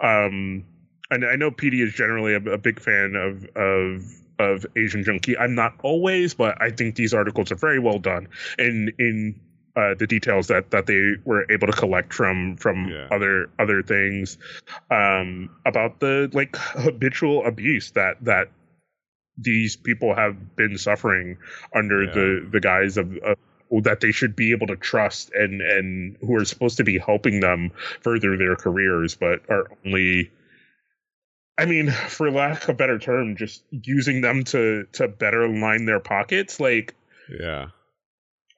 Um, 0.01 0.65
and 1.11 1.25
I 1.25 1.37
know 1.37 1.51
PD 1.51 1.83
is 1.83 1.93
generally 1.93 2.35
a, 2.35 2.39
a 2.39 2.59
big 2.59 2.81
fan 2.81 3.15
of 3.15 3.45
of 3.57 4.05
of 4.39 4.67
Asian 4.77 5.05
Junkie. 5.05 5.37
I'm 5.39 5.55
not 5.55 5.75
always, 5.83 6.35
but 6.35 6.61
I 6.61 6.71
think 6.71 6.97
these 6.97 7.15
articles 7.15 7.53
are 7.53 7.57
very 7.57 7.79
well 7.79 7.99
done 7.99 8.29
in 8.59 8.93
in 8.99 9.41
uh, 9.77 9.95
the 9.99 10.07
details 10.07 10.49
that 10.49 10.71
that 10.71 10.87
they 10.87 11.15
were 11.25 11.51
able 11.51 11.67
to 11.67 11.73
collect 11.73 12.13
from 12.13 12.57
from 12.57 12.89
yeah. 12.89 13.09
other 13.11 13.51
other 13.59 13.83
things 13.83 14.39
um, 14.91 15.51
about 15.67 16.01
the 16.01 16.31
like 16.33 16.57
habitual 16.57 17.45
abuse 17.45 17.91
that 17.93 18.17
that 18.23 18.51
these 19.37 19.75
people 19.77 20.15
have 20.15 20.55
been 20.55 20.79
suffering 20.79 21.39
under 21.75 22.05
yeah. 22.05 22.13
the 22.13 22.49
the 22.53 22.61
guise 22.61 22.97
of, 22.97 23.17
of 23.19 23.37
that 23.83 24.01
they 24.01 24.13
should 24.13 24.37
be 24.37 24.53
able 24.53 24.69
to 24.69 24.77
trust 24.77 25.33
and 25.35 25.61
and 25.61 26.17
who 26.21 26.37
are 26.37 26.45
supposed 26.45 26.77
to 26.77 26.85
be 26.85 26.99
helping 26.99 27.41
them 27.41 27.73
further 28.01 28.37
their 28.37 28.55
careers 28.55 29.17
but 29.17 29.41
are 29.49 29.69
only 29.85 30.31
I 31.57 31.67
mean, 31.67 31.91
for 31.91 32.31
lack 32.31 32.65
of 32.65 32.71
a 32.71 32.75
better 32.75 32.99
term, 32.99 33.37
just 33.37 33.63
using 33.71 34.21
them 34.21 34.43
to 34.45 34.87
to 34.93 35.07
better 35.07 35.49
line 35.49 35.85
their 35.85 36.01
pockets. 36.01 36.59
Like, 36.59 36.95
yeah. 37.31 37.69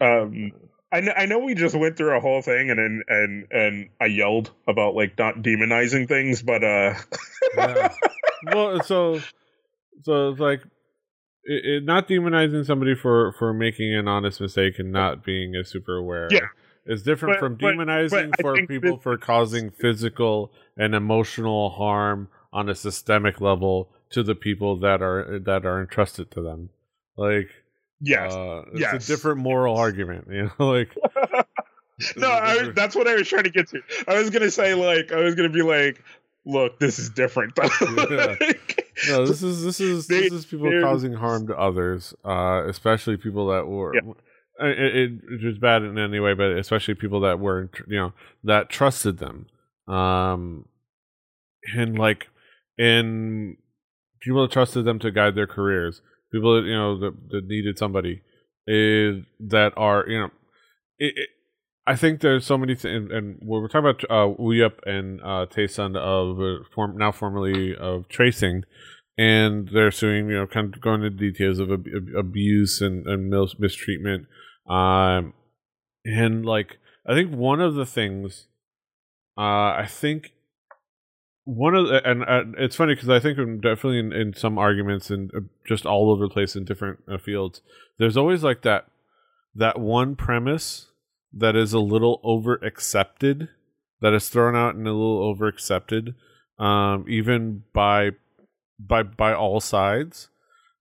Um, 0.00 0.52
I 0.92 1.00
know, 1.00 1.12
I 1.16 1.26
know 1.26 1.38
we 1.40 1.54
just 1.54 1.74
went 1.74 1.96
through 1.96 2.16
a 2.16 2.20
whole 2.20 2.42
thing 2.42 2.70
and 2.70 2.78
and 2.78 3.02
and, 3.08 3.46
and 3.50 3.88
I 4.00 4.06
yelled 4.06 4.52
about 4.68 4.94
like 4.94 5.18
not 5.18 5.36
demonizing 5.36 6.08
things, 6.08 6.42
but 6.42 6.62
uh. 6.62 6.94
yeah. 7.56 7.92
Well, 8.52 8.82
so 8.82 9.20
so 10.02 10.30
it's 10.30 10.40
like 10.40 10.62
it, 11.44 11.64
it, 11.64 11.84
not 11.84 12.08
demonizing 12.08 12.64
somebody 12.64 12.94
for 12.94 13.34
for 13.38 13.52
making 13.52 13.94
an 13.94 14.08
honest 14.08 14.40
mistake 14.40 14.78
and 14.78 14.92
not 14.92 15.24
being 15.24 15.56
a 15.56 15.64
super 15.64 15.96
aware. 15.96 16.28
Yeah. 16.30 16.48
Is 16.86 17.02
different 17.02 17.34
but, 17.34 17.40
from 17.40 17.56
demonizing 17.58 18.30
but, 18.30 18.30
but 18.30 18.40
for 18.40 18.66
people 18.66 18.98
for 18.98 19.16
causing 19.16 19.70
physical 19.70 20.52
and 20.76 20.94
emotional 20.94 21.70
harm 21.70 22.28
on 22.52 22.68
a 22.68 22.76
systemic 22.76 23.40
level 23.40 23.90
to 24.10 24.22
the 24.22 24.36
people 24.36 24.78
that 24.78 25.02
are 25.02 25.40
that 25.40 25.66
are 25.66 25.80
entrusted 25.80 26.30
to 26.30 26.42
them. 26.42 26.70
Like, 27.16 27.48
yes, 28.00 28.32
uh, 28.32 28.62
it's 28.72 28.80
yes. 28.80 29.04
a 29.04 29.06
different 29.06 29.38
moral 29.38 29.76
argument. 29.76 30.26
You 30.30 30.50
know, 30.58 30.66
like. 30.72 30.94
no, 32.16 32.30
I, 32.30 32.70
that's 32.74 32.94
what 32.94 33.08
I 33.08 33.14
was 33.14 33.28
trying 33.28 33.44
to 33.44 33.50
get 33.50 33.68
to. 33.68 33.80
I 34.06 34.18
was 34.18 34.30
gonna 34.30 34.50
say 34.50 34.74
like 34.74 35.12
I 35.12 35.20
was 35.20 35.34
gonna 35.34 35.48
be 35.48 35.62
like, 35.62 36.02
look, 36.46 36.78
this 36.78 36.98
is 36.98 37.10
different. 37.10 37.52
yeah. 37.80 38.36
No, 39.08 39.26
this 39.26 39.42
is 39.42 39.62
this 39.62 39.80
is 39.80 40.06
they, 40.06 40.22
this 40.22 40.32
is 40.32 40.46
people 40.46 40.70
causing 40.82 41.12
harm 41.12 41.46
to 41.48 41.58
others, 41.58 42.14
uh, 42.24 42.62
especially 42.66 43.16
people 43.16 43.48
that 43.48 43.66
were. 43.66 43.94
Yeah. 43.94 44.12
It, 44.58 44.96
it, 44.96 45.12
it 45.28 45.44
was 45.44 45.58
bad 45.58 45.82
in 45.82 45.98
any 45.98 46.18
way, 46.18 46.32
but 46.32 46.52
especially 46.52 46.94
people 46.94 47.20
that 47.20 47.38
were, 47.38 47.68
you 47.86 47.98
know, 47.98 48.12
that 48.44 48.70
trusted 48.70 49.18
them, 49.18 49.48
um, 49.86 50.66
and 51.74 51.98
like 51.98 52.28
and 52.78 53.58
people 54.20 54.40
that 54.40 54.52
trusted 54.52 54.86
them 54.86 54.98
to 55.00 55.10
guide 55.10 55.34
their 55.34 55.46
careers, 55.46 56.00
people 56.36 56.56
that 56.56 56.66
you 56.68 56.74
know 56.74 56.98
that, 57.00 57.14
that 57.30 57.46
needed 57.46 57.78
somebody 57.78 58.22
is 58.66 59.24
that 59.40 59.72
are 59.76 60.04
you 60.08 60.20
know, 60.20 60.30
it, 60.98 61.12
it, 61.16 61.28
I 61.86 61.96
think 61.96 62.20
there's 62.20 62.44
so 62.44 62.58
many 62.58 62.74
things, 62.74 63.10
and 63.12 63.38
we're 63.40 63.68
talking 63.68 63.88
about 63.88 64.04
uh, 64.04 64.34
Wooyeop 64.40 64.80
and 64.84 65.20
uh, 65.22 65.46
of 65.98 66.40
uh, 66.40 66.64
form, 66.74 66.96
now 66.98 67.12
formerly 67.12 67.76
of 67.76 68.08
TRCNG, 68.08 68.64
and 69.16 69.68
they're 69.72 69.92
suing 69.92 70.28
you 70.28 70.36
know 70.36 70.46
kind 70.46 70.74
of 70.74 70.80
going 70.80 71.02
into 71.04 71.30
details 71.30 71.58
of 71.58 71.70
ab- 71.70 71.86
abuse 72.16 72.80
and, 72.80 73.06
and 73.06 73.30
mistreatment, 73.58 74.26
um, 74.68 75.32
and 76.04 76.44
like 76.44 76.78
I 77.06 77.14
think 77.14 77.32
one 77.32 77.60
of 77.60 77.74
the 77.74 77.86
things, 77.86 78.46
uh, 79.38 79.78
I 79.78 79.86
think 79.88 80.32
one 81.46 81.76
of 81.76 81.86
the, 81.86 82.04
and 82.04 82.24
uh, 82.24 82.42
it's 82.58 82.74
funny 82.74 82.94
because 82.94 83.08
I 83.08 83.20
think 83.20 83.38
I'm 83.38 83.60
definitely 83.60 84.00
in, 84.00 84.12
in 84.12 84.34
some 84.34 84.58
arguments 84.58 85.10
and 85.10 85.30
uh, 85.32 85.40
just 85.64 85.86
all 85.86 86.10
over 86.10 86.26
the 86.26 86.32
place 86.32 86.56
in 86.56 86.64
different 86.64 86.98
uh, 87.08 87.18
fields. 87.18 87.62
There's 87.98 88.16
always 88.16 88.42
like 88.42 88.62
that 88.62 88.88
that 89.54 89.78
one 89.78 90.16
premise 90.16 90.86
that 91.32 91.54
is 91.54 91.72
a 91.72 91.78
little 91.78 92.20
over 92.24 92.56
accepted, 92.56 93.48
that 94.00 94.12
is 94.12 94.28
thrown 94.28 94.56
out 94.56 94.74
and 94.74 94.86
a 94.88 94.92
little 94.92 95.22
over 95.22 95.46
accepted, 95.46 96.16
um, 96.58 97.06
even 97.08 97.62
by 97.72 98.10
by 98.80 99.04
by 99.04 99.32
all 99.32 99.60
sides. 99.60 100.28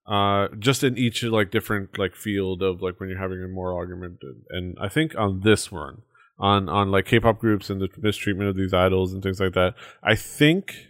Uh, 0.08 0.48
just 0.60 0.84
in 0.84 0.98
each 0.98 1.22
like 1.24 1.52
different 1.52 2.00
like 2.00 2.16
field 2.16 2.64
of 2.64 2.82
like 2.82 3.00
when 3.00 3.10
you're 3.10 3.20
having 3.20 3.44
a 3.44 3.48
moral 3.48 3.78
argument, 3.78 4.20
and 4.50 4.76
I 4.82 4.90
think 4.90 5.16
on 5.16 5.42
this 5.42 5.72
one 5.72 6.02
on 6.38 6.70
on 6.70 6.92
like 6.92 7.06
K-pop 7.06 7.40
groups 7.40 7.70
and 7.70 7.82
the 7.82 7.90
mistreatment 7.98 8.50
of 8.50 8.56
these 8.56 8.74
idols 8.74 9.14
and 9.14 9.24
things 9.24 9.40
like 9.40 9.54
that. 9.54 9.76
I 10.04 10.16
think 10.16 10.88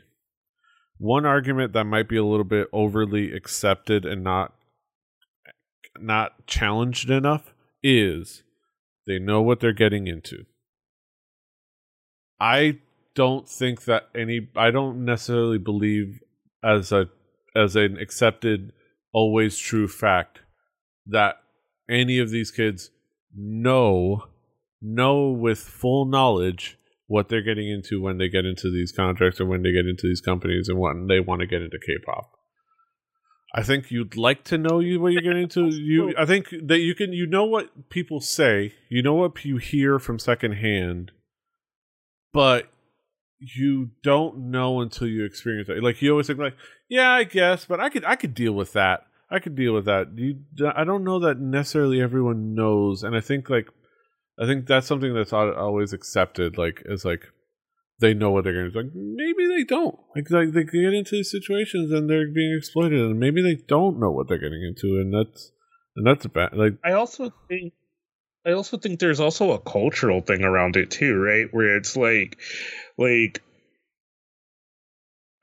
one 0.98 1.26
argument 1.26 1.74
that 1.74 1.86
might 1.86 2.08
be 2.08 2.18
a 2.18 2.24
little 2.24 2.46
bit 2.46 2.68
overly 2.72 3.34
accepted 3.34 4.06
and 4.06 4.24
not 4.24 4.54
not 6.00 6.46
challenged 6.48 7.10
enough 7.10 7.54
is 7.84 8.44
they 9.08 9.20
know 9.20 9.42
what 9.42 9.60
they're 9.60 9.74
getting 9.74 10.08
into. 10.08 10.46
I 12.40 12.80
don't 13.14 13.48
think 13.48 13.86
that 13.86 14.10
any 14.16 14.50
I 14.56 14.72
don't 14.72 15.06
necessarily 15.06 15.58
believe 15.58 16.20
as 16.64 16.92
a 16.92 17.10
as 17.56 17.76
an 17.76 17.98
accepted 17.98 18.74
always 19.14 19.58
true 19.58 19.88
fact 19.88 20.42
that 21.06 21.38
any 21.90 22.20
of 22.20 22.30
these 22.30 22.52
kids 22.52 22.90
know 23.34 24.26
know 24.82 25.30
with 25.30 25.60
full 25.60 26.06
knowledge 26.06 26.78
what 27.08 27.30
they're 27.30 27.42
getting 27.42 27.70
into 27.70 28.02
when 28.02 28.18
they 28.18 28.30
get 28.30 28.46
into 28.46 28.72
these 28.72 28.92
contracts 28.92 29.40
or 29.40 29.46
when 29.46 29.62
they 29.62 29.72
get 29.72 29.86
into 29.86 30.08
these 30.08 30.22
companies 30.22 30.68
and 30.68 30.80
when 30.80 31.08
they 31.08 31.20
want 31.20 31.42
to 31.42 31.48
get 31.48 31.62
into 31.62 31.78
K-pop. 31.78 32.32
I 33.54 33.64
think 33.64 33.90
you'd 33.90 34.18
like 34.18 34.44
to 34.46 34.58
know 34.58 34.80
you 34.80 35.00
what 35.00 35.14
you're 35.14 35.22
getting 35.22 35.44
into. 35.44 35.68
You, 35.68 36.14
I 36.18 36.26
think 36.26 36.50
that 36.50 36.80
you 36.80 36.94
can, 36.94 37.14
you 37.14 37.26
know 37.26 37.46
what 37.46 37.90
people 37.90 38.20
say, 38.20 38.74
you 38.90 39.02
know 39.02 39.14
what 39.14 39.46
you 39.46 39.58
hear 39.58 39.98
from 39.98 40.20
secondhand, 40.20 41.12
but 42.34 42.68
you 43.40 43.92
don't 44.04 44.50
know 44.52 44.82
until 44.82 45.08
you 45.08 45.24
experience 45.24 45.70
it. 45.70 45.84
Like 45.84 46.02
you 46.02 46.12
always 46.12 46.28
think 46.28 46.40
like, 46.40 46.56
yeah, 46.90 47.12
I 47.12 47.24
guess, 47.24 47.66
but 47.66 47.80
I 47.80 47.90
could 47.90 48.04
I 48.04 48.16
could 48.16 48.34
deal 48.34 48.54
with 48.54 48.74
that. 48.74 49.02
I 49.30 49.40
could 49.40 49.56
deal 49.56 49.74
with 49.74 49.86
that. 49.86 50.08
You, 50.16 50.40
I 50.76 50.84
don't 50.84 51.04
know 51.04 51.20
that 51.20 51.40
necessarily 51.40 52.02
everyone 52.02 52.56
knows, 52.56 53.04
and 53.04 53.16
I 53.16 53.22
think 53.22 53.50
like, 53.50 53.68
I 54.40 54.46
think 54.46 54.68
that's 54.68 54.88
something 54.88 55.14
that's 55.14 55.34
always 55.34 55.94
accepted. 55.94 56.58
Like, 56.58 56.82
is 56.86 57.06
like 57.06 57.24
they 58.00 58.14
know 58.14 58.32
what 58.32 58.44
they're 58.44 58.54
going 58.54 58.66
to 58.66 58.72
do. 58.72 58.80
Like 58.80 58.92
maybe 58.94 59.48
they 59.48 59.64
don't. 59.64 59.98
Like, 60.16 60.30
like 60.30 60.52
they 60.52 60.64
get 60.64 60.94
into 60.94 61.12
these 61.12 61.32
situations 61.32 61.92
and 61.92 62.10
they're 62.10 62.32
being 62.32 62.56
exploited, 62.58 63.00
and 63.00 63.20
maybe 63.20 63.42
they 63.42 63.56
don't 63.68 64.00
know 64.00 64.12
what 64.12 64.28
they're 64.28 64.38
getting 64.38 64.64
into, 64.64 65.00
and 65.00 65.14
that's 65.14 65.52
and 65.96 66.06
that's 66.06 66.26
bad. 66.28 66.54
Like 66.54 66.74
I 66.84 66.94
also 66.94 67.32
think. 67.48 67.74
I 68.48 68.52
also 68.52 68.78
think 68.78 69.00
there's 69.00 69.20
also 69.20 69.54
a 69.54 69.60
cultural 69.60 70.22
thing 70.22 70.44
around 70.44 70.76
it 70.76 70.92
too, 70.92 71.16
right? 71.16 71.48
Where 71.50 71.78
it's 71.78 71.96
like, 71.96 72.38
like, 72.96 73.42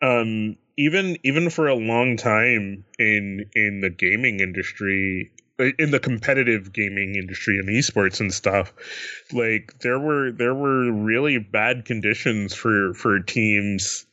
um, 0.00 0.56
even 0.78 1.18
even 1.24 1.50
for 1.50 1.66
a 1.66 1.74
long 1.74 2.16
time 2.16 2.84
in 3.00 3.50
in 3.54 3.80
the 3.80 3.90
gaming 3.90 4.38
industry, 4.38 5.32
in 5.58 5.90
the 5.90 6.00
competitive 6.00 6.72
gaming 6.72 7.14
industry 7.14 7.58
and 7.58 7.68
esports 7.68 8.20
and 8.20 8.32
stuff 8.32 8.72
like 9.32 9.78
there 9.80 9.98
were 9.98 10.32
there 10.32 10.54
were 10.54 10.90
really 10.90 11.38
bad 11.38 11.84
conditions 11.84 12.54
for 12.54 12.94
for 12.94 13.20
teams 13.20 14.06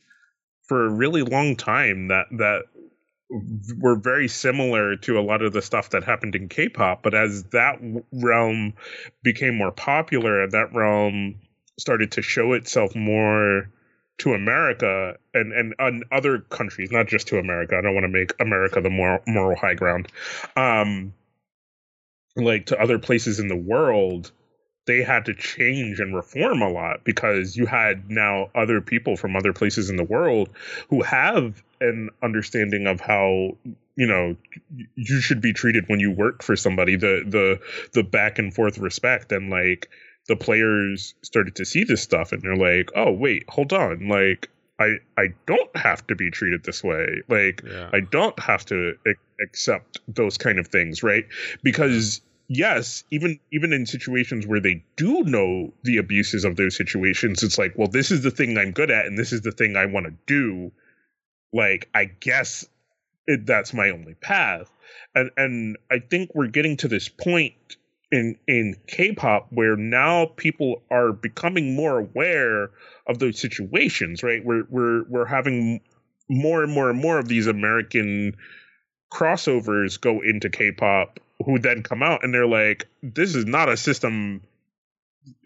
for 0.68 0.86
a 0.86 0.90
really 0.90 1.22
long 1.22 1.56
time 1.56 2.08
that 2.08 2.26
that 2.30 2.62
were 3.78 3.96
very 3.96 4.28
similar 4.28 4.96
to 4.96 5.18
a 5.18 5.22
lot 5.22 5.42
of 5.42 5.52
the 5.52 5.62
stuff 5.62 5.90
that 5.90 6.04
happened 6.04 6.34
in 6.34 6.48
K-pop 6.48 7.02
but 7.02 7.14
as 7.14 7.44
that 7.44 7.78
realm 8.12 8.74
became 9.22 9.56
more 9.56 9.72
popular 9.72 10.46
that 10.46 10.74
realm 10.74 11.36
started 11.78 12.12
to 12.12 12.22
show 12.22 12.52
itself 12.52 12.94
more 12.94 13.70
to 14.18 14.34
America 14.34 15.16
and, 15.32 15.50
and, 15.52 15.74
and 15.78 16.04
other 16.12 16.40
countries, 16.40 16.92
not 16.92 17.08
just 17.08 17.28
to 17.28 17.38
America. 17.38 17.74
I 17.76 17.80
don't 17.80 17.94
want 17.94 18.04
to 18.04 18.08
make 18.08 18.34
America 18.38 18.82
the 18.82 18.90
moral, 18.90 19.20
moral 19.26 19.56
high 19.56 19.72
ground. 19.72 20.08
Um, 20.56 21.14
like 22.44 22.66
to 22.66 22.80
other 22.80 22.98
places 22.98 23.38
in 23.38 23.48
the 23.48 23.56
world, 23.56 24.32
they 24.86 25.02
had 25.02 25.24
to 25.26 25.34
change 25.34 26.00
and 26.00 26.14
reform 26.14 26.62
a 26.62 26.68
lot 26.68 27.04
because 27.04 27.56
you 27.56 27.66
had 27.66 28.10
now 28.10 28.50
other 28.54 28.80
people 28.80 29.16
from 29.16 29.36
other 29.36 29.52
places 29.52 29.90
in 29.90 29.96
the 29.96 30.04
world 30.04 30.50
who 30.88 31.02
have 31.02 31.62
an 31.80 32.10
understanding 32.22 32.86
of 32.86 33.00
how 33.00 33.56
you 33.96 34.06
know 34.06 34.36
you 34.96 35.20
should 35.20 35.40
be 35.40 35.52
treated 35.52 35.84
when 35.88 36.00
you 36.00 36.10
work 36.10 36.42
for 36.42 36.56
somebody 36.56 36.96
the 36.96 37.22
the 37.26 37.60
the 37.92 38.02
back 38.02 38.38
and 38.38 38.54
forth 38.54 38.78
respect 38.78 39.32
and 39.32 39.50
like 39.50 39.88
the 40.28 40.36
players 40.36 41.14
started 41.22 41.54
to 41.56 41.64
see 41.64 41.84
this 41.84 42.02
stuff 42.02 42.32
and 42.32 42.42
they're 42.42 42.56
like 42.56 42.90
oh 42.94 43.10
wait 43.12 43.44
hold 43.48 43.72
on 43.72 44.08
like 44.08 44.48
I 44.80 44.96
I 45.18 45.28
don't 45.46 45.76
have 45.76 46.06
to 46.06 46.16
be 46.16 46.30
treated 46.30 46.64
this 46.64 46.82
way. 46.82 47.22
Like 47.28 47.62
yeah. 47.64 47.90
I 47.92 48.00
don't 48.00 48.38
have 48.40 48.64
to 48.66 48.94
accept 49.42 50.00
those 50.08 50.38
kind 50.38 50.58
of 50.58 50.68
things, 50.68 51.02
right? 51.02 51.26
Because 51.62 52.22
yes, 52.50 53.04
even 53.10 53.38
even 53.52 53.72
in 53.72 53.86
situations 53.86 54.46
where 54.46 54.60
they 54.60 54.84
do 54.96 55.22
know 55.22 55.72
the 55.84 55.96
abuses 55.96 56.44
of 56.44 56.56
those 56.56 56.76
situations, 56.76 57.42
it's 57.42 57.56
like, 57.56 57.72
well, 57.76 57.88
this 57.88 58.10
is 58.10 58.22
the 58.22 58.30
thing 58.30 58.58
I'm 58.58 58.72
good 58.72 58.90
at, 58.90 59.06
and 59.06 59.16
this 59.16 59.32
is 59.32 59.40
the 59.40 59.52
thing 59.52 59.76
I 59.76 59.86
want 59.86 60.06
to 60.06 60.12
do. 60.26 60.72
Like, 61.52 61.88
I 61.94 62.04
guess 62.04 62.66
it, 63.26 63.46
that's 63.46 63.72
my 63.72 63.90
only 63.90 64.14
path, 64.14 64.70
and 65.14 65.30
and 65.36 65.78
I 65.90 66.00
think 66.00 66.32
we're 66.34 66.48
getting 66.48 66.76
to 66.78 66.88
this 66.88 67.08
point 67.08 67.54
in 68.12 68.36
in 68.48 68.76
K-pop 68.88 69.46
where 69.50 69.76
now 69.76 70.26
people 70.26 70.82
are 70.90 71.12
becoming 71.12 71.74
more 71.76 71.98
aware 72.00 72.70
of 73.06 73.20
those 73.20 73.38
situations, 73.38 74.22
right? 74.22 74.44
We're 74.44 74.64
we're 74.68 75.04
we're 75.04 75.26
having 75.26 75.80
more 76.28 76.62
and 76.62 76.72
more 76.72 76.90
and 76.90 77.00
more 77.00 77.18
of 77.18 77.28
these 77.28 77.46
American 77.46 78.36
crossovers 79.12 80.00
go 80.00 80.20
into 80.20 80.48
K-pop 80.48 81.18
who 81.44 81.58
then 81.58 81.82
come 81.82 82.02
out 82.02 82.24
and 82.24 82.32
they're 82.32 82.46
like, 82.46 82.88
this 83.02 83.34
is 83.34 83.46
not 83.46 83.68
a 83.68 83.76
system 83.76 84.42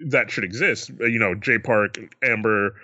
that 0.07 0.31
should 0.31 0.45
exist. 0.45 0.91
You 1.01 1.19
know, 1.19 1.35
Jay 1.35 1.59
Park, 1.59 1.99
Amber, 2.23 2.75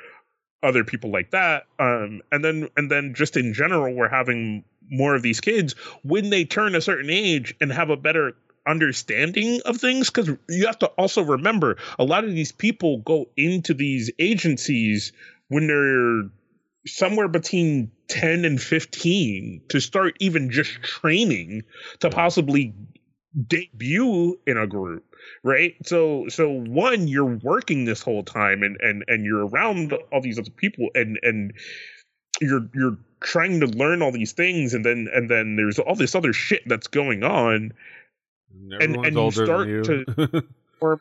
other 0.63 0.85
people 0.85 1.11
like 1.11 1.31
that. 1.31 1.65
Um, 1.79 2.23
and 2.31 2.45
then 2.45 2.69
and 2.77 2.91
then 2.91 3.15
just 3.15 3.37
in 3.37 3.55
general, 3.55 3.95
we're 3.95 4.09
having 4.09 4.65
more 4.91 5.15
of 5.15 5.23
these 5.23 5.41
kids 5.41 5.75
when 6.03 6.31
they 6.31 6.45
turn 6.45 6.75
a 6.75 6.81
certain 6.81 7.11
age 7.11 7.55
and 7.61 7.73
have 7.73 7.91
a 7.91 7.97
better 7.97 8.35
understanding 8.67 9.61
of 9.65 9.77
things 9.79 10.11
because 10.11 10.37
you 10.49 10.67
have 10.67 10.79
to 10.79 10.87
also 10.87 11.23
remember 11.23 11.77
a 11.99 12.05
lot 12.05 12.25
of 12.25 12.31
these 12.31 12.53
people 12.53 12.99
go 12.99 13.27
into 13.37 13.73
these 13.73 14.11
agencies 14.19 15.13
when 15.49 15.67
they're 15.67 16.31
somewhere 16.87 17.29
between 17.29 17.91
10 18.09 18.45
and 18.45 18.61
15 18.61 19.63
to 19.69 19.81
start 19.81 20.17
even 20.21 20.51
just 20.51 20.71
training 20.83 21.63
to 22.01 22.11
possibly 22.11 22.75
debut 23.47 24.39
in 24.47 24.57
a 24.57 24.67
group 24.67 25.05
right? 25.43 25.75
So 25.85 26.29
so 26.29 26.51
one 26.51 27.09
you're 27.09 27.37
working 27.43 27.85
this 27.85 28.03
whole 28.03 28.23
time 28.23 28.63
and 28.63 28.77
and 28.81 29.05
and 29.09 29.25
you're 29.25 29.47
around 29.47 29.93
all 30.13 30.21
these 30.21 30.39
other 30.39 30.51
people 30.51 30.89
and 30.95 31.19
and 31.23 31.53
you're 32.41 32.69
you're 32.75 32.99
trying 33.21 33.61
to 33.61 33.67
learn 33.67 34.03
all 34.03 34.13
these 34.13 34.33
things 34.33 34.75
and 34.75 34.85
then 34.85 35.09
and 35.13 35.31
then 35.31 35.57
there's 35.57 35.79
all 35.79 35.95
this 35.95 36.15
other 36.15 36.33
shit 36.33 36.63
that's 36.67 36.87
going 36.87 37.23
on. 37.23 37.73
And 38.81 38.97
and 38.97 39.15
you 39.15 39.31
start 39.31 39.69
you. 39.69 39.83
to 39.83 40.45
form 40.81 41.01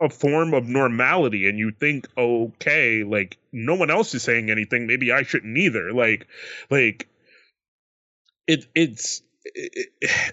a 0.00 0.08
form 0.08 0.52
of 0.52 0.66
normality 0.66 1.48
and 1.48 1.58
you 1.58 1.70
think 1.70 2.08
okay 2.18 3.04
like 3.04 3.38
no 3.52 3.76
one 3.76 3.90
else 3.90 4.14
is 4.14 4.22
saying 4.22 4.50
anything. 4.50 4.86
Maybe 4.86 5.12
i 5.12 5.22
shouldn't 5.22 5.56
either. 5.56 5.92
Like 5.92 6.26
like 6.70 7.08
it 8.46 8.66
it's 8.74 9.22
it, 9.44 9.92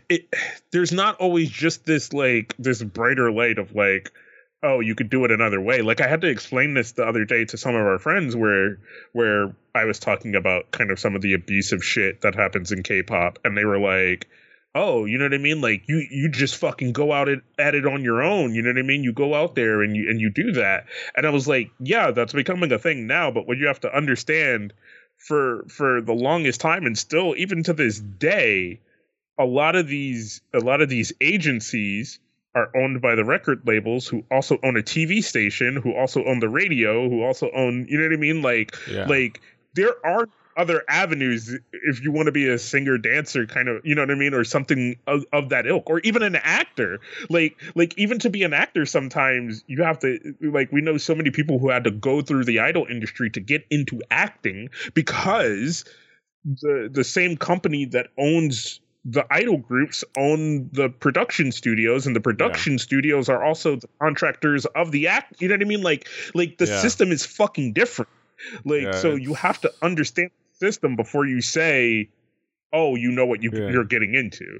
it, 0.09 0.35
there's 0.71 0.91
not 0.91 1.17
always 1.17 1.49
just 1.49 1.85
this 1.85 2.13
like 2.13 2.55
this 2.59 2.81
brighter 2.83 3.31
light 3.31 3.57
of 3.57 3.75
like 3.75 4.11
oh 4.61 4.79
you 4.79 4.93
could 4.93 5.09
do 5.09 5.23
it 5.25 5.31
another 5.31 5.61
way. 5.61 5.81
Like 5.81 6.01
i 6.01 6.07
had 6.07 6.21
to 6.21 6.27
explain 6.27 6.73
this 6.73 6.93
the 6.93 7.05
other 7.05 7.25
day 7.25 7.45
to 7.45 7.57
some 7.57 7.75
of 7.75 7.81
our 7.81 7.99
friends 7.99 8.35
where 8.35 8.77
where 9.13 9.55
i 9.73 9.85
was 9.85 9.99
talking 9.99 10.35
about 10.35 10.71
kind 10.71 10.91
of 10.91 10.99
some 10.99 11.15
of 11.15 11.21
the 11.21 11.33
abusive 11.33 11.83
shit 11.83 12.21
that 12.21 12.35
happens 12.35 12.71
in 12.71 12.83
k-pop 12.83 13.39
and 13.43 13.57
they 13.57 13.65
were 13.65 13.79
like 13.79 14.27
oh 14.75 15.05
you 15.05 15.17
know 15.17 15.25
what 15.25 15.33
i 15.33 15.37
mean? 15.39 15.61
Like 15.61 15.83
you 15.87 16.05
you 16.11 16.29
just 16.29 16.57
fucking 16.57 16.93
go 16.93 17.11
out 17.11 17.29
at, 17.29 17.39
at 17.57 17.75
it 17.75 17.85
on 17.85 18.03
your 18.03 18.21
own 18.21 18.53
you 18.53 18.61
know 18.61 18.69
what 18.69 18.77
i 18.77 18.83
mean? 18.83 19.03
You 19.03 19.13
go 19.13 19.33
out 19.33 19.55
there 19.55 19.81
and 19.81 19.95
you 19.95 20.09
and 20.09 20.19
you 20.19 20.29
do 20.29 20.51
that. 20.53 20.85
And 21.15 21.25
i 21.25 21.29
was 21.29 21.47
like 21.47 21.71
yeah 21.79 22.11
that's 22.11 22.33
becoming 22.33 22.71
a 22.71 22.79
thing 22.79 23.07
now 23.07 23.31
but 23.31 23.47
what 23.47 23.57
you 23.57 23.67
have 23.67 23.79
to 23.81 23.95
understand 23.95 24.73
for 25.17 25.65
for 25.67 26.01
the 26.01 26.13
longest 26.13 26.61
time 26.61 26.85
and 26.85 26.97
still 26.97 27.35
even 27.37 27.63
to 27.63 27.73
this 27.73 27.99
day 27.99 28.79
a 29.39 29.45
lot 29.45 29.75
of 29.75 29.87
these 29.87 30.41
a 30.53 30.59
lot 30.59 30.81
of 30.81 30.89
these 30.89 31.13
agencies 31.21 32.19
are 32.55 32.69
owned 32.75 33.01
by 33.01 33.15
the 33.15 33.23
record 33.23 33.61
labels 33.65 34.07
who 34.07 34.23
also 34.31 34.57
own 34.63 34.75
a 34.75 34.81
TV 34.81 35.23
station, 35.23 35.75
who 35.75 35.95
also 35.95 36.23
own 36.25 36.39
the 36.39 36.49
radio, 36.49 37.07
who 37.07 37.23
also 37.23 37.49
own, 37.55 37.85
you 37.87 37.97
know 37.97 38.05
what 38.05 38.13
I 38.13 38.17
mean? 38.17 38.41
Like 38.41 38.75
yeah. 38.89 39.05
like 39.05 39.41
there 39.75 39.93
are 40.05 40.27
other 40.57 40.83
avenues 40.89 41.57
if 41.71 42.03
you 42.03 42.11
want 42.11 42.25
to 42.25 42.33
be 42.33 42.49
a 42.49 42.57
singer 42.57 42.97
dancer 42.97 43.45
kind 43.45 43.69
of 43.69 43.85
you 43.85 43.95
know 43.95 44.01
what 44.01 44.11
i 44.11 44.15
mean 44.15 44.33
or 44.33 44.43
something 44.43 44.97
of, 45.07 45.23
of, 45.31 45.47
that 45.49 45.65
ilk 45.65 45.89
or 45.89 45.99
even 45.99 46.21
an 46.21 46.35
actor 46.35 46.99
like 47.29 47.55
like 47.75 47.97
even 47.97 48.19
to 48.19 48.29
be 48.29 48.43
an 48.43 48.51
actor 48.51 48.85
sometimes 48.85 49.63
you 49.67 49.81
have 49.83 49.99
to 49.99 50.19
like 50.41 50.69
we 50.73 50.81
know 50.81 50.97
so 50.97 51.15
many 51.15 51.31
people 51.31 51.59
who 51.59 51.69
had 51.69 51.85
to 51.85 51.91
go 51.91 52.21
through 52.21 52.43
the 52.43 52.59
idol 52.59 52.85
industry 52.89 53.29
to 53.29 53.39
get 53.39 53.65
into 53.69 54.01
acting 54.11 54.69
because 54.93 55.85
the 56.43 56.89
the 56.91 57.05
same 57.05 57.37
company 57.37 57.85
that 57.85 58.07
owns 58.17 58.81
the 59.05 59.25
idol 59.31 59.57
groups 59.57 60.03
own 60.17 60.69
the 60.73 60.89
production 60.89 61.51
studios 61.51 62.05
and 62.05 62.15
the 62.15 62.19
production 62.19 62.73
yeah. 62.73 62.79
studios 62.79 63.29
are 63.29 63.43
also 63.43 63.75
the 63.77 63.87
contractors 64.01 64.65
of 64.75 64.91
the 64.91 65.07
act 65.07 65.41
you 65.41 65.47
know 65.47 65.53
what 65.53 65.61
i 65.61 65.65
mean 65.65 65.81
like 65.81 66.07
like 66.33 66.57
the 66.57 66.67
yeah. 66.67 66.81
system 66.81 67.11
is 67.11 67.25
fucking 67.25 67.71
different 67.73 68.09
like 68.65 68.83
yeah, 68.83 68.91
so 68.91 69.15
you 69.15 69.33
have 69.33 69.59
to 69.59 69.71
understand 69.81 70.29
the 70.59 70.67
system 70.67 70.95
before 70.95 71.25
you 71.25 71.41
say 71.41 72.09
oh 72.73 72.95
you 72.95 73.11
know 73.11 73.25
what 73.25 73.41
you 73.41 73.51
you're 73.53 73.85
getting 73.85 74.15
into 74.15 74.59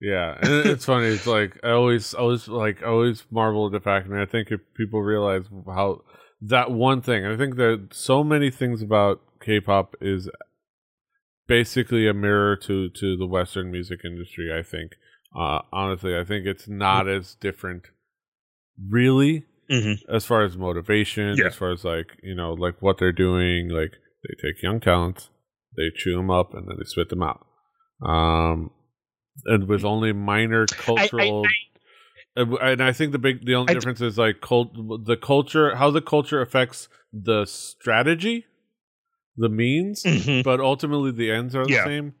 yeah 0.00 0.36
and 0.42 0.66
it's 0.66 0.84
funny 0.84 1.06
it's 1.06 1.26
like 1.26 1.58
i 1.64 1.70
always 1.70 2.12
always 2.14 2.46
like 2.46 2.82
always 2.82 3.24
marvel 3.30 3.66
at 3.66 3.72
the 3.72 3.80
fact 3.80 4.06
and 4.06 4.20
i 4.20 4.26
think 4.26 4.50
if 4.50 4.60
people 4.74 5.00
realize 5.00 5.44
how 5.66 6.02
that 6.42 6.70
one 6.70 7.00
thing 7.00 7.24
i 7.24 7.36
think 7.36 7.56
that 7.56 7.88
so 7.90 8.22
many 8.22 8.50
things 8.50 8.82
about 8.82 9.20
k-pop 9.40 9.96
is 10.00 10.28
basically 11.48 12.06
a 12.06 12.14
mirror 12.14 12.54
to 12.56 12.90
to 12.90 13.16
the 13.16 13.26
Western 13.26 13.72
music 13.72 14.00
industry. 14.04 14.52
I 14.56 14.62
think, 14.62 14.92
uh, 15.36 15.60
honestly, 15.72 16.16
I 16.16 16.24
think 16.24 16.46
it's 16.46 16.68
not 16.68 17.06
mm-hmm. 17.06 17.18
as 17.18 17.34
different, 17.34 17.84
really, 18.88 19.46
mm-hmm. 19.70 20.14
as 20.14 20.24
far 20.24 20.44
as 20.44 20.56
motivation, 20.56 21.36
yeah. 21.36 21.46
as 21.46 21.56
far 21.56 21.72
as 21.72 21.84
like 21.84 22.18
you 22.22 22.34
know, 22.34 22.52
like 22.52 22.80
what 22.80 22.98
they're 22.98 23.12
doing. 23.12 23.68
Like 23.70 23.92
they 24.22 24.34
take 24.40 24.62
young 24.62 24.78
talents, 24.78 25.30
they 25.76 25.90
chew 25.96 26.14
them 26.14 26.30
up, 26.30 26.54
and 26.54 26.68
then 26.68 26.76
they 26.78 26.84
spit 26.84 27.08
them 27.08 27.22
out. 27.22 27.44
Um, 28.06 28.70
and 29.46 29.68
with 29.68 29.84
only 29.84 30.12
minor 30.12 30.66
cultural. 30.66 31.44
I, 31.46 31.48
I, 32.36 32.42
I, 32.42 32.70
and 32.70 32.82
I 32.82 32.92
think 32.92 33.12
the 33.12 33.18
big 33.18 33.44
the 33.44 33.56
only 33.56 33.74
difference 33.74 34.00
is 34.00 34.16
like 34.16 34.40
cult 34.40 34.72
the 34.74 35.16
culture 35.16 35.74
how 35.74 35.90
the 35.90 36.02
culture 36.02 36.40
affects 36.40 36.88
the 37.12 37.46
strategy, 37.46 38.46
the 39.38 39.48
means, 39.48 40.02
Mhm. 40.04 40.44
but 40.44 40.60
ultimately 40.60 41.10
the 41.12 41.30
ends 41.30 41.54
are 41.54 41.64
the 41.64 41.72
Yeah. 41.72 41.84
same. 41.84 42.14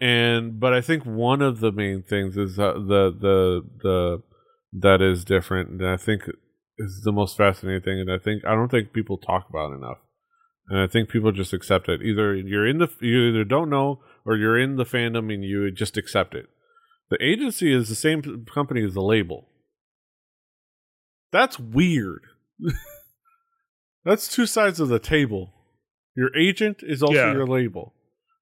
And 0.00 0.58
but 0.58 0.72
I 0.72 0.80
think 0.80 1.04
one 1.04 1.40
of 1.40 1.60
the 1.60 1.70
main 1.72 2.02
things 2.02 2.36
is 2.36 2.58
uh, 2.58 2.72
the 2.72 3.12
the 3.26 3.62
the 3.82 4.22
that 4.80 5.00
is 5.00 5.24
different, 5.24 5.70
and 5.70 5.86
I 5.86 5.96
think 5.96 6.22
is 6.78 7.02
the 7.04 7.12
most 7.12 7.36
fascinating 7.36 7.82
thing. 7.82 8.00
And 8.00 8.10
I 8.10 8.18
think 8.18 8.44
I 8.44 8.54
don't 8.54 8.70
think 8.70 8.92
people 8.92 9.18
talk 9.18 9.48
about 9.48 9.70
it 9.72 9.76
enough, 9.76 9.98
and 10.68 10.78
I 10.80 10.88
think 10.88 11.08
people 11.08 11.30
just 11.30 11.52
accept 11.52 11.88
it. 11.88 12.02
Either 12.02 12.34
you're 12.34 12.66
in 12.66 12.78
the 12.78 12.88
you 13.00 13.28
either 13.28 13.44
don't 13.44 13.70
know 13.70 14.02
or 14.26 14.36
you're 14.36 14.58
in 14.58 14.76
the 14.76 14.84
fandom 14.84 15.32
and 15.32 15.44
you 15.44 15.70
just 15.70 15.96
accept 15.96 16.34
it. 16.34 16.46
The 17.10 17.22
agency 17.24 17.72
is 17.72 17.88
the 17.88 17.94
same 17.94 18.44
company 18.52 18.82
as 18.84 18.94
the 18.94 19.02
label. 19.02 19.48
That's 21.30 21.58
weird. 21.58 22.22
That's 24.04 24.28
two 24.28 24.46
sides 24.46 24.80
of 24.80 24.88
the 24.88 24.98
table. 24.98 25.52
Your 26.16 26.34
agent 26.36 26.78
is 26.82 27.02
also 27.02 27.14
Yeah. 27.14 27.32
your 27.32 27.46
label. 27.46 27.92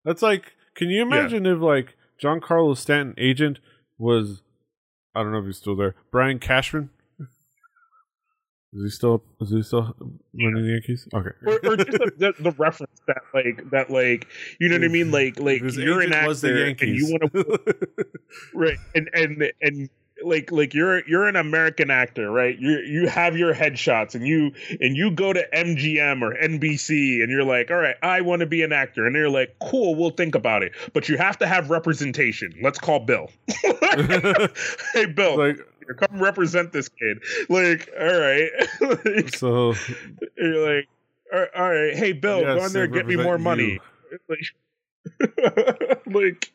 That's 0.04 0.22
like, 0.22 0.52
can 0.74 0.88
you 0.90 1.02
imagine 1.02 1.46
if 1.46 1.60
like 1.60 1.96
Giancarlo 2.22 2.76
Stanton 2.76 3.14
agent 3.18 3.58
was, 3.98 4.42
I 5.14 5.22
don't 5.22 5.32
know 5.32 5.38
if 5.38 5.46
he's 5.46 5.56
still 5.58 5.76
there, 5.76 5.94
Brian 6.10 6.38
Cashman? 6.38 6.90
Is 8.74 8.84
he 8.84 8.88
still? 8.88 9.22
Is 9.38 9.50
he 9.50 9.60
still 9.62 9.94
running 10.32 10.62
the 10.62 10.70
Yankees? 10.72 11.06
Okay. 11.12 11.30
or, 11.44 11.52
or 11.72 11.76
just 11.76 11.90
the, 11.90 12.10
the, 12.16 12.32
the 12.42 12.50
reference 12.52 13.00
that 13.06 13.18
like 13.34 13.70
that 13.70 13.90
like 13.90 14.26
you 14.60 14.70
know 14.70 14.76
what 14.76 14.84
I 14.84 14.88
mean 14.88 15.10
like 15.10 15.38
like 15.38 15.60
you're 15.60 16.00
an 16.00 16.14
agent 16.14 16.26
was 16.26 16.40
the 16.40 16.70
actor 16.70 16.86
and 16.86 16.96
you 16.96 17.06
want 17.20 17.32
to 17.34 18.06
right 18.54 18.78
and 18.94 19.10
and 19.12 19.52
and 19.60 19.90
like 20.24 20.50
like 20.52 20.74
you're 20.74 21.06
you're 21.08 21.26
an 21.26 21.36
American 21.36 21.90
actor 21.90 22.30
right 22.30 22.58
you 22.58 22.78
you 22.80 23.06
have 23.06 23.36
your 23.36 23.54
headshots 23.54 24.14
and 24.14 24.26
you 24.26 24.52
and 24.80 24.96
you 24.96 25.10
go 25.10 25.32
to 25.32 25.46
MGM 25.54 26.22
or 26.22 26.34
NBC 26.42 27.22
and 27.22 27.30
you're 27.30 27.44
like 27.44 27.70
all 27.70 27.78
right 27.78 27.96
I 28.02 28.20
want 28.20 28.40
to 28.40 28.46
be 28.46 28.62
an 28.62 28.72
actor 28.72 29.06
and 29.06 29.14
they're 29.14 29.30
like 29.30 29.56
cool 29.60 29.94
we'll 29.94 30.10
think 30.10 30.34
about 30.34 30.62
it 30.62 30.72
but 30.92 31.08
you 31.08 31.16
have 31.18 31.38
to 31.38 31.46
have 31.46 31.70
representation 31.70 32.52
let's 32.62 32.78
call 32.78 33.00
Bill 33.00 33.30
hey 34.94 35.06
Bill 35.06 35.36
like 35.36 35.58
come 35.96 36.22
represent 36.22 36.72
this 36.72 36.88
kid 36.88 37.18
like 37.48 37.90
all 37.98 38.18
right 38.18 38.50
like, 38.80 39.34
so. 39.36 39.74
you're 40.36 40.76
like, 40.76 40.88
all 41.32 41.70
right, 41.70 41.94
hey 41.94 42.12
Bill, 42.12 42.40
go 42.40 42.54
yes, 42.54 42.64
on 42.64 42.72
there, 42.72 42.84
and 42.84 42.92
get 42.92 43.06
me 43.06 43.16
more 43.16 43.36
you. 43.36 43.42
money. 43.42 43.80
Like, 44.28 46.04
like, 46.06 46.52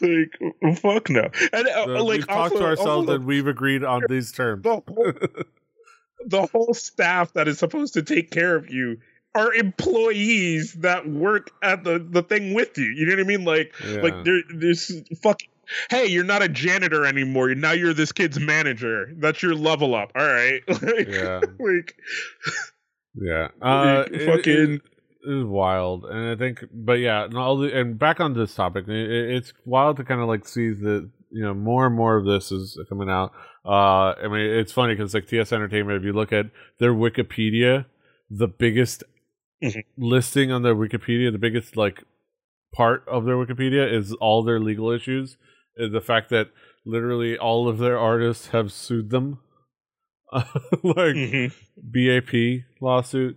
like, 0.00 0.76
fuck 0.78 1.10
no. 1.10 1.28
And 1.52 1.68
uh, 1.68 2.02
like, 2.02 2.18
we've 2.18 2.26
talked 2.28 2.56
to 2.56 2.64
ourselves 2.64 3.08
and 3.08 3.24
we've 3.24 3.46
agreed 3.46 3.84
on 3.84 4.02
these 4.08 4.32
terms. 4.32 4.62
the 4.62 4.82
whole, 4.88 5.12
the 6.26 6.46
whole 6.46 6.74
staff 6.74 7.32
that 7.34 7.48
is 7.48 7.58
supposed 7.58 7.94
to 7.94 8.02
take 8.02 8.30
care 8.30 8.54
of 8.56 8.70
you 8.70 8.98
are 9.34 9.52
employees 9.52 10.74
that 10.74 11.08
work 11.08 11.50
at 11.62 11.82
the 11.84 11.98
the 11.98 12.22
thing 12.22 12.54
with 12.54 12.78
you. 12.78 12.84
You 12.84 13.06
know 13.06 13.12
what 13.14 13.20
I 13.20 13.24
mean? 13.24 13.44
Like, 13.44 13.74
Yeah. 13.84 14.00
like 14.02 14.24
there, 14.24 14.40
there's 14.54 14.92
fucking. 15.22 15.48
Hey, 15.90 16.06
you're 16.06 16.24
not 16.24 16.42
a 16.42 16.48
janitor 16.48 17.06
anymore. 17.06 17.54
Now 17.54 17.72
you're 17.72 17.94
this 17.94 18.12
kid's 18.12 18.38
manager. 18.38 19.10
That's 19.16 19.42
your 19.42 19.54
level 19.54 19.94
up. 19.94 20.12
All 20.14 20.24
right. 20.26 20.60
like, 20.68 21.08
yeah, 21.08 21.40
like 21.58 21.96
yeah. 23.20 23.48
Uh, 23.62 24.04
it- 24.12 24.26
fucking- 24.26 24.74
it 24.74 24.82
is 25.26 25.44
wild, 25.44 26.04
and 26.04 26.30
I 26.30 26.36
think, 26.36 26.64
but 26.72 26.94
yeah, 26.94 27.24
and 27.24 27.36
all 27.36 27.56
the, 27.58 27.76
and 27.78 27.98
back 27.98 28.20
on 28.20 28.34
this 28.34 28.54
topic, 28.54 28.86
it, 28.88 29.10
it's 29.10 29.52
wild 29.64 29.96
to 29.98 30.04
kind 30.04 30.20
of 30.20 30.28
like 30.28 30.46
see 30.46 30.70
that 30.70 31.10
you 31.30 31.42
know 31.42 31.54
more 31.54 31.86
and 31.86 31.96
more 31.96 32.16
of 32.16 32.24
this 32.24 32.52
is 32.52 32.78
coming 32.88 33.10
out. 33.10 33.32
Uh, 33.64 34.14
I 34.22 34.28
mean, 34.28 34.40
it's 34.40 34.72
funny 34.72 34.94
because 34.94 35.14
like 35.14 35.26
TS 35.26 35.52
Entertainment, 35.52 35.98
if 35.98 36.04
you 36.04 36.12
look 36.12 36.32
at 36.32 36.46
their 36.78 36.92
Wikipedia, 36.92 37.86
the 38.30 38.48
biggest 38.48 39.02
Mhm. 39.62 39.84
listing 39.96 40.50
on 40.52 40.62
their 40.62 40.74
Wikipedia, 40.74 41.32
the 41.32 41.38
biggest 41.38 41.76
like 41.76 42.04
part 42.74 43.04
of 43.08 43.24
their 43.24 43.36
Wikipedia 43.36 43.90
is 43.90 44.12
all 44.14 44.42
their 44.42 44.60
legal 44.60 44.90
issues. 44.90 45.36
Is 45.76 45.92
the 45.92 46.00
fact 46.00 46.28
that 46.30 46.50
literally 46.84 47.36
all 47.38 47.68
of 47.68 47.78
their 47.78 47.98
artists 47.98 48.48
have 48.48 48.70
sued 48.72 49.10
them, 49.10 49.38
like 50.32 51.14
mhm. 51.16 51.52
BAP 51.76 52.64
lawsuit, 52.80 53.36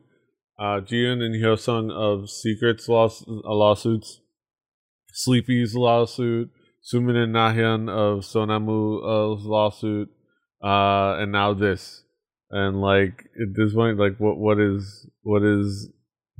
uh, 0.59 0.81
Jieun 0.81 1.21
and 1.21 1.35
Hyosung 1.35 1.91
of 1.91 2.29
Secrets 2.29 2.89
uh, 2.89 3.09
lawsuits, 3.27 4.21
Sleepy's 5.13 5.75
lawsuit, 5.75 6.49
Sumin 6.83 7.15
and 7.15 7.35
Nahyun 7.35 7.89
of 7.89 8.23
Sonamu 8.23 9.03
of 9.03 9.43
lawsuit, 9.43 10.09
uh, 10.63 11.17
and 11.19 11.31
now 11.31 11.53
this. 11.53 12.03
And 12.49 12.81
like 12.81 13.25
at 13.41 13.55
this 13.55 13.73
point, 13.73 13.97
like 13.97 14.17
what 14.19 14.37
what 14.37 14.59
is 14.59 15.07
what 15.21 15.43
is 15.43 15.89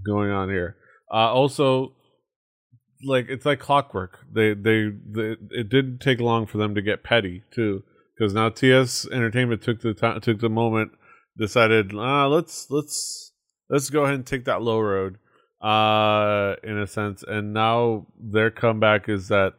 going 0.06 0.32
on 0.32 0.50
here? 0.50 0.78
Uh, 1.12 1.34
also, 1.34 1.94
like 3.04 3.28
it's 3.30 3.46
like 3.46 3.60
clockwork. 3.60 4.20
They, 4.32 4.54
they 4.54 4.90
they 5.06 5.36
it 5.52 5.70
didn't 5.70 6.00
take 6.00 6.22
long 6.22 6.46
for 6.48 6.58
them 6.58 6.76
to 6.76 6.82
get 6.82 7.04
petty 7.04 7.44
too, 7.52 7.84
because 8.18 8.34
now 8.34 8.50
TS 8.50 9.06
Entertainment 9.12 9.62
took 9.62 9.82
the 9.82 9.94
time 9.94 10.22
took 10.22 10.40
the 10.40 10.50
moment 10.50 10.92
decided 11.38 11.92
ah 11.94 12.26
let's 12.26 12.68
let's 12.72 13.27
let's 13.70 13.90
go 13.90 14.04
ahead 14.04 14.16
and 14.16 14.26
take 14.26 14.46
that 14.46 14.62
low 14.62 14.80
road 14.80 15.18
uh 15.62 16.56
in 16.64 16.78
a 16.78 16.88
sense. 16.88 17.24
And 17.28 17.54
now 17.54 18.06
their 18.20 18.52
comeback 18.52 19.10
is 19.10 19.28
that 19.30 19.54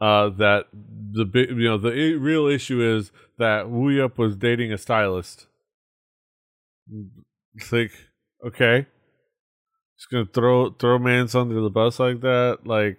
uh 0.00 0.30
that 0.30 0.66
the 0.72 1.26
you 1.34 1.68
know 1.68 1.78
the 1.78 2.14
real 2.14 2.46
issue 2.46 2.82
is 2.82 3.10
that 3.38 3.66
Wooyeop 3.66 4.18
was 4.18 4.36
dating 4.36 4.72
a 4.72 4.78
stylist. 4.78 5.46
It's 7.54 7.72
like 7.72 7.92
okay. 8.46 8.86
Just 9.98 10.10
gonna 10.10 10.26
throw 10.26 10.70
throw 10.70 10.98
mans 10.98 11.34
under 11.34 11.60
the 11.60 11.70
bus 11.70 11.98
like 11.98 12.20
that 12.20 12.60
like 12.64 12.98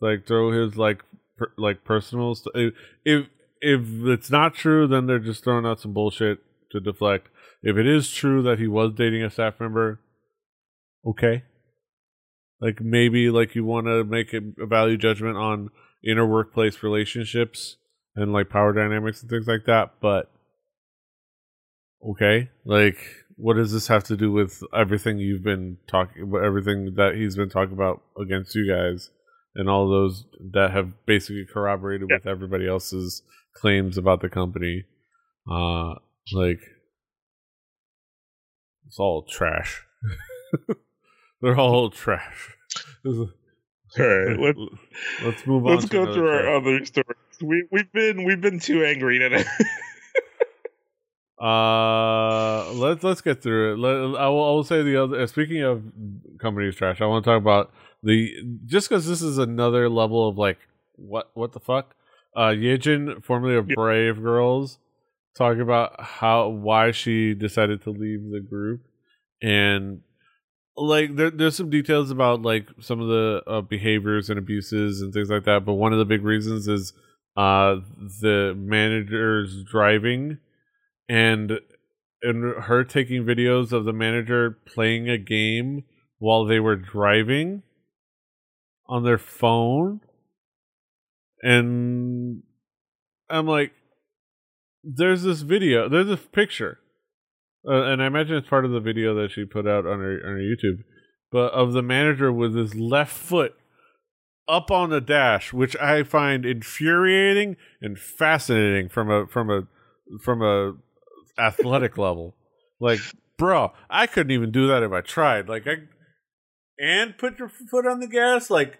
like 0.00 0.26
throw 0.26 0.52
his 0.52 0.76
like 0.76 1.02
per, 1.36 1.52
like 1.56 1.84
personal 1.84 2.34
st- 2.34 2.74
if 3.04 3.26
if 3.60 3.80
it's 4.06 4.30
not 4.30 4.54
true 4.54 4.86
then 4.86 5.06
they're 5.06 5.18
just 5.18 5.42
throwing 5.42 5.66
out 5.66 5.80
some 5.80 5.92
bullshit 5.92 6.38
to 6.70 6.80
deflect 6.80 7.28
if 7.62 7.76
it 7.76 7.86
is 7.86 8.10
true 8.10 8.42
that 8.42 8.58
he 8.58 8.66
was 8.68 8.92
dating 8.94 9.22
a 9.22 9.30
staff 9.30 9.54
member, 9.60 10.00
okay. 11.06 11.44
Like 12.60 12.80
maybe 12.80 13.30
like 13.30 13.54
you 13.54 13.64
want 13.64 13.86
to 13.86 14.04
make 14.04 14.32
a, 14.32 14.40
value 14.66 14.96
judgment 14.96 15.36
on 15.36 15.70
inner 16.04 16.26
workplace 16.26 16.82
relationships 16.82 17.76
and 18.16 18.32
like 18.32 18.48
power 18.48 18.72
dynamics 18.72 19.20
and 19.20 19.30
things 19.30 19.46
like 19.46 19.64
that, 19.66 19.94
but 20.00 20.30
okay. 22.08 22.50
Like 22.64 22.98
what 23.36 23.54
does 23.54 23.72
this 23.72 23.86
have 23.86 24.02
to 24.04 24.16
do 24.16 24.32
with 24.32 24.62
everything 24.74 25.18
you've 25.18 25.44
been 25.44 25.76
talking 25.86 26.32
everything 26.42 26.94
that 26.96 27.14
he's 27.14 27.36
been 27.36 27.48
talking 27.48 27.72
about 27.74 28.02
against 28.20 28.52
you 28.56 28.68
guys 28.68 29.10
and 29.54 29.68
all 29.68 29.88
those 29.88 30.24
that 30.52 30.72
have 30.72 30.92
basically 31.06 31.46
corroborated 31.52 32.08
Yeah. 32.10 32.16
with 32.16 32.26
everybody 32.26 32.68
else's 32.68 33.22
claims 33.54 33.96
about 33.96 34.20
the 34.20 34.28
company. 34.28 34.84
Uh 35.48 35.94
like 36.32 36.60
it's 38.88 38.98
all 38.98 39.22
trash. 39.22 39.84
They're 41.40 41.56
all 41.58 41.90
trash. 41.90 42.56
All 43.06 43.28
right, 43.98 44.38
let, 44.38 44.56
Let's 45.24 45.46
move 45.46 45.64
on. 45.66 45.74
let's 45.76 45.86
go 45.86 46.12
through 46.12 46.28
our 46.28 46.56
other 46.56 46.84
stories. 46.84 47.16
We 47.40 47.64
we've 47.70 47.92
been 47.92 48.24
we've 48.24 48.40
been 48.40 48.58
too 48.58 48.84
angry 48.84 49.18
today. 49.20 49.44
Uh, 51.40 52.72
let's 52.72 53.04
let's 53.04 53.20
get 53.20 53.40
through 53.40 53.74
it. 53.74 53.78
Let, 53.78 54.20
I 54.20 54.26
will 54.28 54.44
I 54.44 54.50
will 54.50 54.64
say 54.64 54.82
the 54.82 54.96
other. 55.00 55.20
uh, 55.20 55.26
Speaking 55.28 55.62
of 55.62 55.84
companies 56.40 56.74
trash, 56.74 57.00
I 57.00 57.06
want 57.06 57.24
to 57.24 57.30
talk 57.30 57.40
about 57.40 57.72
the 58.02 58.34
just 58.66 58.88
because 58.88 59.06
this 59.06 59.22
is 59.22 59.38
another 59.38 59.88
level 59.88 60.28
of 60.28 60.36
like 60.36 60.58
what 60.96 61.30
what 61.34 61.52
the 61.52 61.60
fuck. 61.60 61.94
Uh, 62.34 62.48
Yejin, 62.48 63.22
formerly 63.22 63.54
of. 63.54 63.68
Brave 63.68 64.20
Girls, 64.20 64.78
talking 65.38 65.62
about 65.62 66.00
how 66.00 66.48
why 66.48 66.90
she 66.90 67.34
decided 67.34 67.82
to 67.84 67.90
leave 67.90 68.30
the 68.30 68.40
group, 68.40 68.82
and 69.40 70.00
like 70.76 71.16
there, 71.16 71.30
there's 71.30 71.56
some 71.56 71.70
details 71.70 72.10
about 72.10 72.42
like 72.42 72.68
some 72.80 73.00
of 73.00 73.08
the 73.08 73.42
uh, 73.46 73.60
behaviors 73.60 74.28
and 74.28 74.38
abuses 74.38 75.00
and 75.00 75.12
things 75.12 75.30
like 75.30 75.44
that. 75.44 75.64
But 75.64 75.74
one 75.74 75.92
of 75.92 75.98
the 75.98 76.04
big 76.04 76.24
reasons 76.24 76.68
is 76.68 76.92
uh 77.36 77.76
the 78.20 78.52
manager's 78.56 79.62
driving 79.62 80.38
and 81.08 81.60
and 82.22 82.62
her 82.64 82.82
taking 82.82 83.24
videos 83.24 83.72
of 83.72 83.84
the 83.84 83.92
manager 83.92 84.58
playing 84.66 85.08
a 85.08 85.18
game 85.18 85.84
while 86.18 86.44
they 86.44 86.58
were 86.58 86.74
driving 86.74 87.62
on 88.88 89.04
their 89.04 89.18
phone 89.18 90.00
and 91.42 92.42
i'm 93.30 93.46
like 93.46 93.72
there's 94.82 95.22
this 95.22 95.42
video 95.42 95.88
there's 95.88 96.10
a 96.10 96.16
picture 96.16 96.78
uh, 97.68 97.82
and 97.82 98.02
i 98.02 98.06
imagine 98.06 98.36
it's 98.36 98.48
part 98.48 98.64
of 98.64 98.70
the 98.70 98.80
video 98.80 99.14
that 99.14 99.30
she 99.30 99.44
put 99.44 99.66
out 99.66 99.86
on 99.86 100.00
her 100.00 100.20
on 100.24 100.32
her 100.32 100.38
youtube 100.38 100.82
but 101.30 101.52
of 101.52 101.72
the 101.72 101.82
manager 101.82 102.32
with 102.32 102.54
his 102.54 102.74
left 102.74 103.12
foot 103.12 103.54
up 104.48 104.70
on 104.70 104.90
the 104.90 105.00
dash 105.00 105.52
which 105.52 105.76
i 105.76 106.02
find 106.02 106.46
infuriating 106.46 107.56
and 107.80 107.98
fascinating 107.98 108.88
from 108.88 109.10
a 109.10 109.26
from 109.26 109.50
a 109.50 109.62
from 110.22 110.42
a 110.42 110.74
athletic 111.38 111.96
level. 111.98 112.34
Like, 112.80 113.00
bro, 113.36 113.72
I 113.88 114.06
couldn't 114.06 114.32
even 114.32 114.50
do 114.50 114.66
that 114.68 114.82
if 114.82 114.92
I 114.92 115.00
tried. 115.00 115.48
Like, 115.48 115.66
I 115.66 115.76
and 116.80 117.18
put 117.18 117.38
your 117.38 117.48
foot 117.48 117.86
on 117.86 118.00
the 118.00 118.06
gas. 118.06 118.50
Like, 118.50 118.78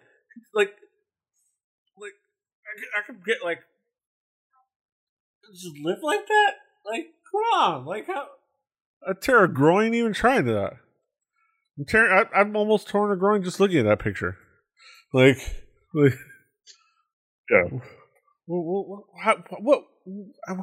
like, 0.54 0.74
like 1.98 2.12
I 2.64 2.78
could, 2.78 2.88
I 2.96 3.06
could 3.06 3.24
get 3.24 3.44
like 3.44 3.60
just 5.52 5.76
live 5.82 5.98
like 6.02 6.26
that. 6.26 6.52
Like, 6.84 7.06
come 7.30 7.40
on, 7.60 7.84
like 7.86 8.06
how 8.06 8.22
uh, 9.06 9.10
I 9.10 9.12
tear 9.20 9.44
a 9.44 9.52
groin 9.52 9.94
even 9.94 10.12
trying 10.12 10.44
to 10.46 10.52
that. 10.52 10.72
I'm 11.78 11.84
tearing. 11.86 12.12
I, 12.12 12.40
I'm 12.40 12.56
almost 12.56 12.88
torn 12.88 13.12
a 13.12 13.16
groin 13.16 13.42
just 13.42 13.60
looking 13.60 13.78
at 13.78 13.84
that 13.84 14.00
picture. 14.00 14.36
Like, 15.12 15.38
like 15.94 16.14
Yeah. 17.50 17.78
what, 18.46 18.88
what, 18.88 19.04
how, 19.22 19.36
what, 19.60 19.84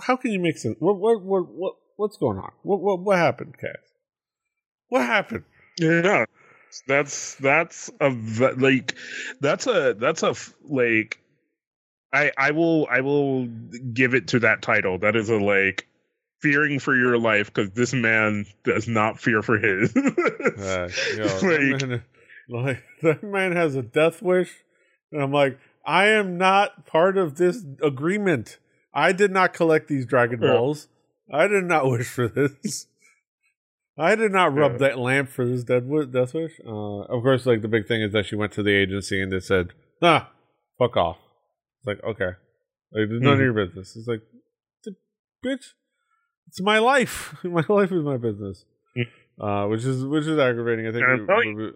how 0.02 0.16
can 0.18 0.32
you 0.32 0.40
make 0.40 0.58
sense? 0.58 0.76
What, 0.80 1.00
what, 1.00 1.22
what, 1.22 1.48
what, 1.48 1.74
what's 1.96 2.18
going 2.18 2.38
on? 2.38 2.52
What, 2.64 2.82
what, 2.82 3.00
what 3.00 3.18
happened, 3.18 3.56
Kaz? 3.62 3.76
What 4.90 5.02
happened? 5.02 5.46
Yeah. 5.80 6.26
That's 6.88 7.36
that's 7.36 7.90
a 8.02 8.10
like 8.10 8.96
that's 9.40 9.66
a 9.66 9.96
that's 9.98 10.24
a 10.24 10.36
like 10.64 11.20
I 12.16 12.32
I 12.38 12.52
will 12.52 12.88
I 12.90 13.02
will 13.02 13.48
give 13.94 14.14
it 14.14 14.28
to 14.30 14.40
that 14.40 14.62
title. 14.62 14.98
That 15.00 15.16
is 15.16 15.30
a 15.30 15.38
like 15.38 15.88
fearing 16.42 16.80
for 16.80 16.96
your 16.96 17.18
life 17.18 17.48
because 17.54 17.72
this 17.72 17.94
man 17.94 18.46
does 18.64 18.88
not 18.88 19.20
fear 19.20 19.42
for 19.42 19.58
his. 19.58 19.94
Uh, 20.58 20.88
yo, 21.18 21.24
Like- 21.26 21.42
that, 21.80 21.88
man, 21.90 22.04
like 22.48 22.84
that 23.02 23.24
man 23.24 23.52
has 23.56 23.76
a 23.76 23.82
death 23.82 24.22
wish, 24.22 24.52
and 25.12 25.22
I'm 25.22 25.32
like, 25.32 25.58
I 25.86 26.08
am 26.08 26.38
not 26.38 26.86
part 26.86 27.18
of 27.18 27.36
this 27.38 27.64
agreement. 27.84 28.58
I 28.94 29.12
did 29.12 29.32
not 29.32 29.54
collect 29.54 29.88
these 29.90 30.06
Dragon 30.06 30.42
Yeah. 30.42 30.54
Balls. 30.54 30.88
I 31.32 31.48
did 31.48 31.66
not 31.66 31.86
wish 31.90 32.08
for 32.08 32.28
this. 32.30 32.88
I 33.98 34.16
did 34.16 34.32
not 34.32 34.54
rub 34.54 34.74
Yeah. 34.74 34.78
that 34.90 35.00
lamp 35.00 35.30
for 35.30 35.46
this 35.46 35.64
dead 35.64 35.90
death 36.12 36.34
wish. 36.34 36.54
Uh, 36.66 37.02
of 37.02 37.24
course, 37.24 37.46
like 37.46 37.62
the 37.62 37.68
big 37.68 37.88
thing 37.88 38.02
is 38.02 38.14
that 38.14 38.26
she 38.28 38.36
went 38.36 38.52
to 38.54 38.64
the 38.64 38.72
agency 38.76 39.22
and 39.22 39.32
they 39.34 39.40
said, 39.40 39.70
"Nah, 40.02 40.28
fuck 40.78 40.96
off." 40.96 41.18
It's 41.86 41.88
like 41.88 42.04
okay, 42.04 42.32
like 42.92 43.10
none 43.10 43.34
of 43.34 43.40
Mhm. 43.40 43.44
your 43.44 43.54
business. 43.66 43.96
It's 43.96 44.08
like, 44.08 44.22
bitch, 45.46 45.74
it's 46.48 46.62
my 46.62 46.80
life. 46.80 47.36
my 47.44 47.64
life 47.70 47.92
is 47.92 48.04
my 48.04 48.18
business. 48.18 48.66
Mm. 48.98 49.08
Uh, 49.40 49.68
which 49.68 49.84
is 49.86 50.04
which 50.06 50.26
is 50.26 50.38
aggravating. 50.40 50.88
I 50.88 50.92
think. 50.92 51.58
We- 51.58 51.66
we- 51.66 51.72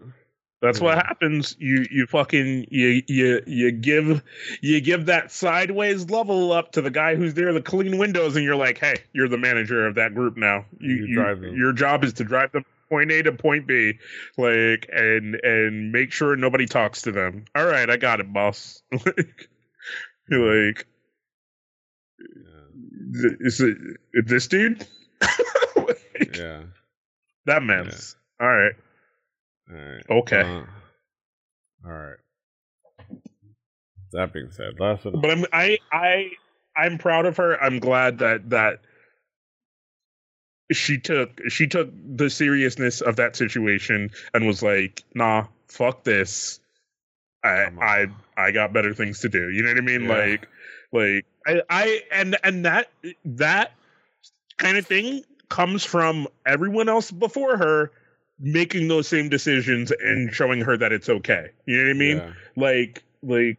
That's 0.61 0.81
what 0.81 0.97
happens. 0.97 1.55
You 1.57 1.85
you 1.89 2.05
fucking 2.05 2.65
you 2.69 3.01
you 3.07 3.41
you 3.47 3.71
give 3.71 4.21
you 4.61 4.81
give 4.81 5.05
that 5.05 5.31
sideways 5.31 6.09
level 6.09 6.51
up 6.51 6.73
to 6.73 6.81
the 6.81 6.91
guy 6.91 7.15
who's 7.15 7.33
there 7.33 7.51
to 7.53 7.61
clean 7.61 7.97
windows, 7.97 8.35
and 8.35 8.43
you're 8.43 8.57
like, 8.57 8.77
hey, 8.77 8.95
you're 9.13 9.29
the 9.29 9.37
manager 9.37 9.87
of 9.87 9.95
that 9.95 10.13
group 10.15 10.35
now. 10.35 10.65
You, 10.79 10.95
You 10.95 11.05
you, 11.07 11.15
them. 11.35 11.55
your 11.55 11.71
job 11.71 12.03
is 12.03 12.11
to 12.13 12.25
drive 12.25 12.51
them 12.51 12.65
point 12.89 13.09
A 13.11 13.23
to 13.23 13.31
point 13.31 13.67
B, 13.67 13.99
like 14.37 14.89
and 14.91 15.35
and 15.43 15.91
make 15.93 16.11
sure 16.11 16.35
nobody 16.35 16.65
talks 16.65 17.03
to 17.03 17.13
them. 17.13 17.45
All 17.55 17.65
right, 17.65 17.89
I 17.89 17.95
got 17.95 18.19
it, 18.19 18.33
boss. 18.33 18.81
like, 20.69 20.85
yeah, 22.19 23.29
is 23.39 23.61
it 23.61 23.77
this 24.13 24.47
dude? 24.47 24.85
Like, 25.75 26.35
yeah. 26.35 26.63
That 27.45 27.63
man's 27.63 28.17
all 28.41 28.47
right. 28.47 28.73
All 29.69 29.75
right. 29.75 30.03
Okay. 30.09 30.41
Uh, 30.41 30.65
all 31.85 31.91
right. 31.91 32.17
That 34.11 34.33
being 34.33 34.51
said, 34.51 34.79
last 34.79 35.03
but 35.03 35.29
I'm 35.29 35.45
I 35.53 35.77
I 35.91 36.31
I'm 36.75 36.97
proud 36.97 37.25
of 37.25 37.37
her. 37.37 37.61
I'm 37.61 37.79
glad 37.79 38.19
that 38.19 38.49
that 38.49 38.81
she 40.71 40.99
took 40.99 41.41
she 41.49 41.67
took 41.67 41.89
the 41.93 42.29
seriousness 42.29 43.01
of 43.01 43.17
that 43.17 43.35
situation 43.35 44.11
and 44.33 44.47
was 44.47 44.61
like, 44.63 45.03
nah, 45.13 45.45
fuck 45.67 46.03
this. 46.03 46.59
I 47.43 47.69
I 47.81 48.07
I 48.37 48.51
got 48.51 48.73
better 48.73 48.93
things 48.93 49.19
to 49.21 49.29
do. 49.29 49.49
You 49.49 49.63
know 49.63 49.69
what 49.69 49.77
I 49.77 49.81
mean? 49.81 50.03
Yeah. 50.03 50.17
Like 50.17 50.47
like 50.91 51.25
I 51.47 51.61
I 51.69 52.01
and 52.11 52.37
and 52.43 52.65
that 52.65 52.89
that 53.25 53.71
kind 54.57 54.77
of 54.77 54.85
thing 54.85 55.23
comes 55.49 55.83
from 55.83 56.27
everyone 56.45 56.89
else 56.89 57.11
before 57.11 57.57
her 57.57 57.91
making 58.39 58.87
those 58.87 59.07
same 59.07 59.29
decisions 59.29 59.91
and 59.91 60.33
showing 60.33 60.61
her 60.61 60.77
that 60.77 60.91
it's 60.91 61.09
okay. 61.09 61.47
You 61.65 61.77
know 61.77 61.83
what 61.83 61.89
I 61.89 61.93
mean? 61.93 62.17
yeah. 62.17 62.33
Like 62.55 63.03
like 63.21 63.57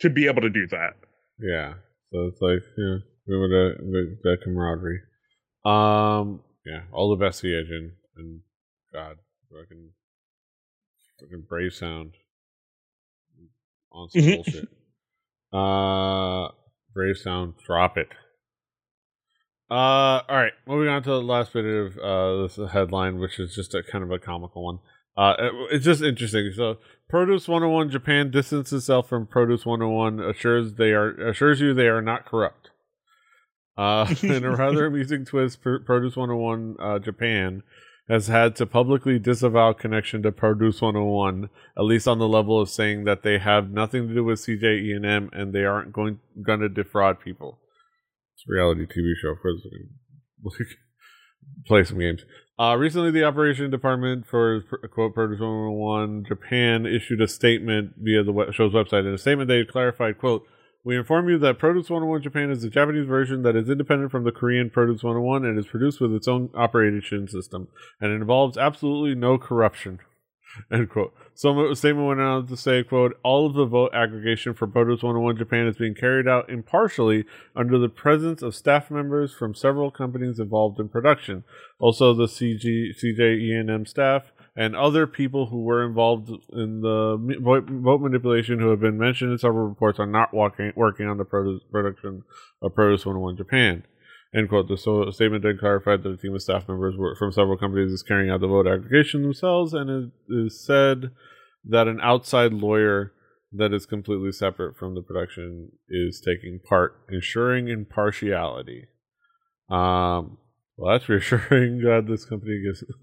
to 0.00 0.10
be 0.10 0.26
able 0.26 0.42
to 0.42 0.50
do 0.50 0.66
that. 0.68 0.94
Yeah. 1.40 1.74
So 2.12 2.26
it's 2.26 2.40
like, 2.40 2.62
yeah, 2.76 2.98
remember 3.26 3.48
that, 3.48 3.76
that, 3.78 4.16
that 4.24 4.38
camaraderie. 4.42 5.00
Um, 5.64 6.40
yeah, 6.64 6.82
all 6.92 7.10
the 7.10 7.22
best 7.22 7.40
to 7.42 7.48
Yejin. 7.48 7.90
And 8.16 8.40
God, 8.92 9.16
fucking, 9.50 9.90
fucking 11.20 11.44
brave 11.48 11.74
sound 11.74 12.14
on 13.92 14.08
some 14.10 14.22
Mhm. 14.22 14.34
bullshit. 14.36 14.68
Uh, 15.52 16.48
brave 16.94 17.16
sound, 17.16 17.54
drop 17.66 17.96
it. 17.96 18.08
Uh, 19.70 20.22
all 20.28 20.36
right, 20.36 20.52
moving 20.66 20.88
on 20.88 21.02
to 21.02 21.10
the 21.10 21.20
last 21.22 21.52
bit 21.52 21.64
of 21.66 21.98
uh 21.98 22.42
this 22.42 22.56
headline, 22.72 23.18
which 23.18 23.38
is 23.38 23.54
just 23.54 23.74
a 23.74 23.82
kind 23.82 24.02
of 24.02 24.10
a 24.10 24.18
comical 24.18 24.64
one. 24.64 24.78
Uh, 25.16 25.34
it- 25.38 25.74
it's 25.76 25.84
just 25.84 26.02
interesting. 26.02 26.50
So, 26.54 26.78
Produce 27.08 27.48
101 27.48 27.90
Japan 27.90 28.30
distances 28.30 28.82
itself 28.84 29.08
from 29.08 29.26
Produce 29.26 29.66
101, 29.66 30.20
assures 30.20 30.74
they 30.74 30.92
are 30.92 31.10
assures 31.28 31.60
you 31.60 31.74
they 31.74 31.88
are 31.88 32.00
not 32.02 32.24
corrupt. 32.24 32.70
Uh, 33.76 34.06
in 34.22 34.44
a 34.44 34.54
rather 34.56 34.86
amusing 34.86 35.24
twist, 35.24 35.60
Produce 35.62 36.16
101 36.16 36.76
uh, 36.80 36.98
Japan 36.98 37.62
has 38.08 38.28
had 38.28 38.56
to 38.56 38.66
publicly 38.66 39.18
disavow 39.18 39.72
connection 39.72 40.22
to 40.22 40.32
Produce 40.32 40.80
101, 40.80 41.50
at 41.76 41.84
least 41.84 42.08
on 42.08 42.18
the 42.18 42.28
level 42.28 42.60
of 42.60 42.70
saying 42.70 43.04
that 43.04 43.22
they 43.22 43.38
have 43.38 43.70
nothing 43.70 44.08
to 44.08 44.14
do 44.14 44.24
with 44.24 44.40
CJ 44.40 44.82
E&M 44.82 45.30
and 45.32 45.52
they 45.52 45.64
aren't 45.64 45.92
going 45.92 46.18
to 46.46 46.68
defraud 46.68 47.20
people. 47.20 47.58
It's 48.34 48.44
a 48.48 48.52
reality 48.52 48.86
TV 48.86 49.12
show. 49.20 49.34
Like, 50.42 50.68
play 51.66 51.84
some 51.84 51.98
games. 51.98 52.24
Uh, 52.58 52.76
recently, 52.76 53.10
the 53.10 53.24
operation 53.24 53.70
department 53.70 54.26
for 54.26 54.62
quote 54.92 55.14
Produce 55.14 55.40
101 55.40 56.24
Japan 56.26 56.86
issued 56.86 57.20
a 57.20 57.28
statement 57.28 57.94
via 57.98 58.24
the 58.24 58.52
show's 58.52 58.72
website. 58.72 59.06
In 59.06 59.14
a 59.14 59.18
statement, 59.18 59.48
they 59.48 59.64
clarified, 59.64 60.18
"quote 60.18 60.44
We 60.84 60.96
inform 60.96 61.28
you 61.28 61.38
that 61.38 61.58
Produce 61.58 61.90
101 61.90 62.22
Japan 62.22 62.50
is 62.50 62.64
a 62.64 62.70
Japanese 62.70 63.06
version 63.06 63.42
that 63.42 63.56
is 63.56 63.68
independent 63.68 64.10
from 64.10 64.24
the 64.24 64.32
Korean 64.32 64.70
Produce 64.70 65.02
101 65.02 65.44
and 65.44 65.58
is 65.58 65.66
produced 65.66 66.00
with 66.00 66.14
its 66.14 66.28
own 66.28 66.50
operation 66.54 67.28
system, 67.28 67.68
and 68.00 68.12
it 68.12 68.16
involves 68.16 68.56
absolutely 68.56 69.14
no 69.14 69.38
corruption." 69.38 70.00
End 70.72 70.88
quote. 70.88 71.14
So 71.34 71.68
the 71.68 71.76
statement 71.76 72.08
went 72.08 72.20
on 72.20 72.46
to 72.46 72.56
say, 72.56 72.82
quote, 72.82 73.18
all 73.22 73.46
of 73.46 73.54
the 73.54 73.64
vote 73.64 73.92
aggregation 73.94 74.54
for 74.54 74.66
Produce 74.66 75.02
101 75.02 75.36
Japan 75.36 75.66
is 75.66 75.76
being 75.76 75.94
carried 75.94 76.26
out 76.26 76.50
impartially 76.50 77.24
under 77.54 77.78
the 77.78 77.88
presence 77.88 78.42
of 78.42 78.54
staff 78.54 78.90
members 78.90 79.32
from 79.32 79.54
several 79.54 79.90
companies 79.90 80.38
involved 80.38 80.80
in 80.80 80.88
production. 80.88 81.44
Also, 81.78 82.14
the 82.14 82.26
CG, 82.26 82.90
CJ 82.96 83.40
E&M 83.40 83.86
staff 83.86 84.32
and 84.58 84.74
other 84.74 85.06
people 85.06 85.46
who 85.46 85.62
were 85.62 85.86
involved 85.86 86.30
in 86.52 86.80
the 86.80 87.16
vote, 87.40 88.00
manipulation 88.00 88.58
who 88.58 88.70
have 88.70 88.80
been 88.80 88.98
mentioned 88.98 89.30
in 89.30 89.38
several 89.38 89.68
reports 89.68 90.00
are 90.00 90.06
not 90.06 90.34
walking, 90.34 90.72
working 90.74 91.06
on 91.06 91.16
the 91.16 91.24
produce, 91.24 91.62
production 91.70 92.24
of 92.60 92.74
Produce 92.74 93.06
101 93.06 93.36
Japan. 93.36 93.84
End 94.34 94.48
quote. 94.48 94.66
The 94.66 94.76
so- 94.76 95.12
statement 95.12 95.44
then 95.44 95.58
clarified 95.60 96.02
that 96.02 96.10
a 96.10 96.16
team 96.16 96.34
of 96.34 96.42
staff 96.42 96.66
members 96.66 96.96
were, 96.98 97.14
from 97.14 97.30
several 97.30 97.56
companies 97.56 97.92
is 97.92 98.02
carrying 98.02 98.30
out 98.30 98.40
the 98.40 98.48
vote 98.48 98.66
aggregation 98.66 99.22
themselves, 99.22 99.72
and 99.72 99.88
it 99.88 100.10
is 100.28 100.60
said 100.66 101.12
that 101.64 101.86
an 101.86 102.00
outside 102.02 102.52
lawyer 102.52 103.12
that 103.52 103.72
is 103.72 103.86
completely 103.86 104.32
separate 104.32 104.76
from 104.76 104.96
the 104.96 105.02
production 105.02 105.70
is 105.88 106.20
taking 106.20 106.58
part, 106.68 106.96
ensuring 107.08 107.68
impartiality. 107.68 108.88
Um, 109.70 110.38
well, 110.78 110.92
that's 110.92 111.08
reassuring. 111.08 111.80
Glad 111.82 112.06
this 112.06 112.24
company 112.24 112.62
gives. 112.64 112.84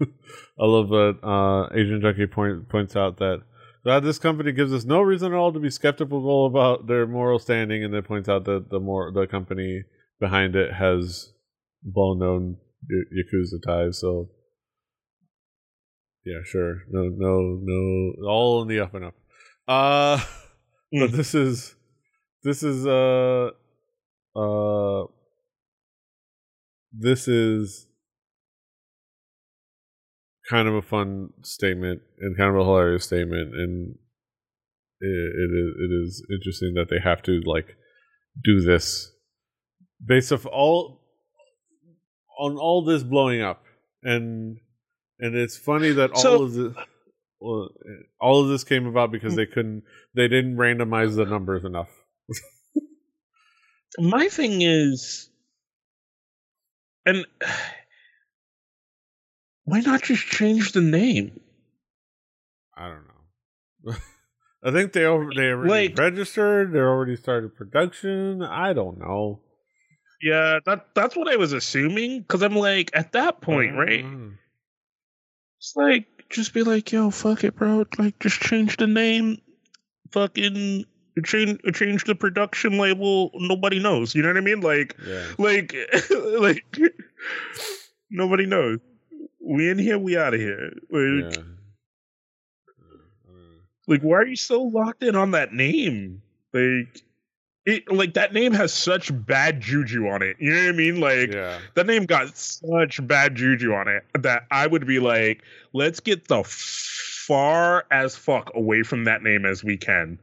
I 0.58 0.64
love 0.64 0.88
that 0.88 1.18
uh, 1.22 1.68
Asian 1.76 2.00
Junkie 2.00 2.26
point, 2.26 2.68
points 2.70 2.96
out 2.96 3.18
that 3.18 3.42
glad 3.84 4.02
this 4.02 4.18
company 4.18 4.50
gives 4.50 4.72
us 4.72 4.84
no 4.84 5.02
reason 5.02 5.32
at 5.32 5.36
all 5.36 5.52
to 5.52 5.60
be 5.60 5.70
skeptical 5.70 6.46
about 6.46 6.86
their 6.86 7.06
moral 7.06 7.38
standing, 7.38 7.84
and 7.84 7.92
then 7.92 8.02
points 8.02 8.28
out 8.30 8.44
that 8.46 8.70
the 8.70 8.80
more 8.80 9.12
the 9.12 9.26
company 9.26 9.84
behind 10.18 10.56
it 10.56 10.72
has 10.72 11.32
well-known 11.84 12.56
y- 12.90 13.22
yakuza 13.22 13.62
ties. 13.64 14.00
So, 14.00 14.30
yeah, 16.24 16.40
sure, 16.44 16.82
no, 16.90 17.10
no, 17.14 17.60
no, 17.62 18.26
all 18.26 18.62
in 18.62 18.68
the 18.68 18.80
up 18.80 18.94
and 18.94 19.04
up. 19.04 19.14
Uh, 19.68 20.24
but 20.92 21.12
this 21.12 21.34
is 21.34 21.74
this 22.42 22.62
is 22.62 22.86
uh 22.86 23.50
uh 24.34 25.04
this 26.98 27.28
is 27.28 27.86
kind 30.48 30.68
of 30.68 30.74
a 30.74 30.82
fun 30.82 31.30
statement 31.42 32.00
and 32.20 32.36
kind 32.36 32.50
of 32.50 32.60
a 32.60 32.64
hilarious 32.64 33.04
statement 33.04 33.52
and 33.54 33.96
it, 35.00 35.08
it 35.08 35.50
is 35.54 35.74
it 35.78 35.92
is 35.92 36.26
interesting 36.30 36.74
that 36.74 36.88
they 36.88 37.00
have 37.02 37.22
to 37.22 37.40
like 37.44 37.76
do 38.42 38.60
this 38.60 39.12
based 40.04 40.32
off 40.32 40.46
all 40.46 41.00
on 42.38 42.56
all 42.56 42.84
this 42.84 43.02
blowing 43.02 43.42
up, 43.42 43.64
and 44.02 44.58
and 45.18 45.34
it's 45.34 45.56
funny 45.56 45.92
that 45.92 46.12
all 46.12 46.22
So- 46.22 46.42
of 46.44 46.52
the 46.54 46.74
well, 47.38 47.68
all 48.18 48.42
of 48.42 48.48
this 48.48 48.64
came 48.64 48.86
about 48.86 49.12
because 49.12 49.34
hmm. 49.34 49.36
they 49.36 49.46
couldn't 49.46 49.82
they 50.14 50.28
didn't 50.28 50.56
randomize 50.56 51.16
the 51.16 51.24
numbers 51.24 51.64
enough. 51.64 51.90
My 53.98 54.28
thing 54.28 54.62
is, 54.62 55.30
and 57.06 57.24
why 59.64 59.80
not 59.80 60.02
just 60.02 60.26
change 60.26 60.72
the 60.72 60.80
name? 60.80 61.40
I 62.76 62.88
don't 62.88 63.06
know. 63.06 63.94
I 64.64 64.70
think 64.72 64.92
they 64.92 65.04
over, 65.04 65.30
they 65.34 65.50
already 65.50 65.88
Like- 65.88 65.98
registered. 65.98 66.72
They 66.72 66.78
already 66.78 67.16
started 67.16 67.54
production. 67.56 68.42
I 68.42 68.72
don't 68.72 68.98
know. 68.98 69.40
Yeah, 70.20 70.60
that 70.64 70.88
that's 70.94 71.14
what 71.14 71.28
I 71.32 71.36
was 71.36 71.52
assuming. 71.52 72.20
Because 72.20 72.42
I'm 72.42 72.56
like, 72.56 72.90
at 72.94 73.12
that 73.12 73.40
point, 73.40 73.74
right? 73.76 74.04
Mm. 74.04 74.36
It's 75.58 75.74
like 75.76 76.06
just 76.30 76.54
be 76.54 76.62
like, 76.62 76.90
yo, 76.90 77.10
fuck 77.10 77.44
it, 77.44 77.54
bro. 77.54 77.84
Like, 77.98 78.18
just 78.18 78.40
change 78.40 78.76
the 78.78 78.86
name. 78.86 79.38
Fucking 80.12 80.84
change 81.24 81.60
change 81.74 82.04
the 82.04 82.14
production 82.14 82.78
label. 82.78 83.30
Nobody 83.34 83.78
knows. 83.78 84.14
You 84.14 84.22
know 84.22 84.28
what 84.28 84.36
I 84.36 84.40
mean? 84.40 84.60
Like, 84.60 84.96
Yeah. 85.06 85.24
like, 85.38 85.74
like 86.38 86.64
nobody 88.10 88.46
knows. 88.46 88.78
We 89.40 89.70
in 89.70 89.78
here. 89.78 89.98
We 89.98 90.16
out 90.16 90.34
of 90.34 90.40
here. 90.40 90.72
Like, 90.90 91.36
Yeah. 91.36 91.42
Like, 93.88 94.02
why 94.02 94.16
are 94.18 94.26
you 94.26 94.36
so 94.36 94.62
locked 94.62 95.04
in 95.04 95.14
on 95.14 95.30
that 95.30 95.52
name? 95.52 96.20
Like, 96.52 97.02
it 97.66 97.90
like 97.90 98.14
that 98.14 98.32
name 98.32 98.52
has 98.52 98.72
such 98.72 99.10
bad 99.26 99.60
juju 99.60 100.08
on 100.08 100.22
it. 100.22 100.36
You 100.38 100.54
know 100.54 100.62
what 100.62 100.68
I 100.68 100.72
mean? 100.72 101.00
Like, 101.00 101.32
yeah. 101.32 101.58
that 101.74 101.86
name 101.86 102.04
got 102.06 102.36
such 102.36 103.04
bad 103.06 103.34
juju 103.34 103.72
on 103.74 103.88
it 103.88 104.04
that 104.14 104.46
I 104.50 104.66
would 104.66 104.86
be 104.86 104.98
like, 104.98 105.42
let's 105.72 106.00
get 106.00 106.28
the 106.28 106.42
far 106.44 107.84
as 107.90 108.16
fuck 108.16 108.50
away 108.54 108.82
from 108.82 109.04
that 109.04 109.22
name 109.22 109.44
as 109.44 109.64
we 109.64 109.76
can. 109.76 110.18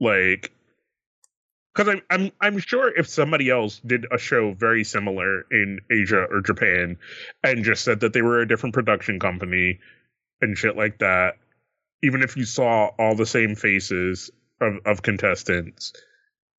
Like, 0.00 0.52
because 1.74 1.94
I'm 1.94 2.02
I'm 2.10 2.32
I'm 2.40 2.58
sure 2.58 2.96
if 2.96 3.08
somebody 3.08 3.50
else 3.50 3.80
did 3.84 4.06
a 4.12 4.18
show 4.18 4.52
very 4.52 4.84
similar 4.84 5.42
in 5.50 5.80
Asia 5.90 6.24
or 6.30 6.40
Japan 6.40 6.96
and 7.44 7.64
just 7.64 7.84
said 7.84 8.00
that 8.00 8.12
they 8.12 8.22
were 8.22 8.40
a 8.40 8.48
different 8.48 8.74
production 8.74 9.18
company 9.20 9.78
and 10.40 10.56
shit 10.56 10.76
like 10.76 10.98
that, 10.98 11.34
even 12.02 12.22
if 12.22 12.36
you 12.36 12.44
saw 12.44 12.90
all 12.98 13.14
the 13.14 13.26
same 13.26 13.54
faces 13.54 14.30
of, 14.60 14.74
of 14.86 15.02
contestants, 15.02 15.92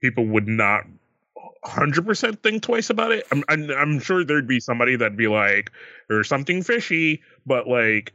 people 0.01 0.25
would 0.25 0.47
not 0.47 0.85
hundred 1.63 2.05
percent 2.05 2.41
think 2.41 2.63
twice 2.63 2.89
about 2.89 3.11
it. 3.11 3.25
I'm, 3.31 3.43
I'm 3.49 3.69
I'm 3.71 3.99
sure 3.99 4.23
there'd 4.23 4.47
be 4.47 4.59
somebody 4.59 4.95
that'd 4.95 5.17
be 5.17 5.27
like, 5.27 5.71
"There's 6.07 6.27
something 6.27 6.63
fishy," 6.63 7.21
but 7.45 7.67
like, 7.67 8.13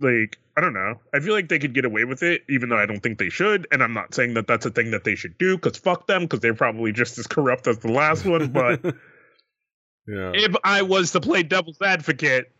like 0.00 0.38
I 0.56 0.62
don't 0.62 0.74
know. 0.74 1.00
I 1.14 1.20
feel 1.20 1.32
like 1.32 1.48
they 1.48 1.58
could 1.58 1.74
get 1.74 1.84
away 1.84 2.04
with 2.04 2.22
it, 2.22 2.42
even 2.50 2.68
though 2.68 2.76
I 2.76 2.84
don't 2.84 3.00
think 3.00 3.18
they 3.18 3.30
should. 3.30 3.66
And 3.72 3.82
I'm 3.82 3.94
not 3.94 4.14
saying 4.14 4.34
that 4.34 4.46
that's 4.46 4.66
a 4.66 4.70
thing 4.70 4.90
that 4.90 5.04
they 5.04 5.14
should 5.14 5.38
do, 5.38 5.56
because 5.56 5.78
fuck 5.78 6.06
them, 6.06 6.22
because 6.22 6.40
they're 6.40 6.54
probably 6.54 6.92
just 6.92 7.18
as 7.18 7.26
corrupt 7.26 7.66
as 7.66 7.78
the 7.78 7.90
last 7.90 8.26
one. 8.26 8.48
But 8.48 8.84
yeah. 10.06 10.32
if 10.34 10.54
I 10.62 10.82
was 10.82 11.12
to 11.12 11.20
play 11.20 11.44
devil's 11.44 11.80
advocate, 11.80 12.50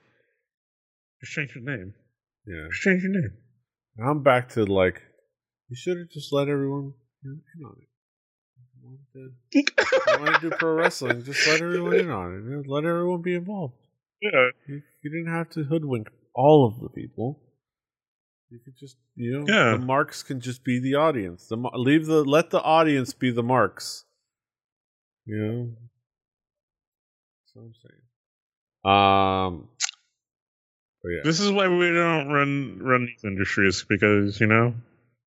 just 1.21 1.33
change 1.33 1.55
your 1.55 1.65
name. 1.65 1.93
Yeah. 2.47 2.69
Just 2.71 2.83
change 2.83 3.03
your 3.03 3.13
name. 3.13 3.33
I'm 4.03 4.23
back 4.23 4.51
to 4.51 4.65
like, 4.65 5.03
you 5.69 5.77
should 5.77 5.99
have 5.99 6.09
just 6.09 6.33
let 6.33 6.49
everyone 6.49 6.95
you 7.23 7.31
know, 7.31 7.41
in 7.59 7.65
on 7.67 7.77
it. 7.83 7.89
You 8.79 8.89
want 8.89 9.01
to- 9.13 9.31
you 9.53 10.25
wanted 10.25 10.41
to 10.41 10.51
do 10.51 10.57
pro 10.57 10.73
wrestling, 10.73 11.23
just 11.25 11.47
let 11.47 11.61
everyone 11.61 11.97
in 11.97 12.11
on 12.11 12.63
it. 12.65 12.67
Let 12.67 12.85
everyone 12.85 13.21
be 13.21 13.35
involved. 13.35 13.75
yeah. 14.23 14.49
You, 14.67 14.81
you 15.03 15.11
didn't 15.11 15.35
have 15.35 15.51
to 15.51 15.65
hoodwink 15.65 16.09
all 16.35 16.67
of 16.67 16.81
the 16.81 16.89
people. 16.89 17.41
You 18.51 18.59
could 18.65 18.75
just, 18.77 18.97
you 19.15 19.33
know, 19.41 19.45
Yeah. 19.47 19.73
the 19.79 19.85
marks 19.85 20.23
can 20.23 20.41
just 20.41 20.65
be 20.65 20.81
the 20.81 20.95
audience. 20.97 21.47
The 21.47 21.57
leave 21.75 22.07
the 22.07 22.25
let 22.25 22.51
the 22.51 22.61
audience 22.61 23.13
be 23.13 23.31
the 23.31 23.43
marks. 23.45 24.05
You 25.25 25.37
know, 25.39 25.69
that's 27.39 27.55
what 27.55 27.63
I'm 27.63 27.75
saying. 27.85 28.01
Um, 28.83 29.69
but 31.03 31.09
yeah, 31.11 31.21
This 31.25 31.39
is 31.41 31.53
why 31.53 31.69
we 31.69 31.93
don't 31.93 32.29
run 32.29 32.79
run 32.83 33.07
these 33.07 33.23
industries 33.25 33.85
because 33.89 34.41
you 34.41 34.47
know 34.49 34.75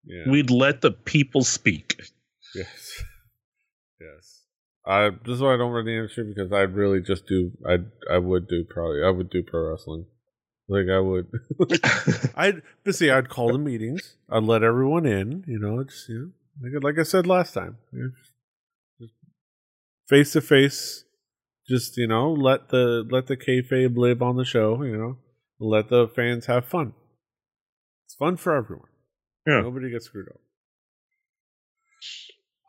yeah. 0.05 0.29
we'd 0.29 0.49
let 0.49 0.81
the 0.81 0.91
people 0.91 1.43
speak. 1.43 2.01
Yes. 2.55 3.03
Yes. 4.01 4.41
I 4.85 5.11
this 5.23 5.35
is 5.35 5.41
why 5.41 5.53
I 5.53 5.57
don't 5.57 5.71
run 5.71 5.85
the 5.85 5.95
industry 5.95 6.25
because 6.25 6.51
I'd 6.51 6.75
really 6.75 6.99
just 6.99 7.25
do 7.25 7.51
I 7.65 7.77
I 8.13 8.17
would 8.17 8.49
do 8.49 8.65
probably 8.69 9.01
I 9.01 9.11
would 9.11 9.29
do 9.29 9.41
pro 9.41 9.69
wrestling. 9.69 10.07
Like 10.67 10.85
I 10.91 10.99
would 10.99 11.27
I'd 12.35 12.61
but 12.83 12.95
see 12.95 13.09
I'd 13.09 13.29
call 13.29 13.51
the 13.51 13.57
meetings. 13.57 14.17
I'd 14.29 14.43
let 14.43 14.63
everyone 14.63 15.05
in, 15.05 15.43
you 15.47 15.59
know, 15.59 15.83
just 15.83 16.09
you 16.09 16.31
know 16.61 16.63
like 16.79 16.83
like 16.83 16.99
I 16.99 17.03
said 17.03 17.27
last 17.27 17.53
time. 17.53 17.77
you 17.91 17.99
know, 17.99 18.09
just 18.99 19.13
Face 20.07 20.33
to 20.33 20.41
face 20.41 21.05
just, 21.67 21.97
you 21.97 22.07
know, 22.07 22.31
let 22.31 22.69
the 22.69 23.07
let 23.09 23.27
the 23.27 23.37
kayfabe 23.37 23.97
live 23.97 24.21
on 24.21 24.35
the 24.35 24.45
show, 24.45 24.83
you 24.83 24.97
know. 24.97 25.17
Let 25.59 25.89
the 25.89 26.07
fans 26.07 26.47
have 26.47 26.65
fun. 26.65 26.93
It's 28.05 28.15
fun 28.15 28.37
for 28.37 28.55
everyone. 28.55 28.89
Yeah. 29.47 29.61
Nobody 29.61 29.91
gets 29.91 30.05
screwed 30.05 30.29
up. 30.29 30.39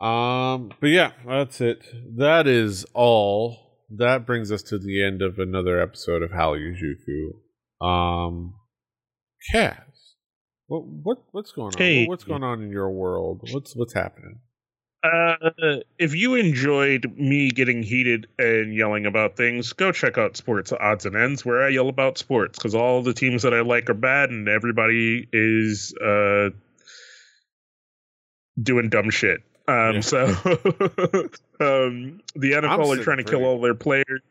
Um, 0.07 0.73
but 0.81 0.89
yeah, 0.89 1.13
that's 1.27 1.61
it. 1.61 1.85
That 2.17 2.47
is 2.47 2.85
all. 2.95 3.81
That 3.91 4.27
brings 4.27 4.53
us 4.53 4.63
to 4.65 4.79
the 4.79 5.03
end 5.03 5.23
of 5.23 5.39
another 5.39 5.81
episode 5.81 6.23
of 6.23 6.31
Hallyu 6.31 6.75
Um, 7.85 8.55
Kaz, 9.53 9.77
what 10.67 10.85
what 10.85 11.19
what's 11.33 11.53
going 11.53 11.75
on? 11.75 11.79
Hey. 11.79 12.07
What's 12.07 12.25
going 12.25 12.43
on 12.43 12.63
in 12.63 12.71
your 12.71 12.91
world? 12.91 13.43
What's 13.53 13.77
what's 13.77 13.93
happening? 13.93 14.41
Uh, 15.03 15.37
if 15.99 16.15
you 16.15 16.35
enjoyed 16.35 17.13
me 17.19 17.51
getting 17.51 17.83
heated 17.83 18.27
and 18.39 18.75
yelling 18.75 19.05
about 19.05 19.37
things, 19.37 19.75
go 19.75 19.93
check 19.93 20.17
out 20.17 20.35
Sports 20.35 20.73
Odds 20.73 21.05
and 21.05 21.15
Ends, 21.15 21.45
where 21.45 21.63
I 21.63 21.69
yell 21.69 21.91
about 21.91 22.17
sports 22.17 22.59
because 22.59 22.75
all 22.75 23.03
the 23.03 23.13
teams 23.13 23.43
that 23.43 23.53
I 23.53 23.61
like 23.61 23.91
are 23.91 23.95
bad 23.95 24.31
and 24.31 24.49
everybody 24.49 25.29
is 25.31 25.93
uh 26.03 26.51
doing 28.63 28.89
dumb 28.89 29.11
shit. 29.11 29.43
Um, 29.69 29.95
Yeah. 29.97 30.01
so 30.01 30.27
um, 31.61 32.21
the 32.35 32.53
NFL 32.53 32.99
are 32.99 33.03
trying 33.03 33.19
to 33.19 33.25
kill 33.25 33.45
all 33.45 33.61
their 33.61 33.75
players. 33.75 34.23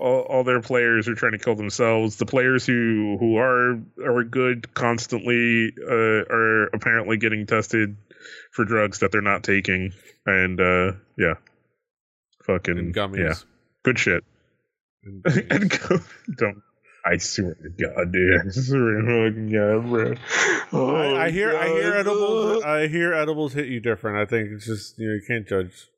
All, 0.00 0.20
all 0.22 0.44
their 0.44 0.62
players 0.62 1.08
are 1.08 1.14
trying 1.14 1.32
to 1.32 1.38
kill 1.38 1.54
themselves. 1.56 2.16
The 2.16 2.24
players 2.26 2.64
who 2.64 3.16
who 3.20 3.36
are 3.36 3.78
are 4.02 4.24
good 4.24 4.72
constantly 4.74 5.72
uh, 5.86 6.24
are 6.34 6.64
apparently 6.72 7.18
getting 7.18 7.44
tested 7.46 7.96
for 8.52 8.64
drugs 8.64 9.00
that 9.00 9.12
they're 9.12 9.20
not 9.20 9.44
taking, 9.44 9.92
and 10.24 10.58
uh, 10.60 10.92
yeah, 11.18 11.34
fucking 12.46 12.78
And 12.78 12.94
gummies. 12.94 13.18
yeah, 13.18 13.34
good 13.82 13.98
shit. 13.98 14.24
And 15.04 15.22
and 15.50 15.70
go, 15.70 15.98
don't. 16.36 16.62
I 17.04 17.16
swear 17.16 17.54
to 17.54 17.68
God, 17.70 18.12
dude. 18.12 18.40
I 18.40 18.50
swear 18.50 19.30
to 19.30 19.50
God, 19.50 19.88
bro. 19.88 20.14
Oh, 20.72 20.94
I, 20.94 21.26
I 21.26 21.30
hear 21.30 21.56
I 21.56 21.68
hear 21.68 21.94
edibles 21.94 22.62
I 22.62 22.88
hear 22.88 23.12
edibles 23.14 23.52
hit 23.54 23.66
you 23.68 23.80
different. 23.80 24.18
I 24.18 24.24
think 24.24 24.50
it's 24.52 24.66
just 24.66 24.98
you 24.98 25.08
know 25.08 25.14
you 25.14 25.22
can't 25.26 25.46
judge. 25.46 25.88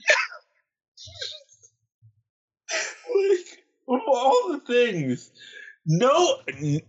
like 3.28 3.64
of 3.88 4.00
all 4.06 4.48
the 4.52 4.60
things. 4.66 5.30
No, 5.86 6.08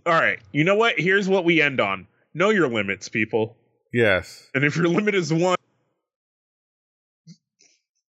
all 0.06 0.14
right. 0.14 0.40
You 0.52 0.64
know 0.64 0.76
what? 0.76 1.00
Here's 1.00 1.28
what 1.30 1.46
we 1.46 1.62
end 1.62 1.80
on. 1.80 2.08
Know 2.34 2.50
your 2.50 2.68
limits, 2.68 3.10
people. 3.10 3.56
Yes. 3.94 4.48
And 4.56 4.64
if 4.64 4.76
your 4.76 4.88
limit 4.88 5.14
is 5.16 5.32
one, 5.32 5.58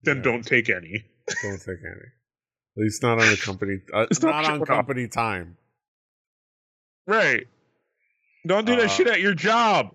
then 0.02 0.16
Yeah. 0.18 0.22
don't 0.22 0.42
take 0.46 0.68
any. 0.70 1.04
Don't 1.42 1.58
take 1.58 1.80
any. 1.84 2.06
At 2.76 2.82
least 2.82 3.02
not 3.02 3.20
on 3.20 3.28
the 3.28 3.36
company. 3.36 3.78
Uh, 3.92 4.06
It's 4.10 4.22
not 4.22 4.42
not 4.42 4.52
on 4.52 4.64
company 4.64 5.08
time. 5.08 5.56
Right. 7.06 7.46
Don't 8.46 8.64
do 8.66 8.76
that 8.76 8.84
Uh, 8.84 8.88
shit 8.88 9.08
at 9.08 9.20
your 9.20 9.34
job. 9.34 9.90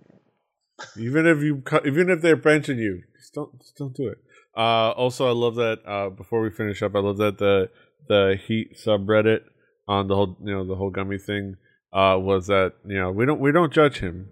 Even 0.98 1.26
if 1.26 1.42
you, 1.42 1.62
cut, 1.62 1.86
even 1.88 2.10
if 2.10 2.22
they're 2.22 2.36
benching 2.36 2.78
you, 2.78 3.04
just 3.18 3.34
don't, 3.34 3.58
just 3.62 3.78
don't 3.78 3.96
do 3.96 4.08
it. 4.08 4.18
Uh, 4.56 4.92
also, 4.92 5.28
I 5.28 5.32
love 5.32 5.56
that. 5.56 5.80
Uh, 5.86 6.10
before 6.10 6.42
we 6.42 6.50
finish 6.50 6.82
up, 6.84 6.96
I 6.96 7.00
love 7.00 7.18
that 7.18 7.38
the 7.38 7.70
the 8.08 8.40
Heat 8.48 8.76
subreddit 8.78 9.42
on 9.88 10.08
the 10.08 10.16
whole, 10.16 10.38
you 10.44 10.54
know, 10.54 10.66
the 10.66 10.76
whole 10.76 10.90
gummy 10.90 11.18
thing. 11.18 11.58
Uh, 11.92 12.18
was 12.18 12.48
that 12.48 12.74
you 12.88 12.98
know 13.00 13.12
we 13.12 13.24
don't 13.24 13.40
we 13.40 13.52
don't 13.52 13.72
judge 13.72 14.00
him. 14.00 14.28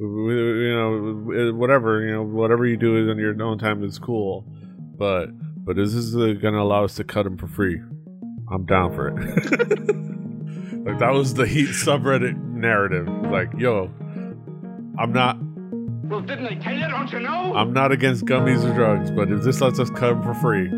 We, 0.00 0.06
we- 0.06 0.66
you 0.68 0.74
know, 0.74 1.52
whatever 1.54 2.00
you 2.06 2.12
know, 2.12 2.22
whatever 2.22 2.66
you 2.66 2.78
do 2.78 3.10
in 3.10 3.18
your 3.18 3.40
own 3.42 3.58
time 3.58 3.84
is 3.84 3.98
cool. 3.98 4.46
But 4.96 5.26
but 5.64 5.78
is 5.78 5.94
this 5.94 6.06
is 6.14 6.38
gonna 6.40 6.62
allow 6.62 6.84
us 6.84 6.94
to 6.94 7.04
cut 7.04 7.26
him 7.26 7.36
for 7.36 7.48
free? 7.48 7.80
I'm 8.50 8.64
down 8.64 8.94
for 8.94 9.08
it. 9.08 9.14
like 10.86 10.98
that 11.00 11.12
was 11.12 11.34
the 11.34 11.46
Heat 11.46 11.68
subreddit 11.68 12.36
narrative. 12.54 13.06
Like, 13.30 13.50
yo, 13.58 13.90
I'm 14.98 15.12
not 15.12 15.36
Well, 16.04 16.20
didn't 16.22 16.46
I 16.46 16.54
tell 16.54 16.74
you? 16.74 16.88
Don't 16.88 17.12
you 17.12 17.20
know? 17.20 17.54
I'm 17.54 17.72
not 17.74 17.92
against 17.92 18.24
gummies 18.24 18.64
or 18.68 18.74
drugs, 18.74 19.10
but 19.10 19.30
if 19.30 19.42
this 19.42 19.60
lets 19.60 19.78
us 19.78 19.90
cut 19.90 20.14
them 20.14 20.22
for 20.22 20.34
free, 20.34 20.68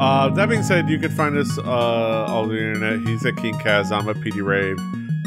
Uh, 0.00 0.30
that 0.30 0.48
being 0.48 0.62
said, 0.62 0.88
you 0.88 0.98
can 0.98 1.10
find 1.10 1.36
us 1.36 1.58
uh, 1.58 1.62
all 1.62 2.44
over 2.44 2.54
the 2.54 2.58
internet. 2.58 3.06
He's 3.06 3.24
at 3.26 3.36
King 3.36 3.54
Kaz. 3.54 3.92
I'm 3.92 4.08
at 4.08 4.16
PD 4.16 4.42
Rave. 4.42 4.78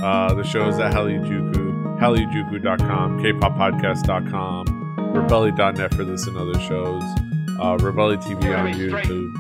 Uh, 0.02 0.34
the 0.34 0.44
show 0.44 0.68
is 0.68 0.80
at 0.80 0.92
Helijuku, 0.94 1.98
helijuku.com, 2.00 3.20
kpoppodcast.com, 3.20 4.66
rebelli.net 5.14 5.94
for 5.94 6.04
this 6.04 6.28
and 6.28 6.36
other 6.36 6.60
shows, 6.60 7.04
uh, 7.60 7.78
Rebelli 7.78 8.18
TV 8.22 8.58
on 8.58 8.74
YouTube, 8.74 9.34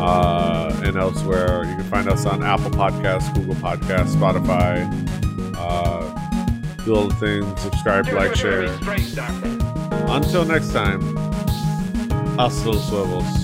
uh, 0.00 0.82
and 0.84 0.96
elsewhere. 0.96 1.64
You 1.64 1.74
can 1.74 1.84
find 1.84 2.08
us 2.08 2.26
on 2.26 2.44
Apple 2.44 2.70
Podcasts, 2.70 3.34
Google 3.34 3.54
Podcasts, 3.56 4.14
Spotify. 4.14 4.86
Uh, 5.56 6.84
do 6.84 6.94
all 6.94 7.08
the 7.08 7.14
things, 7.16 7.60
subscribe, 7.60 8.06
like, 8.12 8.36
share. 8.36 8.66
Until 10.06 10.44
next 10.44 10.72
time, 10.72 11.00
hasta 12.36 12.70
los 12.70 12.88
huevos. 12.90 13.43